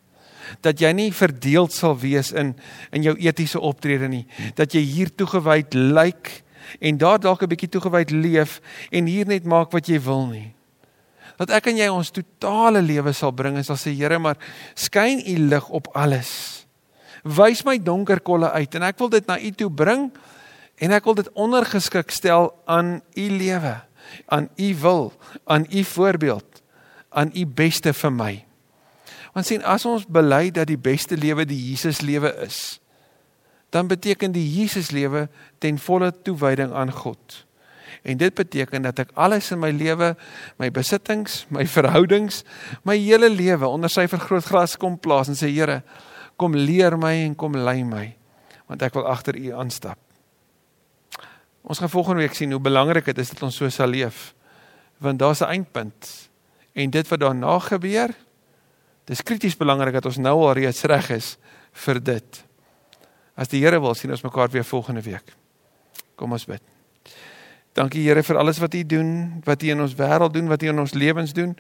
Dat 0.65 0.81
jy 0.81 0.91
nie 0.97 1.11
verdeeld 1.13 1.75
sal 1.77 1.97
wees 2.01 2.33
in 2.33 2.55
in 2.95 3.05
jou 3.07 3.15
etiese 3.21 3.61
optrede 3.61 4.09
nie. 4.11 4.27
Dat 4.57 4.75
jy 4.75 4.83
hier 4.83 5.13
toegewyd 5.15 5.77
lyk 5.77 6.33
en 6.81 6.99
daar 6.99 7.21
dalk 7.21 7.43
'n 7.43 7.53
bietjie 7.53 7.73
toegewyd 7.73 8.11
leef 8.11 8.61
en 8.91 9.07
hier 9.07 9.27
net 9.27 9.45
maak 9.45 9.73
wat 9.73 9.89
jy 9.89 10.01
wil 10.01 10.27
nie. 10.27 10.55
Dat 11.39 11.51
ek 11.51 11.67
en 11.69 11.77
jy 11.77 11.89
ons 11.89 12.11
totale 12.11 12.83
lewe 12.83 13.13
sal 13.13 13.33
bring 13.33 13.57
en 13.57 13.65
sal 13.65 13.77
sê 13.77 13.95
Here 13.95 14.19
maar 14.19 14.37
skyn 14.75 15.23
u 15.27 15.39
lig 15.49 15.69
op 15.69 15.89
alles. 15.95 16.67
Wys 17.25 17.65
my 17.65 17.79
donker 17.83 18.21
kolle 18.21 18.51
uit 18.51 18.75
en 18.75 18.83
ek 18.83 18.99
wil 18.99 19.09
dit 19.09 19.27
na 19.27 19.41
u 19.41 19.51
toe 19.51 19.71
bring 19.71 20.11
en 20.79 20.95
ek 20.95 21.05
wil 21.05 21.19
dit 21.19 21.31
ondergeskik 21.35 22.11
stel 22.15 22.53
aan 22.67 23.01
u 23.17 23.29
lewe 23.31 23.77
aan 24.27 24.49
u 24.57 24.77
wil, 24.77 25.13
aan 25.45 25.67
u 25.71 25.85
voorbeeld, 25.85 26.63
aan 27.09 27.31
u 27.35 27.47
beste 27.47 27.93
vir 27.93 28.13
my. 28.13 28.35
Want 29.33 29.47
sien 29.47 29.65
as 29.65 29.85
ons 29.87 30.07
bely 30.09 30.49
dat 30.51 30.69
die 30.71 30.81
beste 30.81 31.17
lewe 31.17 31.47
die 31.49 31.61
Jesus 31.71 32.01
lewe 32.01 32.33
is, 32.45 32.81
dan 33.71 33.89
beteken 33.89 34.33
die 34.33 34.47
Jesus 34.49 34.91
lewe 34.91 35.29
ten 35.61 35.79
volle 35.79 36.13
toewyding 36.23 36.73
aan 36.73 36.93
God. 36.93 37.45
En 38.03 38.17
dit 38.17 38.35
beteken 38.35 38.83
dat 38.83 39.03
ek 39.05 39.11
alles 39.19 39.51
in 39.53 39.61
my 39.61 39.71
lewe, 39.75 40.15
my 40.57 40.71
besittings, 40.73 41.43
my 41.53 41.67
verhoudings, 41.69 42.45
my 42.89 42.97
hele 42.97 43.29
lewe 43.29 43.69
onder 43.69 43.93
sy 43.93 44.07
vergrootglas 44.09 44.79
kom 44.81 44.97
plaas 44.97 45.29
en 45.29 45.37
sê 45.37 45.51
Here, 45.53 45.83
kom 46.39 46.55
leer 46.55 46.95
my 46.99 47.15
en 47.27 47.35
kom 47.39 47.57
lei 47.59 47.83
my, 47.85 48.07
want 48.71 48.83
ek 48.87 48.95
wil 48.95 49.09
agter 49.11 49.37
U 49.37 49.51
aanstap. 49.59 49.99
Ons 51.69 51.83
gaan 51.83 51.93
volgende 51.93 52.23
week 52.25 52.37
sien 52.39 52.55
hoe 52.55 52.63
belangrik 52.63 53.11
dit 53.11 53.19
is 53.19 53.35
dat 53.35 53.43
ons 53.45 53.57
so 53.61 53.69
sal 53.69 53.91
leef. 53.93 54.33
Want 55.03 55.19
daar's 55.19 55.43
'n 55.43 55.53
eindpunt. 55.53 56.31
En 56.73 56.91
dit 56.91 57.09
wat 57.09 57.21
daarna 57.21 57.59
gebeur, 57.59 58.15
dis 59.05 59.23
krities 59.23 59.57
belangrik 59.57 59.93
dat 59.93 60.07
ons 60.07 60.17
nou 60.17 60.47
al 60.47 60.53
reeds 60.53 60.83
reg 60.83 61.11
is 61.11 61.37
vir 61.73 62.03
dit. 62.03 62.45
As 63.35 63.49
die 63.49 63.63
Here 63.63 63.81
wil, 63.81 63.95
sien 63.95 64.11
ons 64.11 64.23
mekaar 64.23 64.51
weer 64.51 64.65
volgende 64.65 65.03
week. 65.03 65.35
Kom 66.17 66.33
ons 66.33 66.45
bid. 66.45 66.63
Dankie 67.73 68.03
Here 68.03 68.23
vir 68.23 68.37
alles 68.37 68.59
wat 68.59 68.75
U 68.75 68.85
doen, 68.87 69.43
wat 69.45 69.63
U 69.63 69.67
in 69.71 69.81
ons 69.81 69.95
wêreld 69.95 70.33
doen, 70.33 70.49
wat 70.49 70.63
U 70.63 70.69
in 70.69 70.79
ons 70.79 70.95
lewens 70.95 71.33
doen. 71.33 71.57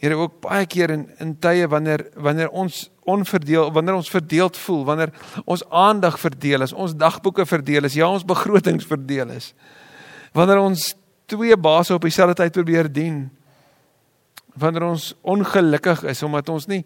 Here 0.00 0.16
ook 0.16 0.38
baie 0.40 0.64
keer 0.66 0.94
in 0.94 1.02
in 1.20 1.34
tye 1.36 1.66
wanneer 1.68 2.06
wanneer 2.16 2.48
ons 2.48 2.86
onverdeel 3.04 3.72
wanneer 3.72 3.98
ons 3.98 4.10
verdeeld 4.10 4.56
voel, 4.56 4.84
wanneer 4.88 5.12
ons 5.44 5.64
aandag 5.68 6.16
verdeel 6.20 6.64
is, 6.64 6.72
ons 6.72 6.96
dagboeke 6.96 7.44
verdeel 7.46 7.84
is, 7.84 7.98
ja 7.98 8.08
ons 8.08 8.24
begrotings 8.24 8.88
verdeel 8.88 9.34
is. 9.36 9.52
Wanneer 10.32 10.62
ons 10.62 10.94
twee 11.28 11.56
baase 11.56 11.94
op 11.94 12.06
dieselfde 12.06 12.38
tyd 12.40 12.56
probeer 12.56 12.88
dien. 12.92 13.28
Wanneer 14.56 14.88
ons 14.88 15.12
ongelukkig 15.20 16.02
is 16.10 16.22
omdat 16.26 16.48
ons 16.48 16.66
nie 16.70 16.80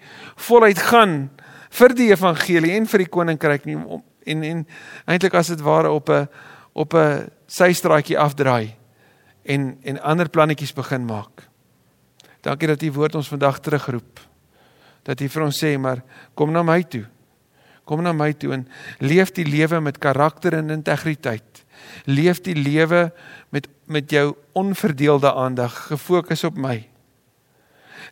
voluit 0.48 0.82
gaan 0.90 1.30
vir 1.74 1.94
die 1.94 2.10
evangelie 2.10 2.74
en 2.74 2.90
vir 2.90 3.06
die 3.06 3.10
koninkryk 3.10 3.64
nie 3.70 3.78
en 3.78 4.44
en 4.50 4.66
eintlik 5.06 5.34
as 5.38 5.54
dit 5.54 5.62
ware 5.62 5.90
op 5.90 6.10
'n 6.10 6.28
op 6.74 6.94
'n 6.94 7.30
systraatjie 7.46 8.18
afdraai 8.18 8.74
en 9.44 9.78
en 9.82 10.02
ander 10.02 10.28
plannetjies 10.28 10.72
begin 10.74 11.06
maak. 11.06 11.53
Dankie 12.44 12.68
dat 12.68 12.82
U 12.82 12.92
woord 12.92 13.14
ons 13.14 13.28
vandag 13.32 13.58
terugroep. 13.64 14.20
Dat 15.04 15.20
U 15.20 15.28
vir 15.28 15.44
ons 15.46 15.58
sê, 15.64 15.74
maar 15.80 16.02
kom 16.36 16.52
na 16.52 16.62
my 16.64 16.82
toe. 16.84 17.04
Kom 17.88 18.00
na 18.04 18.14
my 18.16 18.30
toe 18.32 18.54
en 18.56 18.64
leef 19.04 19.32
die 19.36 19.44
lewe 19.44 19.80
met 19.84 20.00
karakter 20.00 20.56
en 20.56 20.72
integriteit. 20.72 21.64
Leef 22.08 22.40
die 22.44 22.56
lewe 22.56 23.10
met 23.52 23.68
met 23.84 24.08
jou 24.08 24.32
onverdeelde 24.56 25.28
aandag 25.34 25.74
gefokus 25.90 26.44
op 26.48 26.56
my. 26.56 26.78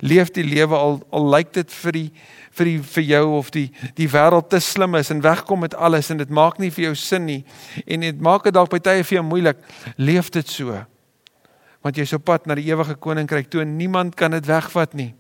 Leef 0.04 0.28
die 0.36 0.44
lewe 0.44 0.76
al 0.76 1.00
al 1.08 1.28
lyk 1.32 1.54
dit 1.56 1.72
vir 1.72 1.96
die 1.96 2.08
vir 2.52 2.68
die 2.68 2.78
vir 2.94 3.06
jou 3.08 3.24
of 3.38 3.48
die 3.54 3.70
die 3.96 4.08
wêreld 4.12 4.50
te 4.52 4.60
slim 4.60 5.00
is 5.00 5.08
en 5.10 5.24
wegkom 5.24 5.64
met 5.64 5.74
alles 5.74 6.10
en 6.12 6.20
dit 6.20 6.28
maak 6.28 6.60
nie 6.60 6.70
vir 6.70 6.90
jou 6.90 6.94
sin 6.94 7.24
nie 7.24 7.40
en 7.86 8.04
dit 8.04 8.20
maak 8.20 8.44
dit 8.44 8.52
dalk 8.52 8.68
by 8.72 8.80
tye 8.84 9.04
vir 9.04 9.20
jou 9.20 9.24
moeilik. 9.24 9.64
Leef 9.96 10.28
dit 10.36 10.48
so 10.48 10.76
want 11.82 11.98
jy's 11.98 12.14
op 12.16 12.24
pad 12.24 12.46
na 12.46 12.56
die 12.58 12.68
ewige 12.70 12.94
koninkryk 12.94 13.50
toe 13.50 13.64
en 13.64 13.76
niemand 13.76 14.14
kan 14.18 14.34
dit 14.34 14.46
wegvat 14.46 14.94
nie. 14.94 15.12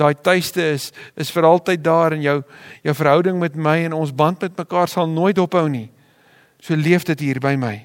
Daai 0.00 0.14
tuiste 0.14 0.62
is 0.74 0.90
is 1.20 1.30
vir 1.30 1.46
altyd 1.46 1.84
daar 1.84 2.16
in 2.16 2.24
jou 2.24 2.38
jou 2.82 2.94
verhouding 2.94 3.38
met 3.38 3.54
my 3.54 3.76
en 3.84 3.92
ons 3.92 4.14
band 4.14 4.40
met 4.40 4.56
mekaar 4.58 4.88
sal 4.88 5.08
nooit 5.08 5.38
ophou 5.38 5.68
nie. 5.68 5.90
So 6.58 6.74
leef 6.74 7.04
dit 7.04 7.20
hier 7.20 7.40
by 7.40 7.54
my. 7.60 7.76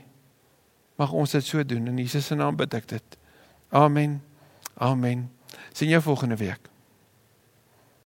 Mag 0.98 1.12
ons 1.12 1.32
dit 1.32 1.46
so 1.46 1.64
doen 1.64 1.88
in 1.88 2.00
Jesus 2.00 2.26
se 2.26 2.36
naam 2.36 2.56
bid 2.56 2.74
ek 2.74 2.88
dit. 2.88 3.20
Amen. 3.70 4.22
Amen. 4.80 5.30
Sien 5.74 5.90
jou 5.90 6.02
volgende 6.02 6.36
week. 6.40 6.69